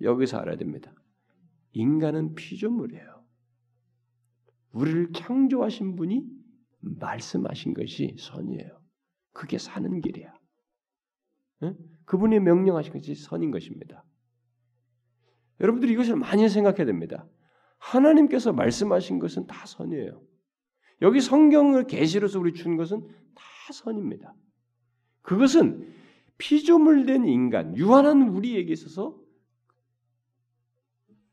여기서 0.00 0.38
알아야 0.38 0.56
됩니다. 0.56 0.92
인간은 1.72 2.34
피조물이에요. 2.34 3.24
우리를 4.72 5.12
창조하신 5.12 5.96
분이 5.96 6.24
말씀하신 6.80 7.74
것이 7.74 8.16
선이에요. 8.18 8.80
그게 9.32 9.58
사는 9.58 10.00
길이야. 10.00 10.34
그분이 12.04 12.40
명령하신 12.40 12.92
것이 12.92 13.14
선인 13.14 13.50
것입니다. 13.50 14.04
여러분들이 15.60 15.92
이것을 15.92 16.16
많이 16.16 16.48
생각해야 16.48 16.84
됩니다. 16.84 17.26
하나님께서 17.78 18.52
말씀하신 18.52 19.18
것은 19.18 19.46
다 19.46 19.66
선이에요. 19.66 20.22
여기 21.02 21.20
성경을 21.20 21.86
계시로서 21.86 22.38
우리 22.40 22.54
준 22.54 22.76
것은 22.76 23.06
다 23.34 23.44
선입니다. 23.72 24.34
그것은 25.22 25.92
피조물된 26.38 27.26
인간, 27.26 27.76
유한한 27.76 28.28
우리에게 28.28 28.72
있어서 28.72 29.18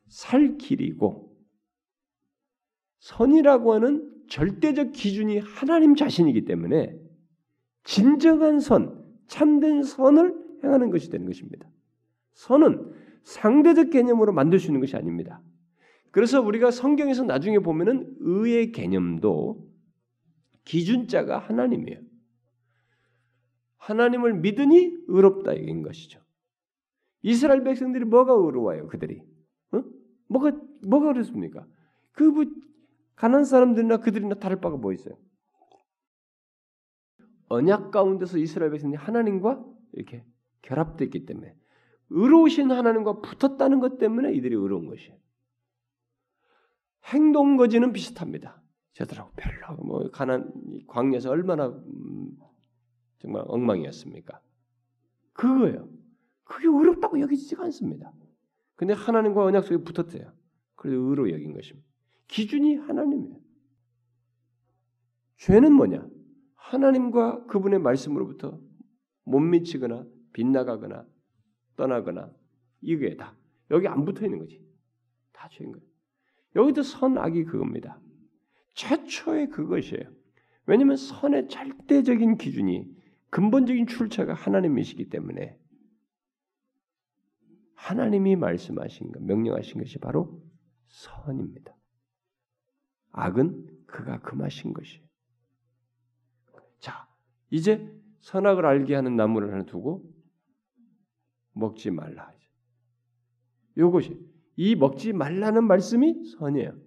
살 0.08 0.58
길이고 0.58 1.36
선이라고 3.00 3.74
하는 3.74 4.12
절대적 4.30 4.92
기준이 4.92 5.40
하나님 5.40 5.96
자신이기 5.96 6.46
때문에 6.46 6.96
진정한 7.84 8.60
선, 8.60 9.01
참된 9.32 9.82
선을 9.82 10.36
행하는 10.62 10.90
것이 10.90 11.10
되는 11.10 11.26
것입니다. 11.26 11.66
선은 12.34 12.92
상대적 13.24 13.90
개념으로 13.90 14.34
만들 14.34 14.60
수 14.60 14.68
있는 14.68 14.82
것이 14.82 14.98
아닙니다. 14.98 15.42
그래서 16.12 16.42
우리가 16.42 16.70
성경에서 16.70 17.24
나중에 17.24 17.60
보면은 17.60 18.14
의의 18.20 18.74
개념도 18.74 19.72
기준자가 20.66 21.40
하나님이에요. 21.40 22.02
하나님을 23.78 24.34
믿으니 24.34 24.98
의롭다 25.08 25.54
이긴 25.54 25.82
것이죠. 25.82 26.20
이스라엘 27.22 27.64
백성들이 27.64 28.04
뭐가 28.04 28.34
의로워요? 28.34 28.88
그들이 28.88 29.22
어? 29.72 29.82
뭐가 30.28 30.52
뭐가 30.86 31.14
그렇습니까? 31.14 31.66
그 32.12 32.34
가난 33.16 33.46
사람들이나 33.46 33.98
그들이나 33.98 34.36
다를 34.36 34.60
바가 34.60 34.76
뭐 34.76 34.92
있어요? 34.92 35.18
언약 37.52 37.92
가운데서 37.92 38.38
이스라엘 38.38 38.72
백성이 38.72 38.96
하나님과 38.96 39.64
이렇게 39.94 40.24
결합됐기 40.62 41.26
때문에 41.26 41.54
의로우신 42.10 42.72
하나님과 42.72 43.20
붙었다는 43.20 43.80
것 43.80 43.98
때문에 43.98 44.34
이들이 44.34 44.56
의로운 44.56 44.88
것이에요. 44.88 45.18
행동 47.06 47.58
거지는 47.58 47.92
비슷합니다. 47.92 48.62
저들하고 48.94 49.32
별로 49.36 49.76
뭐 49.84 50.10
가난 50.12 50.52
광야에서 50.88 51.30
얼마나 51.30 51.68
음, 51.68 52.38
정말 53.20 53.44
엉망이었습니까? 53.48 54.40
그거예요. 55.34 55.90
그게 56.44 56.68
의롭다고 56.68 57.20
여기지가 57.20 57.64
않습니다. 57.66 58.14
근데 58.76 58.94
하나님과 58.94 59.44
언약 59.44 59.66
속에 59.66 59.84
붙었대요. 59.84 60.32
그래서 60.76 60.98
의로 60.98 61.32
여긴 61.32 61.54
것입니다. 61.54 61.88
기준이 62.28 62.76
하나님이에요. 62.76 63.40
죄는 65.38 65.74
뭐냐? 65.74 66.08
하나님과 66.72 67.48
그분의 67.48 67.80
말씀으로부터 67.80 68.58
못 69.26 69.40
미치거나 69.40 70.06
빗나가거나 70.32 71.06
떠나거나 71.76 72.32
이게 72.80 73.18
다 73.18 73.36
여기 73.72 73.88
안 73.88 74.06
붙어 74.06 74.24
있는 74.26 74.40
거지. 74.40 74.66
다 75.34 75.50
죄인 75.52 75.74
거예요. 75.74 75.86
여기도 76.56 76.82
선악이 76.82 77.44
그겁니다. 77.44 78.00
최초의 78.76 79.50
그것이에요. 79.50 80.14
왜냐하면 80.66 80.96
선의 80.96 81.50
절대적인 81.50 82.38
기준이 82.38 82.90
근본적인 83.30 83.88
출처가 83.88 84.34
하나님이시기 84.34 85.10
때문에 85.10 85.58
하나님이 87.76 88.38
말씀하신 88.38 89.12
것, 89.12 89.22
명령하신 89.24 89.82
것이 89.82 90.00
바로 90.00 90.42
선입니다. 90.88 91.76
악은 93.12 93.86
그가 93.88 94.22
금하신 94.22 94.72
것이에요. 94.74 95.11
자, 96.82 97.08
이제 97.50 97.90
선악을 98.20 98.66
알게 98.66 98.94
하는 98.94 99.16
나무를 99.16 99.54
하나 99.54 99.64
두고 99.64 100.04
먹지 101.54 101.92
말라. 101.92 102.32
요것이 103.78 104.20
이 104.58 104.76
먹지 104.76 105.14
말라는 105.14 105.64
말씀이 105.64 106.26
선이에요. 106.26 106.78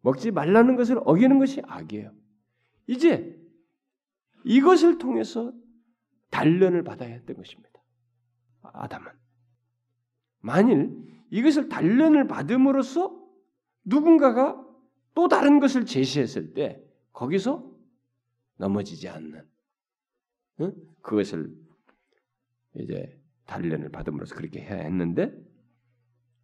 먹지 0.00 0.30
말라는 0.30 0.76
것을 0.76 1.00
어기는 1.04 1.38
것이 1.38 1.60
악이에요. 1.66 2.12
이제 2.86 3.38
이것을 4.44 4.98
통해서 4.98 5.52
단련을 6.30 6.82
받아야 6.82 7.10
했던 7.10 7.36
것입니다. 7.36 7.70
아담은 8.62 9.12
만일 10.40 10.96
이것을 11.30 11.68
단련을 11.68 12.26
받음으로써 12.26 13.20
누군가가 13.84 14.64
또 15.14 15.28
다른 15.28 15.60
것을 15.60 15.84
제시했을 15.84 16.54
때 16.54 16.82
거기서 17.12 17.69
넘어지지 18.60 19.08
않는 19.08 19.42
응? 20.60 20.72
그것을 21.02 21.52
이제 22.76 23.18
단련을 23.46 23.88
받음으로써 23.90 24.36
그렇게 24.36 24.60
해야 24.60 24.82
했는데 24.82 25.32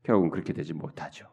결국은 0.02 0.30
그렇게 0.30 0.52
되지 0.52 0.72
못하죠. 0.72 1.28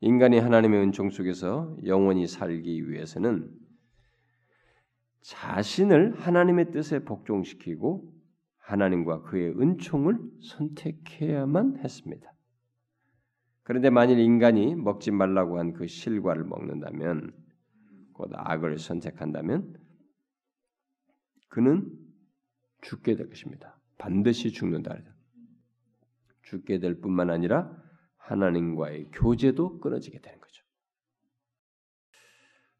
인간이 0.00 0.38
하나님의 0.38 0.80
은총 0.82 1.10
속에서 1.10 1.76
영원히 1.84 2.26
살기 2.26 2.88
위해서는 2.88 3.50
자신을 5.22 6.20
하나님의 6.20 6.70
뜻에 6.70 7.00
복종시키고 7.00 8.14
하나님과 8.58 9.22
그의 9.22 9.58
은총을 9.60 10.18
선택해야만 10.42 11.78
했습니다. 11.78 12.32
그런데 13.62 13.90
만일 13.90 14.20
인간이 14.20 14.76
먹지 14.76 15.10
말라고 15.10 15.58
한 15.58 15.72
그 15.72 15.88
실과를 15.88 16.44
먹는다면, 16.44 17.32
곧 18.16 18.30
악을 18.32 18.78
선택한다면, 18.78 19.76
그는 21.48 21.92
죽게 22.80 23.14
될 23.14 23.28
것입니다. 23.28 23.78
반드시 23.98 24.52
죽는다. 24.52 24.96
죽게 26.42 26.78
될 26.78 27.00
뿐만 27.00 27.28
아니라 27.28 27.70
하나님과의 28.16 29.10
교제도 29.12 29.78
끊어지게 29.80 30.20
되는 30.20 30.40
거죠. 30.40 30.64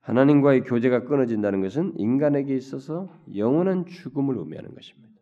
하나님과의 0.00 0.62
교제가 0.62 1.04
끊어진다는 1.04 1.60
것은 1.60 1.98
인간에게 1.98 2.56
있어서 2.56 3.12
영원한 3.34 3.84
죽음을 3.84 4.38
의미하는 4.38 4.74
것입니다. 4.74 5.20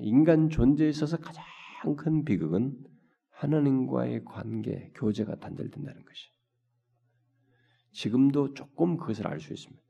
인간 0.00 0.48
존재에 0.48 0.88
있어서 0.88 1.18
가장 1.18 1.44
큰 1.96 2.24
비극은 2.24 2.74
하나님과의 3.30 4.24
관계, 4.24 4.90
교제가 4.94 5.36
단절된다는 5.36 6.04
것이. 6.04 6.33
지금도 7.94 8.54
조금 8.54 8.96
그것을 8.96 9.26
알 9.26 9.40
수 9.40 9.52
있습니다. 9.52 9.82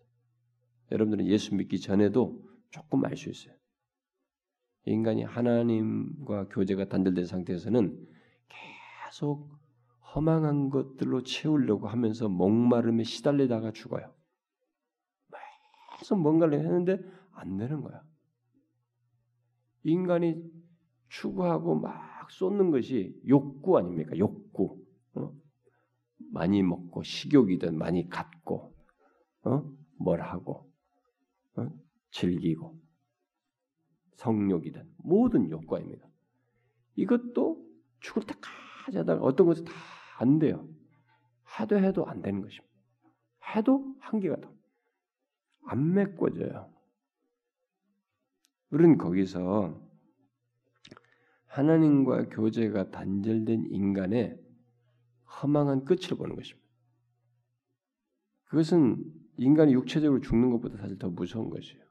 여러분들은 0.93 1.27
예수 1.27 1.55
믿기 1.55 1.81
전에도 1.81 2.47
조금 2.71 3.05
알 3.05 3.17
수 3.17 3.31
있어요. 3.31 3.55
인간이 4.85 5.23
하나님과 5.25 6.49
교제가 6.49 6.89
단절된 6.91 7.25
상태에서는 7.25 8.07
계속 9.07 9.49
허망한 10.15 10.69
것들로 10.69 11.23
채우려고 11.23 11.89
하면서 11.89 12.29
목마름에 12.29 13.03
시달리다가 13.05 13.73
죽어요. 13.73 14.15
계속 15.99 16.21
뭔가를 16.21 16.59
했는데 16.59 16.99
안 17.33 17.57
되는 17.57 17.81
거야. 17.81 18.03
인간이 19.85 20.43
추구하고 21.09 21.77
막 21.77 22.31
쏟는 22.31 22.71
것이 22.71 23.19
욕구 23.27 23.79
아닙니까? 23.79 24.17
욕구. 24.19 24.85
어? 25.15 25.33
많이 26.33 26.63
먹고 26.63 27.03
식욕이든 27.03 27.77
많이 27.79 28.09
갖고 28.09 28.75
어? 29.43 29.63
뭘 29.99 30.21
하고 30.23 30.71
어? 31.57 31.69
즐기고 32.11 32.79
성욕이든 34.17 34.95
모든 34.99 35.51
욕구입니다. 35.51 36.07
이것도 36.97 37.65
죽을 38.01 38.23
때까지 38.23 38.99
하다가 38.99 39.23
어떤 39.23 39.47
것은 39.47 39.65
다 39.65 39.73
안 40.19 40.39
돼요. 40.39 40.69
해도 41.59 41.79
해도 41.79 42.07
안 42.07 42.23
되는 42.23 42.41
것입니다. 42.41 42.75
해도 43.55 43.95
한계가 44.01 44.41
더. 44.41 44.53
안 45.67 45.95
메꿔져요. 45.95 46.73
우리는 48.71 48.99
거기서 48.99 49.81
하나님과 51.47 52.29
교제가 52.31 52.91
단절된 52.91 53.67
인간의 53.71 54.41
허망한 55.43 55.85
끝을 55.85 56.17
보는 56.17 56.37
것입니다. 56.37 56.65
그것은 58.45 59.05
인간이 59.37 59.73
육체적으로 59.73 60.21
죽는 60.21 60.51
것보다 60.51 60.77
사실 60.77 60.99
더 60.99 61.11
무서운 61.11 61.51
것이에요. 61.51 61.83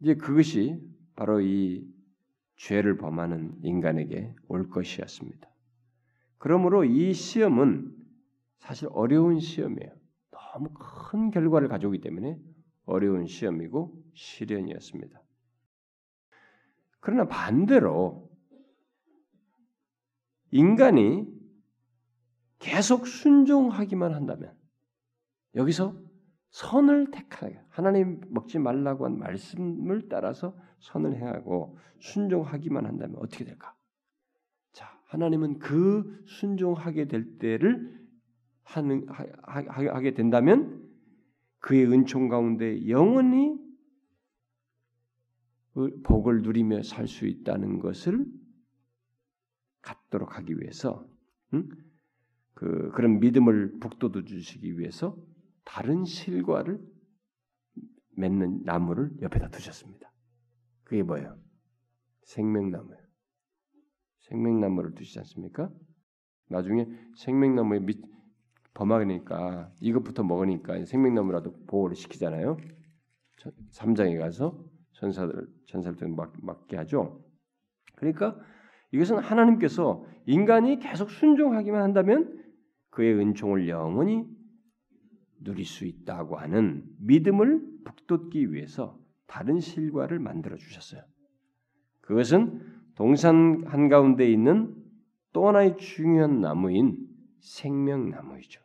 이제 0.00 0.14
그것이 0.14 0.80
바로 1.14 1.40
이 1.40 1.86
죄를 2.56 2.96
범하는 2.96 3.58
인간에게 3.62 4.34
올 4.48 4.68
것이었습니다. 4.68 5.48
그러므로 6.38 6.84
이 6.84 7.12
시험은 7.12 7.94
사실 8.58 8.88
어려운 8.92 9.40
시험이에요. 9.40 9.92
너무 10.30 10.70
큰 10.74 11.30
결과를 11.30 11.68
가져오기 11.68 12.00
때문에 12.00 12.38
어려운 12.84 13.26
시험이고 13.26 14.02
시련이었습니다. 14.14 15.22
그러나 17.00 17.28
반대로 17.28 18.30
인간이 20.50 21.35
계속 22.58 23.06
순종하기만 23.06 24.14
한다면 24.14 24.54
여기서 25.54 25.96
선을 26.50 27.10
택하게 27.10 27.60
하나님 27.68 28.20
먹지 28.28 28.58
말라고 28.58 29.04
한 29.04 29.18
말씀을 29.18 30.08
따라서 30.08 30.56
선을 30.80 31.16
행하고 31.16 31.78
순종하기만 31.98 32.86
한다면 32.86 33.16
어떻게 33.18 33.44
될까? 33.44 33.74
자, 34.72 34.98
하나님은 35.06 35.58
그 35.58 36.24
순종하게 36.26 37.08
될 37.08 37.38
때를 37.38 38.06
하는 38.62 39.06
하, 39.08 39.24
하게 39.44 40.14
된다면 40.14 40.82
그의 41.58 41.86
은총 41.86 42.28
가운데 42.28 42.88
영원히 42.88 43.58
복을 46.04 46.42
누리며 46.42 46.82
살 46.82 47.06
수 47.06 47.26
있다는 47.26 47.80
것을 47.80 48.24
갖도록 49.82 50.38
하기 50.38 50.58
위해서 50.58 51.06
응? 51.54 51.68
그 52.56 52.90
그런 52.92 53.20
믿음을 53.20 53.78
북돋워 53.80 54.24
주시기 54.24 54.78
위해서 54.78 55.14
다른 55.64 56.04
실과를 56.06 56.80
맺는 58.16 58.62
나무를 58.64 59.10
옆에다 59.20 59.48
두셨습니다. 59.48 60.10
그게 60.84 61.02
뭐예요? 61.02 61.38
생명나무예요. 62.22 63.00
생명나무를 64.20 64.94
두시지 64.94 65.18
않습니까? 65.18 65.70
나중에 66.48 66.86
생명나무에 67.16 67.80
밑 67.80 68.00
범하니까 68.72 69.70
이것부터 69.80 70.22
먹으니까 70.22 70.82
생명나무라도 70.86 71.52
보호를 71.66 71.94
시키잖아요. 71.94 72.56
3장에 73.72 74.18
가서 74.18 74.64
전사들 74.92 75.46
전사들 75.66 76.08
막 76.08 76.32
맞게 76.42 76.78
하죠. 76.78 77.22
그러니까 77.96 78.40
이것은 78.92 79.18
하나님께서 79.18 80.06
인간이 80.24 80.78
계속 80.78 81.10
순종하기만 81.10 81.82
한다면 81.82 82.35
그의 82.96 83.12
은총을 83.12 83.68
영원히 83.68 84.26
누릴 85.38 85.66
수 85.66 85.84
있다고 85.84 86.36
하는 86.36 86.82
믿음을 86.98 87.62
북돋기 87.84 88.54
위해서 88.54 88.98
다른 89.26 89.60
실과를 89.60 90.18
만들어 90.18 90.56
주셨어요. 90.56 91.02
그것은 92.00 92.58
동산 92.94 93.62
한가운데 93.66 94.26
있는 94.32 94.74
또 95.34 95.46
하나의 95.46 95.76
중요한 95.76 96.40
나무인 96.40 97.06
생명나무이죠. 97.40 98.62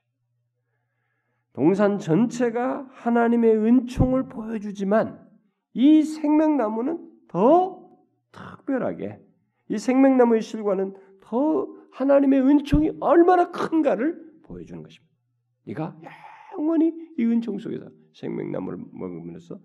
동산 1.52 2.00
전체가 2.00 2.88
하나님의 2.90 3.58
은총을 3.58 4.30
보여주지만 4.30 5.28
이 5.74 6.04
생명나무는 6.04 7.06
더 7.28 7.86
특별하게 8.32 9.22
이 9.68 9.78
생명나무의 9.78 10.42
실과는 10.42 10.96
더 11.20 11.81
하나님의 11.94 12.42
은총이 12.42 12.92
얼마나 13.00 13.52
큰가를 13.52 14.42
보여주는 14.44 14.82
것입니다. 14.82 15.12
네가 15.68 16.00
영원히 16.58 16.92
이 17.18 17.24
은총 17.26 17.60
속에서 17.60 17.90
생명나무를 18.14 18.80
먹으면서 18.92 19.60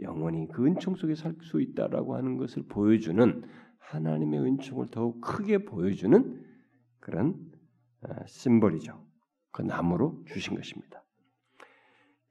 영원히 0.00 0.46
그 0.48 0.66
은총 0.66 0.96
속에 0.96 1.14
살 1.14 1.34
수 1.40 1.60
있다라고 1.60 2.16
하는 2.16 2.36
것을 2.36 2.64
보여주는 2.68 3.42
하나님의 3.78 4.40
은총을 4.40 4.86
더욱 4.90 5.20
크게 5.20 5.58
보여주는 5.64 6.42
그런 7.00 7.34
어, 8.02 8.08
심벌이죠. 8.26 9.04
그 9.52 9.62
나무로 9.62 10.22
주신 10.26 10.54
것입니다. 10.56 11.02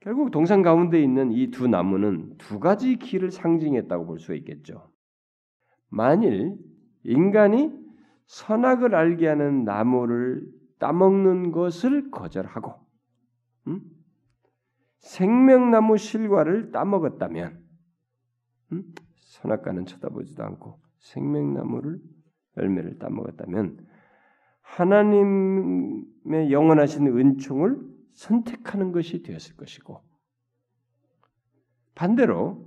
결국 0.00 0.30
동산 0.30 0.62
가운데 0.62 1.02
있는 1.02 1.32
이 1.32 1.50
두 1.50 1.66
나무는 1.66 2.36
두 2.38 2.60
가지 2.60 2.96
길을 2.96 3.30
상징했다고 3.32 4.06
볼 4.06 4.18
수 4.20 4.34
있겠죠. 4.34 4.92
만일 5.88 6.56
인간이 7.02 7.70
선악을 8.26 8.94
알게 8.94 9.28
하는 9.28 9.64
나무를 9.64 10.46
따먹는 10.78 11.52
것을 11.52 12.10
거절하고 12.10 12.74
음? 13.68 13.80
생명나무 14.98 15.96
실과를 15.96 16.72
따먹었다면 16.72 17.64
음? 18.72 18.94
선악과는 19.16 19.86
쳐다보지도 19.86 20.42
않고 20.44 20.80
생명나무를 20.98 22.00
열매를 22.56 22.98
따먹었다면 22.98 23.86
하나님의 24.62 26.50
영원하신 26.50 27.06
은총을 27.06 27.80
선택하는 28.12 28.92
것이 28.92 29.22
되었을 29.22 29.56
것이고 29.56 30.02
반대로 31.94 32.66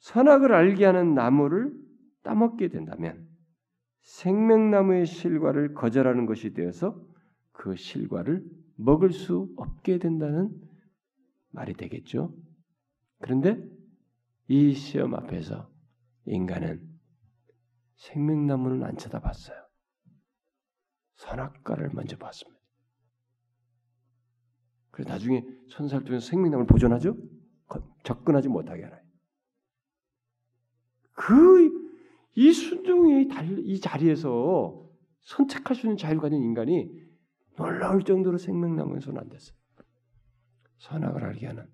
선악을 0.00 0.52
알게 0.52 0.84
하는 0.84 1.14
나무를 1.14 1.74
따먹게 2.22 2.68
된다면 2.68 3.29
생명나무의 4.02 5.06
실과를 5.06 5.74
거절하는 5.74 6.26
것이 6.26 6.52
되어서 6.52 7.00
그 7.52 7.76
실과를 7.76 8.44
먹을 8.76 9.12
수 9.12 9.52
없게 9.56 9.98
된다는 9.98 10.50
말이 11.50 11.74
되겠죠. 11.74 12.34
그런데 13.18 13.62
이 14.48 14.72
시험 14.72 15.14
앞에서 15.14 15.70
인간은 16.24 16.88
생명나무는 17.96 18.82
안 18.82 18.96
쳐다봤어요. 18.96 19.58
선악과를 21.16 21.90
먼저 21.92 22.16
봤습니다. 22.16 22.58
그래서 24.90 25.10
나중에 25.10 25.44
천사를 25.68 26.04
통해서 26.04 26.26
생명나무를 26.26 26.66
보존하죠? 26.66 27.16
접근하지 28.02 28.48
못하게 28.48 28.84
하나요. 28.84 29.02
그, 31.12 31.69
이 32.36 32.52
순종의 32.52 33.28
이 33.64 33.80
자리에서 33.80 34.88
선택할 35.20 35.76
수 35.76 35.86
있는 35.86 35.96
자유를 35.96 36.20
가진 36.20 36.42
인간이 36.42 36.90
놀라울 37.56 38.02
정도로 38.02 38.38
생명나무에 38.38 39.00
손안 39.00 39.28
댔어요. 39.28 39.56
선악을 40.78 41.24
알게 41.24 41.46
하는. 41.46 41.66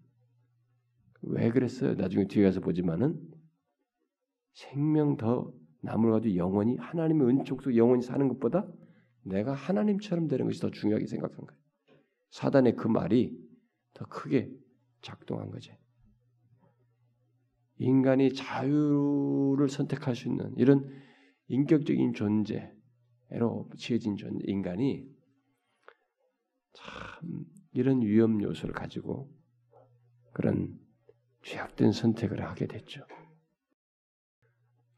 왜 1.23 1.51
그랬어요? 1.51 1.95
나중에 1.95 2.27
뒤에 2.27 2.45
가서 2.45 2.61
보지만은 2.61 3.21
생명 4.53 5.17
더 5.17 5.53
나무를 5.83 6.15
가지고 6.15 6.37
영원히 6.37 6.77
하나님의 6.77 7.29
은총 7.29 7.61
속 7.61 7.77
영원히 7.77 8.03
사는 8.03 8.27
것보다 8.29 8.67
내가 9.23 9.53
하나님처럼 9.53 10.29
되는 10.29 10.47
것이 10.47 10.61
더 10.61 10.71
중요하게 10.71 11.07
생각한 11.07 11.47
거예요. 11.47 11.61
사단의 12.31 12.77
그 12.77 12.89
말이 12.89 13.37
더 13.95 14.05
크게 14.07 14.51
작동한 15.03 15.51
거지. 15.51 15.73
인간이 17.79 18.33
자유를 18.33 19.69
선택할 19.69 20.15
수 20.15 20.29
있는 20.29 20.55
이런 20.57 20.89
인격적인 21.49 22.15
존재로 22.15 23.71
지어진 23.77 24.17
존재, 24.17 24.45
인간이 24.47 25.07
참 26.73 27.45
이런 27.73 28.03
위험 28.03 28.43
요소를 28.43 28.75
가지고 28.75 29.31
그런 30.33 30.79
죄악된 31.43 31.93
선택을 31.93 32.43
하게 32.43 32.67
됐죠. 32.67 33.07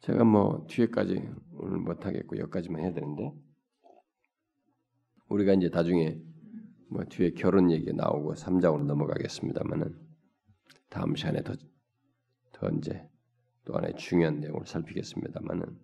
제가 0.00 0.24
뭐 0.24 0.66
뒤에까지 0.68 1.28
오늘 1.54 1.78
못 1.78 2.06
하겠고 2.06 2.38
여기까지만 2.38 2.82
해야 2.82 2.92
되는데 2.92 3.32
우리가 5.28 5.52
이제 5.54 5.68
나중에 5.68 6.18
뭐 6.90 7.04
뒤에 7.04 7.32
결혼 7.32 7.70
얘기 7.70 7.92
나오고 7.92 8.34
3장으로 8.34 8.84
넘어가겠습니다만은 8.84 9.98
다음 10.88 11.14
시간에 11.16 11.42
더, 11.42 11.54
더 12.58 12.68
이제 12.70 13.08
또 13.64 13.74
하나의 13.74 13.94
중요한 13.96 14.40
내용을 14.40 14.66
살피겠습니다만은 14.66 15.78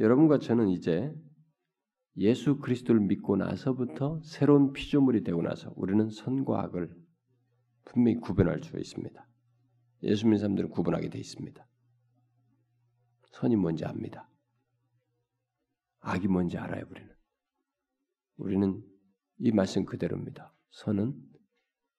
여러분과 0.00 0.38
저는 0.38 0.68
이제 0.68 1.14
예수 2.16 2.58
그리스도를 2.58 3.00
믿고 3.00 3.36
나서부터 3.36 4.20
새로운 4.22 4.72
피조물이 4.72 5.22
되고 5.24 5.40
나서 5.40 5.72
우리는 5.76 6.10
선과 6.10 6.62
악을 6.64 6.94
분명히 7.84 8.18
구분할 8.18 8.62
수 8.62 8.78
있습니다. 8.78 9.28
예수 10.02 10.26
믿는 10.26 10.38
사람들은 10.38 10.70
구분하게 10.70 11.08
돼 11.08 11.18
있습니다. 11.18 11.66
선이 13.30 13.56
뭔지 13.56 13.84
압니다. 13.84 14.28
악이 16.00 16.28
뭔지 16.28 16.58
알아요, 16.58 16.84
우리는. 16.90 17.14
우리는 18.36 18.84
이 19.38 19.52
말씀 19.52 19.86
그대로입니다. 19.86 20.52
선은 20.70 21.14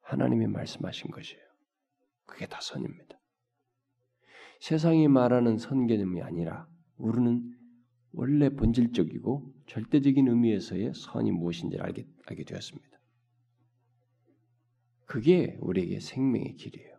하나님이 0.01 0.47
말씀하신 0.47 1.09
것이에요. 1.09 1.42
그게 2.25 2.47
다 2.47 2.59
선입니다. 2.61 3.19
세상이 4.59 5.07
말하는 5.07 5.57
선 5.57 5.87
개념이 5.87 6.21
아니라 6.21 6.67
우리는 6.97 7.53
원래 8.13 8.49
본질적이고 8.49 9.53
절대적인 9.67 10.27
의미에서의 10.27 10.93
선이 10.93 11.31
무엇인지를 11.31 11.83
알게, 11.83 12.07
알게 12.27 12.43
되었습니다. 12.43 12.99
그게 15.05 15.57
우리에게 15.59 15.99
생명의 15.99 16.55
길이에요. 16.55 16.97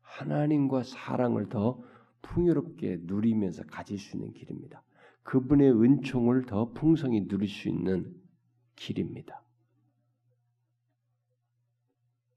하나님과 0.00 0.82
사랑을 0.82 1.48
더 1.48 1.82
풍요롭게 2.22 3.00
누리면서 3.02 3.64
가질 3.64 3.98
수 3.98 4.16
있는 4.16 4.32
길입니다. 4.32 4.82
그분의 5.22 5.72
은총을 5.72 6.46
더 6.46 6.72
풍성히 6.72 7.26
누릴 7.26 7.48
수 7.48 7.68
있는 7.68 8.14
길입니다. 8.76 9.42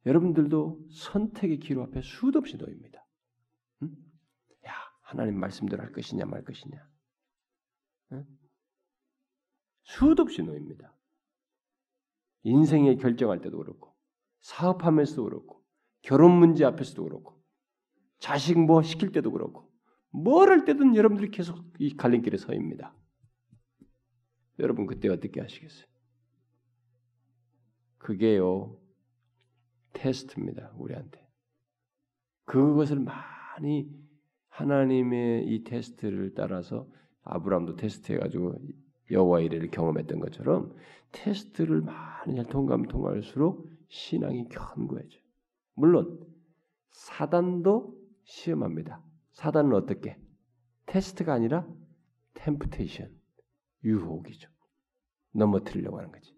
여러분들도 0.06 0.88
선택의 0.92 1.60
기로 1.60 1.84
앞에 1.84 2.02
수도 2.02 2.40
없이 2.40 2.58
놓입니다. 2.58 3.06
응? 3.84 3.96
야, 4.68 4.74
하나님 5.02 5.40
말씀대로 5.40 5.82
할 5.84 5.92
것이냐 5.92 6.26
말 6.26 6.44
것이냐. 6.44 6.90
응? 8.14 8.26
수도 9.84 10.24
없이 10.24 10.42
놓입니다. 10.42 10.96
인생에 12.44 12.96
결정할 12.96 13.42
때도 13.42 13.58
그렇고, 13.58 13.96
사업하면서도 14.42 15.24
그렇고, 15.24 15.64
결혼 16.04 16.32
문제 16.38 16.64
앞에서도 16.66 17.04
그렇고, 17.04 17.42
자식 18.20 18.60
뭐 18.60 18.84
시킬 18.84 19.12
때도 19.12 19.32
그렇고, 19.32 19.72
뭘 20.12 20.50
할 20.50 20.66
때든 20.66 20.96
여러분들이 20.96 21.32
계속 21.32 21.66
이 21.80 21.96
갈림길에 21.96 22.38
서입니다. 22.38 22.96
여러분 24.60 24.86
그때 24.86 25.10
어떻게 25.10 25.42
하시겠어요? 25.42 25.86
그게요 27.98 28.80
테스트입니다 29.96 30.74
우리한테. 30.78 31.26
그것을 32.46 33.00
많이 33.00 33.90
하나님의 34.50 35.48
이 35.48 35.64
테스트를 35.64 36.34
따라서 36.36 36.88
아브라함도 37.24 37.76
테스트해가지고 37.76 38.56
여호와 39.12 39.42
이래를 39.42 39.70
경험했던 39.72 40.20
것처럼 40.20 40.76
테스트를 41.12 41.82
많이 41.82 42.44
통과하면 42.48 42.88
통과할수록 42.88 43.68
신앙이 43.90 44.50
견고해져. 44.50 45.20
물론 45.74 46.20
사단도 46.92 47.96
시험합니다. 48.24 49.04
사단은 49.34 49.74
어떻게? 49.74 50.18
테스트가 50.86 51.34
아니라 51.34 51.68
템프테이션, 52.36 53.12
유혹이죠. 53.84 54.50
넘어뜨리려고 55.34 55.98
하는 55.98 56.12
거지. 56.12 56.35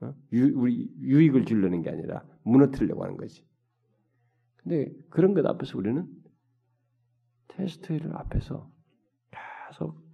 어? 0.00 0.14
유, 0.32 0.58
우리 0.58 0.92
유익을 1.00 1.44
주려는 1.46 1.82
게 1.82 1.90
아니라 1.90 2.24
무너뜨리려고 2.42 3.04
하는 3.04 3.16
거지. 3.16 3.46
근데 4.56 4.92
그런 5.10 5.34
것 5.34 5.46
앞에서 5.46 5.78
우리는 5.78 6.06
테스트를 7.48 8.14
앞에서 8.16 8.70
계속 9.30 10.04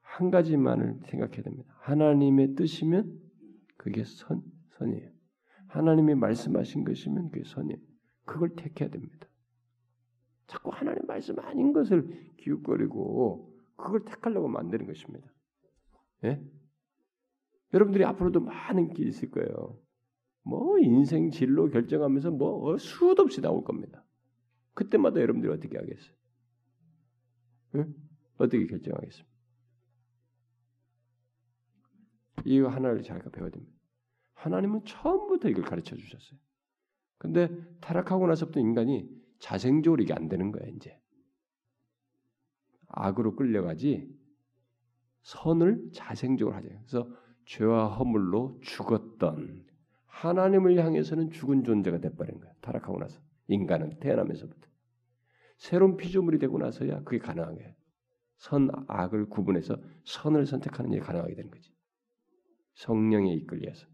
한 0.00 0.30
가지만을 0.30 1.00
생각해야 1.06 1.42
됩니다. 1.42 1.74
하나님의 1.80 2.54
뜻이면 2.54 3.20
그게 3.76 4.04
선, 4.04 4.42
선이에요. 4.78 5.10
하나님이 5.68 6.14
말씀하신 6.14 6.84
것이면 6.84 7.30
그게 7.30 7.44
선이에요. 7.44 7.78
그걸 8.24 8.54
택해야 8.54 8.88
됩니다. 8.90 9.28
자꾸 10.46 10.70
하나님 10.70 11.02
말씀 11.06 11.38
아닌 11.40 11.72
것을 11.72 12.32
기웃거리고 12.38 13.52
그걸 13.76 14.04
택하려고 14.04 14.48
만드는 14.48 14.86
것입니다. 14.86 15.28
예? 16.24 16.42
여러분들이 17.74 18.04
앞으로도 18.04 18.40
많은 18.40 18.94
게 18.94 19.04
있을 19.04 19.30
거예요. 19.30 19.78
뭐 20.42 20.78
인생 20.78 21.30
진로 21.30 21.68
결정하면서 21.68 22.30
뭐 22.30 22.76
수도 22.78 23.22
없이 23.22 23.40
나올 23.40 23.64
겁니다. 23.64 24.04
그때마다 24.74 25.20
여러분들이 25.20 25.52
어떻게 25.52 25.76
하겠어요? 25.76 26.14
예? 27.76 27.86
어떻게 28.36 28.66
결정하겠습니까? 28.66 29.34
이거 32.44 32.68
하나를 32.68 33.02
잘 33.02 33.20
배워야 33.32 33.50
됩니다. 33.50 33.74
하나님은 34.34 34.84
처음부터 34.84 35.48
이걸 35.48 35.64
가르쳐 35.64 35.96
주셨어요. 35.96 36.38
근데 37.18 37.48
타락하고 37.80 38.26
나서부터 38.26 38.60
인간이 38.60 39.08
자생적으로 39.38 40.02
이게 40.02 40.12
안 40.12 40.28
되는 40.28 40.52
거야, 40.52 40.68
이제. 40.68 41.00
악으로 42.88 43.34
끌려가지 43.34 44.08
선을 45.22 45.90
자생적으로 45.92 46.54
하죠. 46.56 46.68
그래서 46.68 47.23
죄와 47.44 47.88
허물로 47.88 48.58
죽었던 48.62 49.64
하나님을 50.06 50.78
향해서는 50.78 51.30
죽은 51.30 51.64
존재가 51.64 51.98
돼버린 51.98 52.40
거야. 52.40 52.52
타락하고 52.60 52.98
나서 52.98 53.20
인간은 53.48 53.98
태어나면서부터 54.00 54.68
새로운 55.56 55.96
피조물이 55.96 56.38
되고 56.38 56.58
나서야 56.58 57.02
그게 57.02 57.18
가능하게 57.18 57.74
선 58.36 58.70
악을 58.88 59.28
구분해서 59.28 59.76
선을 60.04 60.46
선택하는 60.46 60.92
일이 60.92 61.00
가능하게 61.00 61.34
되는 61.34 61.50
거지. 61.50 61.72
성령에 62.74 63.32
이끌려서. 63.34 63.86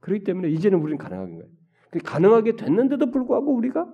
그렇기 0.00 0.24
때문에 0.24 0.48
이제는 0.50 0.78
우리는 0.78 0.98
가능한 0.98 1.36
거예요. 1.36 1.50
가능하게 2.04 2.56
됐는데도 2.56 3.10
불구하고 3.10 3.54
우리가 3.54 3.92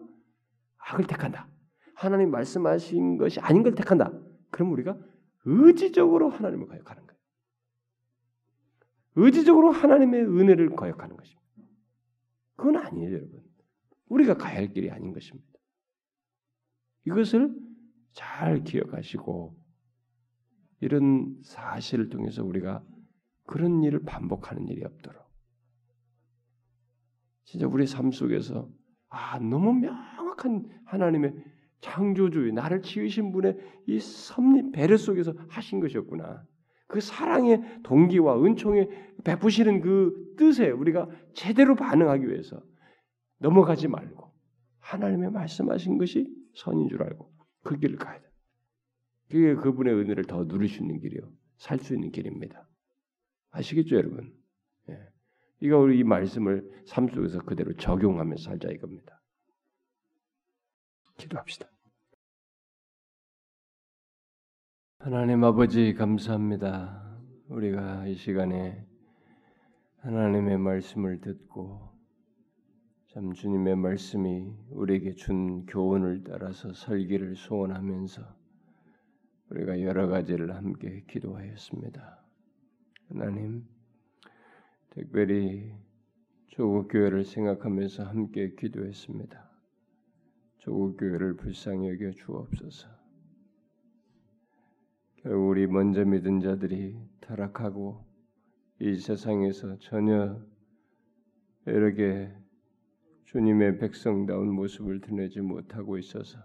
악을 0.79 1.07
택한다. 1.07 1.49
하나님 1.95 2.31
말씀하신 2.31 3.19
것이 3.19 3.41
아닌 3.41 3.63
걸 3.63 3.75
택한다. 3.75 4.13
그럼 4.51 4.73
우리가 4.73 4.99
의지적으로 5.45 6.31
하나님을 6.31 6.67
거역하는 6.67 7.07
거예요. 7.07 7.12
의지적으로 9.15 9.71
하나님의 9.71 10.23
은혜를 10.23 10.75
거역하는 10.75 11.17
것입니다. 11.17 11.43
그건 12.57 12.77
아니에요, 12.77 13.13
여러분. 13.13 13.43
우리가 14.09 14.35
가야 14.37 14.57
할 14.57 14.69
길이 14.69 14.91
아닌 14.91 15.13
것입니다. 15.13 15.49
이것을 17.05 17.55
잘 18.13 18.63
기억하시고 18.63 19.57
이런 20.81 21.37
사실을 21.43 22.09
통해서 22.09 22.45
우리가 22.45 22.85
그런 23.47 23.83
일을 23.83 24.03
반복하는 24.05 24.69
일이 24.69 24.85
없도록 24.85 25.23
진짜 27.45 27.67
우리 27.67 27.87
삶 27.87 28.13
속에서 28.13 28.69
아 29.09 29.39
너무 29.39 29.75
명확한 29.75 30.69
하나님의 30.85 31.35
창조주의 31.81 32.53
나를 32.53 32.83
지으신 32.83 33.33
분의 33.33 33.57
이 33.89 33.99
섭리 33.99 34.71
배려 34.71 34.97
속에서 34.97 35.35
하신 35.49 35.81
것이었구나. 35.81 36.45
그 36.93 37.01
사랑의 37.01 37.81
동기와 37.85 38.45
은총에 38.45 38.87
베푸시는 39.25 39.81
그 39.81 40.35
뜻에 40.37 40.69
우리가 40.71 41.09
제대로 41.33 41.75
반응하기 41.75 42.29
위해서 42.29 42.63
넘어가지 43.39 43.89
말고 43.89 44.31
하나님의 44.79 45.31
말씀하신 45.31 45.97
것이 45.97 46.31
선인 46.55 46.91
줄 46.91 47.03
알고 47.03 47.33
그 47.63 47.79
길을 47.79 47.97
가야 47.97 48.21
돼. 48.21 48.29
그게 49.31 49.55
그분의 49.55 49.95
은혜를 49.95 50.25
더 50.25 50.47
누릴 50.47 50.69
수 50.69 50.83
있는 50.83 51.01
길이요. 51.01 51.33
살 51.57 51.79
수 51.79 51.95
있는 51.95 52.11
길입니다. 52.11 52.69
아시겠죠, 53.53 53.97
여러분? 53.97 54.31
예. 54.91 54.99
이거 55.61 55.79
우리 55.79 55.99
이 55.99 56.05
말씀을 56.05 56.69
삶 56.85 57.09
속에서 57.09 57.39
그대로 57.39 57.73
적용하면서 57.73 58.43
살자 58.43 58.69
이겁니다. 58.69 59.23
기도합시다. 61.17 61.71
하나님 65.05 65.43
아버지 65.43 65.95
감사합니다. 65.95 67.19
우리가 67.49 68.07
이 68.07 68.15
시간에 68.15 68.87
하나님의 69.97 70.59
말씀을 70.59 71.21
듣고 71.21 71.91
참 73.09 73.33
주님의 73.33 73.75
말씀이 73.75 74.55
우리에게 74.71 75.15
준 75.15 75.67
교훈을 75.67 76.23
따라서 76.23 76.73
살기를 76.73 77.35
소원하면서 77.35 78.23
우리가 79.51 79.81
여러 79.83 80.07
가지를 80.07 80.55
함께 80.55 81.05
기도하였습니다. 81.09 82.25
하나님, 83.09 83.67
특별히 84.91 85.75
조국 86.47 86.87
교회를 86.87 87.25
생각하면서 87.25 88.05
함께 88.05 88.55
기도했습니다. 88.55 89.51
조국 90.59 90.97
교회를 90.97 91.35
불쌍히 91.35 91.89
여겨 91.89 92.13
주옵소서. 92.13 93.02
우리 95.25 95.69
먼저 95.69 96.05
믿은 96.05 96.41
자들이 96.41 96.97
타락하고 97.21 98.05
이 98.81 98.97
세상에서 98.97 99.79
전혀 99.79 100.37
이렇게 101.65 102.29
주님의 103.27 103.79
백성다운 103.79 104.53
모습을 104.53 105.01
드러내지 105.01 105.41
못하고 105.41 105.97
있어서 105.97 106.41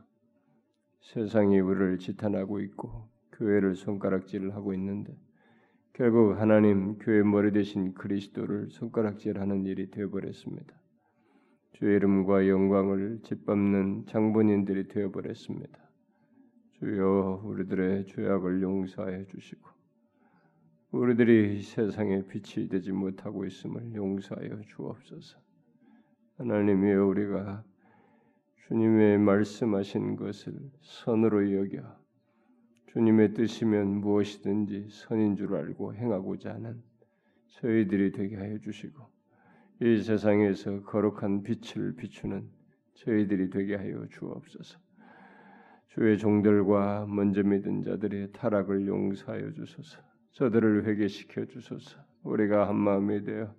세상이 1.02 1.60
우리를 1.60 1.98
지탄하고 1.98 2.60
있고 2.60 3.10
교회를 3.32 3.76
손가락질을 3.76 4.54
하고 4.54 4.76
있는데 4.76 5.18
결국 5.94 6.40
하나님 6.40 7.00
교회 7.00 7.24
머리 7.24 7.52
대신 7.52 7.96
그리스도를 7.96 8.70
손가락질하는 8.70 9.66
일이 9.66 9.90
되어버렸습니다. 9.90 10.80
주의 11.74 11.96
이름과 11.96 12.48
영광을 12.48 13.22
짓밟는 13.24 14.06
장본인들이 14.06 14.88
되어버렸습니다. 14.88 15.87
주여 16.80 17.42
우리들의 17.44 18.06
죄악을 18.06 18.62
용서해 18.62 19.26
주시고 19.26 19.68
우리들이 20.92 21.62
세상에 21.62 22.24
빛이 22.28 22.70
되지 22.70 22.92
못하고 22.92 23.46
있음을 23.46 23.96
용서하여 23.96 24.62
주옵소서. 24.62 25.40
하나님이여 26.38 27.06
우리가 27.08 27.64
주님의 28.68 29.18
말씀하신 29.18 30.18
것을 30.18 30.54
선으로 30.82 31.52
여겨 31.52 31.82
주님의 32.92 33.34
뜻이면 33.34 34.02
무엇이든지 34.02 34.90
선인 34.92 35.36
줄 35.36 35.56
알고 35.56 35.96
행하고자 35.96 36.54
하는 36.54 36.84
저희들이 37.48 38.12
되게 38.12 38.36
하여 38.36 38.60
주시고 38.60 39.04
이 39.82 40.02
세상에서 40.04 40.84
거룩한 40.84 41.42
빛을 41.42 41.96
비추는 41.96 42.48
저희들이 42.94 43.50
되게 43.50 43.76
하여 43.76 44.06
주옵소서. 44.10 44.87
주의 45.90 46.18
종들과 46.18 47.06
먼저 47.08 47.44
믿은 47.44 47.84
자들의 47.84 48.32
타락을 48.34 48.88
용서하여 48.88 49.52
주소서. 49.54 50.00
저들을 50.34 50.86
회개시켜 50.86 51.46
주소서. 51.46 52.00
우리가 52.24 52.68
한 52.68 52.76
마음이 52.76 53.24
되어 53.24 53.54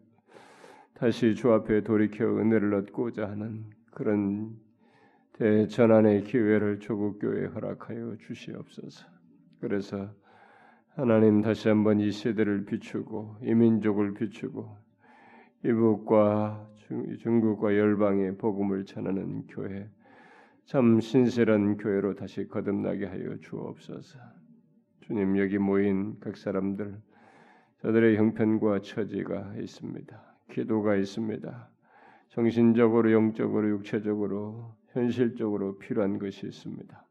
다시 0.94 1.34
주 1.34 1.52
앞에 1.52 1.82
돌이켜 1.82 2.24
은혜를 2.24 2.74
얻고자 2.74 3.28
하는 3.28 3.64
그런 3.92 4.56
대전환의 5.34 6.24
기회를 6.24 6.80
조국 6.80 7.20
교회에 7.20 7.46
허락하여 7.46 8.16
주시옵소서. 8.18 9.06
그래서 9.60 10.12
하나님 10.94 11.42
다시 11.42 11.68
한번 11.68 12.00
이 12.00 12.10
세대를 12.10 12.64
비추고 12.64 13.36
이 13.42 13.54
민족을 13.54 14.14
비추고 14.14 14.76
이북과 15.64 16.68
중국과 17.20 17.76
열방의 17.76 18.36
복음을 18.38 18.84
전하는 18.84 19.46
교회 19.46 19.88
참 20.68 21.00
신실한 21.00 21.78
교회로 21.78 22.14
다시 22.14 22.46
거듭나게 22.46 23.06
하여 23.06 23.38
주옵소서. 23.40 24.18
주님 25.00 25.38
여기 25.38 25.56
모인 25.56 26.20
각 26.20 26.36
사람들 26.36 27.00
저들의 27.80 28.18
형편과 28.18 28.80
처지가 28.80 29.54
있습니다. 29.56 30.36
기도가 30.50 30.96
있습니다. 30.96 31.70
정신적으로, 32.28 33.12
영적으로, 33.12 33.70
육체적으로, 33.70 34.76
현실적으로 34.88 35.78
필요한 35.78 36.18
것이 36.18 36.46
있습니다. 36.46 37.06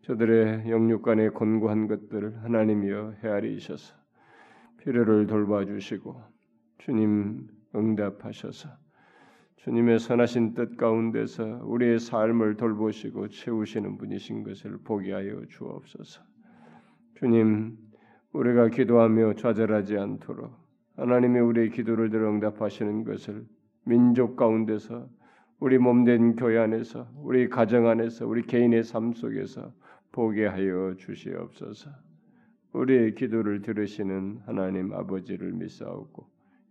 저들의 0.00 0.70
영육간의 0.70 1.34
곤고한 1.34 1.86
것들을 1.86 2.42
하나님이여 2.44 3.16
헤아리셔서 3.22 3.94
필요를 4.78 5.26
돌봐주시고 5.26 6.18
주님 6.78 7.46
응답하셔서 7.74 8.70
주님의 9.64 9.98
선하신 9.98 10.54
뜻 10.54 10.78
가운데서 10.78 11.60
우리의 11.64 11.98
삶을 11.98 12.56
돌보시고 12.56 13.28
채우시는 13.28 13.98
분이신 13.98 14.42
것을 14.42 14.78
보게 14.84 15.12
하여 15.12 15.42
주옵소서. 15.50 16.22
주님, 17.18 17.76
우리가 18.32 18.68
기도하며 18.68 19.34
좌절하지 19.34 19.98
않도록 19.98 20.50
하나님이 20.96 21.40
우리의 21.40 21.70
기도를 21.72 22.08
들어 22.08 22.30
응답하시는 22.30 23.04
것을 23.04 23.44
민족 23.84 24.36
가운데서 24.36 25.06
우리 25.58 25.76
몸된 25.76 26.36
교회 26.36 26.56
안에서 26.56 27.10
우리 27.16 27.50
가정 27.50 27.86
안에서 27.86 28.26
우리 28.26 28.40
개인의 28.46 28.82
삶 28.82 29.12
속에서 29.12 29.74
보게 30.10 30.46
하여 30.46 30.94
주시옵소서. 30.96 31.90
우리의 32.72 33.14
기도를 33.14 33.60
들으시는 33.60 34.40
하나님 34.46 34.94
아버지를 34.94 35.52
믿사옵고 35.52 36.39